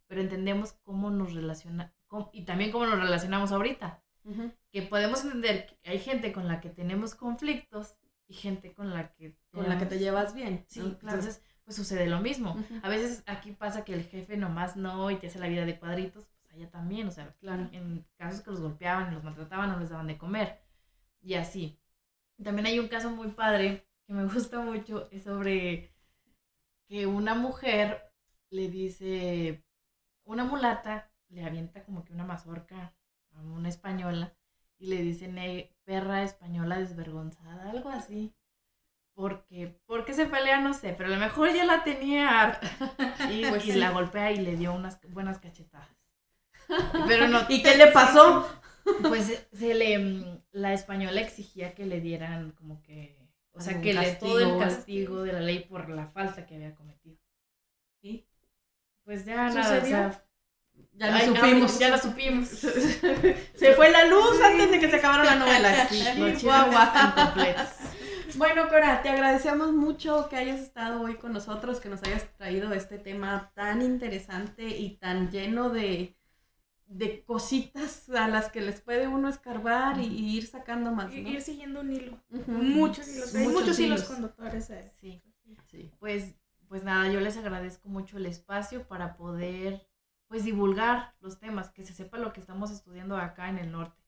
pero 0.07 0.21
entendemos 0.21 0.73
cómo 0.83 1.09
nos 1.11 1.33
relaciona 1.33 1.93
cómo- 2.07 2.29
y 2.33 2.43
también 2.45 2.71
cómo 2.71 2.85
nos 2.85 2.99
relacionamos 2.99 3.51
ahorita, 3.51 4.01
que 4.71 4.81
podemos 4.83 5.23
entender 5.23 5.65
que 5.81 5.89
hay 5.91 5.99
gente 5.99 6.31
con 6.31 6.47
la 6.47 6.59
que 6.61 6.69
tenemos 6.69 7.15
conflictos 7.15 7.95
y 8.27 8.33
gente 8.35 8.73
con 8.73 8.91
la 8.93 9.11
que 9.13 9.35
Con 9.51 9.67
la 9.67 9.77
que 9.79 9.85
te 9.87 9.97
llevas 9.97 10.33
bien. 10.35 10.63
Sí, 10.67 10.79
¿no? 10.81 10.97
Claro. 10.99 11.17
entonces 11.17 11.43
pues 11.63 11.75
sucede 11.75 12.07
lo 12.07 12.19
mismo. 12.19 12.55
A 12.83 12.89
veces 12.89 13.23
aquí 13.27 13.51
pasa 13.51 13.83
que 13.85 13.93
el 13.93 14.03
jefe 14.03 14.37
nomás 14.37 14.75
no 14.75 15.11
y 15.11 15.17
te 15.17 15.27
hace 15.27 15.37
la 15.39 15.47
vida 15.47 15.65
de 15.65 15.77
cuadritos, 15.79 16.25
pues 16.25 16.51
allá 16.53 16.69
también, 16.71 17.07
o 17.07 17.11
sea, 17.11 17.31
Claro. 17.39 17.69
en 17.71 18.05
casos 18.17 18.41
que 18.41 18.49
los 18.51 18.59
golpeaban, 18.59 19.13
los 19.13 19.23
maltrataban, 19.23 19.69
no 19.71 19.79
les 19.79 19.89
daban 19.89 20.07
de 20.07 20.17
comer. 20.17 20.59
Y 21.21 21.35
así. 21.35 21.79
También 22.43 22.65
hay 22.67 22.79
un 22.79 22.87
caso 22.87 23.11
muy 23.11 23.29
padre 23.29 23.85
que 24.07 24.13
me 24.13 24.23
gusta 24.33 24.59
mucho, 24.61 25.07
es 25.11 25.23
sobre 25.23 25.91
que 26.87 27.07
una 27.07 27.35
mujer 27.35 28.03
le 28.51 28.69
dice, 28.69 29.63
una 30.25 30.45
mulata 30.45 31.11
le 31.29 31.45
avienta 31.45 31.83
como 31.85 32.05
que 32.05 32.13
una 32.13 32.25
mazorca 32.25 32.93
a 33.35 33.41
una 33.41 33.69
española 33.69 34.33
y 34.79 34.87
le 34.87 35.01
dice, 35.01 35.27
"Ne- 35.27 35.75
perra 35.85 36.23
española 36.23 36.79
desvergonzada, 36.79 37.69
algo 37.71 37.89
así. 37.89 38.33
Porque, 39.15 39.79
¿Por 39.85 40.05
qué 40.05 40.13
se 40.13 40.25
pelea? 40.27 40.61
No 40.61 40.73
sé, 40.73 40.93
pero 40.97 41.09
a 41.09 41.13
lo 41.13 41.19
mejor 41.19 41.53
ya 41.53 41.65
la 41.65 41.83
tenía 41.83 42.41
harta. 42.41 42.67
Y, 43.31 43.45
Pues 43.49 43.63
y 43.63 43.71
sí. 43.73 43.79
la 43.79 43.91
golpea 43.91 44.31
y 44.31 44.37
le 44.37 44.55
dio 44.57 44.73
unas 44.73 44.99
buenas 45.11 45.39
cachetadas. 45.39 45.89
Pero 47.07 47.27
no, 47.27 47.41
¿Y 47.49 47.61
qué 47.63 47.75
le 47.75 47.87
pasó? 47.87 48.47
Pues 49.07 49.47
se 49.51 49.73
le, 49.73 49.97
mm, 49.99 50.43
la 50.51 50.73
española 50.73 51.21
exigía 51.21 51.73
que 51.75 51.85
le 51.85 52.01
dieran 52.01 52.51
como 52.51 52.81
que, 52.81 53.17
o 53.51 53.61
sea, 53.61 53.81
que 53.81 53.93
le 53.93 54.15
todo 54.15 54.39
el 54.39 54.57
castigo. 54.57 54.59
castigo 54.59 55.23
de 55.23 55.33
la 55.33 55.41
ley 55.41 55.59
por 55.65 55.89
la 55.89 56.07
falta 56.07 56.45
que 56.45 56.55
había 56.55 56.75
cometido. 56.75 57.17
¿Y? 58.01 58.25
Pues 59.03 59.25
ya 59.25 59.49
nada, 59.49 59.81
o 59.81 59.85
sea, 59.85 60.23
Ya 60.93 61.07
lo 61.07 61.13
ay, 61.15 61.27
supimos. 61.27 61.79
Ya 61.79 61.89
lo 61.89 61.97
supimos. 61.97 62.47
Se 63.55 63.73
fue 63.73 63.91
la 63.91 64.05
luz 64.05 64.39
antes 64.43 64.71
de 64.71 64.79
que 64.79 64.89
se 64.89 64.97
acabara 64.97 65.23
la 65.23 65.35
novela. 65.35 65.87
Sí, 65.89 66.03
Sí. 66.37 66.47
Bueno, 68.35 68.69
Cora, 68.69 69.01
te 69.01 69.09
agradecemos 69.09 69.71
mucho 69.73 70.29
que 70.29 70.35
hayas 70.35 70.59
estado 70.59 71.01
hoy 71.01 71.15
con 71.15 71.33
nosotros, 71.33 71.79
que 71.79 71.89
nos 71.89 72.03
hayas 72.03 72.31
traído 72.37 72.71
este 72.73 72.99
tema 72.99 73.51
tan 73.55 73.81
interesante 73.81 74.67
y 74.67 74.97
tan 74.97 75.31
lleno 75.31 75.69
de, 75.69 76.15
de 76.89 77.23
cositas 77.23 78.09
a 78.09 78.27
las 78.27 78.49
que 78.51 78.61
les 78.61 78.81
puede 78.81 79.07
uno 79.07 79.29
escarbar 79.29 79.99
y, 79.99 80.05
y 80.07 80.37
ir 80.37 80.47
sacando 80.47 80.91
más. 80.91 81.13
Ir 81.13 81.41
siguiendo 81.41 81.81
un 81.81 81.93
hilo. 81.93 82.19
Ujú. 82.31 82.51
Muchos 82.51 83.07
hilos. 83.07 83.33
Muchos 83.33 83.53
muchos 83.53 83.79
hilos 83.79 83.99
hilos. 83.99 84.03
conductores. 84.05 84.69
eh. 84.71 84.91
Sí, 84.99 85.21
Sí. 85.67 85.91
pues, 85.99 86.35
pues 86.67 86.83
nada, 86.83 87.11
yo 87.11 87.19
les 87.19 87.37
agradezco 87.37 87.89
mucho 87.89 88.17
el 88.17 88.25
espacio 88.25 88.87
para 88.87 89.17
poder, 89.17 89.87
pues, 90.27 90.43
divulgar 90.43 91.15
los 91.19 91.39
temas, 91.39 91.69
que 91.69 91.83
se 91.83 91.93
sepa 91.93 92.17
lo 92.17 92.33
que 92.33 92.39
estamos 92.39 92.71
estudiando 92.71 93.17
acá 93.17 93.49
en 93.49 93.59
el 93.59 93.71
norte. 93.71 94.03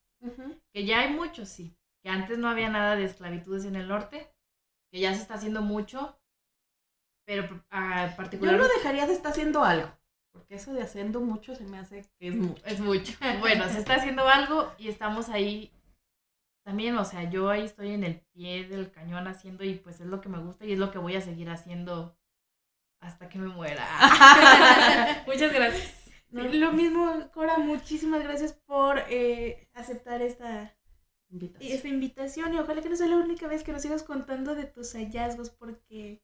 Que 0.72 0.84
ya 0.84 1.00
hay 1.00 1.12
muchos, 1.14 1.48
sí. 1.48 1.76
Que 2.02 2.08
antes 2.10 2.38
no 2.38 2.48
había 2.48 2.68
nada 2.68 2.96
de 2.96 3.04
esclavitudes 3.04 3.64
en 3.64 3.76
el 3.76 3.86
norte, 3.88 4.32
que 4.90 5.00
ya 5.00 5.14
se 5.14 5.22
está 5.22 5.34
haciendo 5.34 5.62
mucho, 5.62 6.18
pero 7.24 7.64
ah, 7.70 8.14
Yo 8.40 8.52
no 8.52 8.66
dejaría 8.68 9.06
de 9.06 9.12
estar 9.14 9.30
haciendo 9.32 9.62
algo, 9.64 9.88
porque 10.32 10.54
eso 10.54 10.72
de 10.72 10.82
haciendo 10.82 11.20
mucho 11.20 11.54
se 11.54 11.64
me 11.64 11.78
hace 11.78 12.04
que 12.18 12.28
es 12.28 12.36
mucho. 12.36 12.62
es 12.66 12.80
mucho. 12.80 13.12
Bueno, 13.40 13.68
se 13.68 13.78
está 13.78 13.96
haciendo 13.96 14.26
algo 14.28 14.72
y 14.78 14.88
estamos 14.88 15.28
ahí 15.28 15.70
también, 16.64 16.96
o 16.96 17.04
sea, 17.04 17.28
yo 17.28 17.50
ahí 17.50 17.64
estoy 17.64 17.90
en 17.90 18.04
el 18.04 18.20
pie 18.32 18.66
del 18.68 18.90
cañón 18.90 19.26
haciendo 19.26 19.64
y 19.64 19.74
pues 19.74 20.00
es 20.00 20.06
lo 20.06 20.20
que 20.20 20.28
me 20.28 20.38
gusta 20.38 20.64
y 20.64 20.72
es 20.72 20.78
lo 20.78 20.90
que 20.90 20.98
voy 20.98 21.16
a 21.16 21.20
seguir 21.20 21.50
haciendo 21.50 22.16
hasta 23.00 23.28
que 23.28 23.38
me 23.38 23.48
muera. 23.48 23.84
Muchas 25.26 25.52
gracias. 25.52 26.10
¿no? 26.30 26.44
Lo 26.44 26.72
mismo, 26.72 27.30
Cora, 27.32 27.58
muchísimas 27.58 28.22
gracias 28.22 28.52
por 28.52 28.98
eh, 29.10 29.68
aceptar 29.74 30.22
esta, 30.22 30.74
Invitación. 31.28 31.72
esta 31.72 31.88
invitación 31.88 32.54
y 32.54 32.58
ojalá 32.58 32.80
que 32.80 32.88
no 32.88 32.96
sea 32.96 33.08
la 33.08 33.16
única 33.16 33.48
vez 33.48 33.64
que 33.64 33.72
nos 33.72 33.82
sigas 33.82 34.02
contando 34.02 34.54
de 34.54 34.64
tus 34.64 34.92
hallazgos 34.94 35.50
porque 35.50 36.22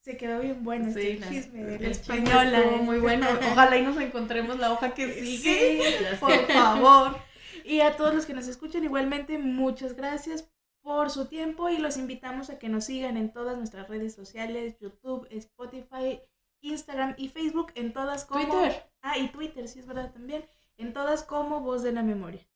se 0.00 0.16
quedó 0.16 0.40
bien 0.40 0.64
bueno 0.64 0.92
Sí, 0.92 1.00
este 1.00 1.18
la- 1.20 1.28
chisme 1.28 1.62
de 1.64 1.78
la 1.78 1.88
española. 1.88 2.58
estuvo 2.60 2.82
muy 2.82 2.98
bueno. 3.00 3.26
Ojalá 3.52 3.76
y 3.76 3.82
nos 3.82 3.98
encontremos 3.98 4.58
la 4.58 4.72
hoja 4.72 4.94
que 4.94 5.12
sigue. 5.12 5.82
Sí. 5.82 6.16
Por 6.20 6.32
favor. 6.46 7.16
Y 7.64 7.80
a 7.80 7.96
todos 7.96 8.14
los 8.14 8.26
que 8.26 8.32
nos 8.34 8.48
escuchan, 8.48 8.84
igualmente, 8.84 9.38
muchas 9.38 9.94
gracias 9.94 10.50
por 10.82 11.10
su 11.10 11.26
tiempo 11.26 11.68
y 11.68 11.76
los 11.78 11.98
invitamos 11.98 12.48
a 12.48 12.58
que 12.58 12.68
nos 12.70 12.84
sigan 12.84 13.16
en 13.18 13.32
todas 13.32 13.58
nuestras 13.58 13.88
redes 13.88 14.14
sociales, 14.14 14.78
YouTube, 14.80 15.26
Spotify, 15.30 16.22
Instagram 16.62 17.14
y 17.18 17.28
Facebook, 17.28 17.72
en 17.74 17.92
todas 17.92 18.24
como... 18.24 18.40
Twitter. 18.46 18.90
Ah, 19.02 19.18
y 19.18 19.28
Twitter, 19.28 19.68
sí 19.68 19.80
es 19.80 19.86
verdad 19.86 20.10
también. 20.12 20.48
En 20.78 20.94
todas 20.94 21.22
como 21.22 21.60
Voz 21.60 21.82
de 21.82 21.92
la 21.92 22.02
Memoria. 22.02 22.46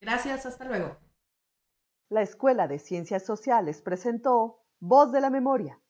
Gracias, 0.00 0.46
hasta 0.46 0.64
luego. 0.64 0.96
La 2.08 2.22
Escuela 2.22 2.68
de 2.68 2.78
Ciencias 2.78 3.24
Sociales 3.26 3.82
presentó 3.82 4.64
Voz 4.78 5.10
de 5.10 5.20
la 5.20 5.30
Memoria, 5.30 5.80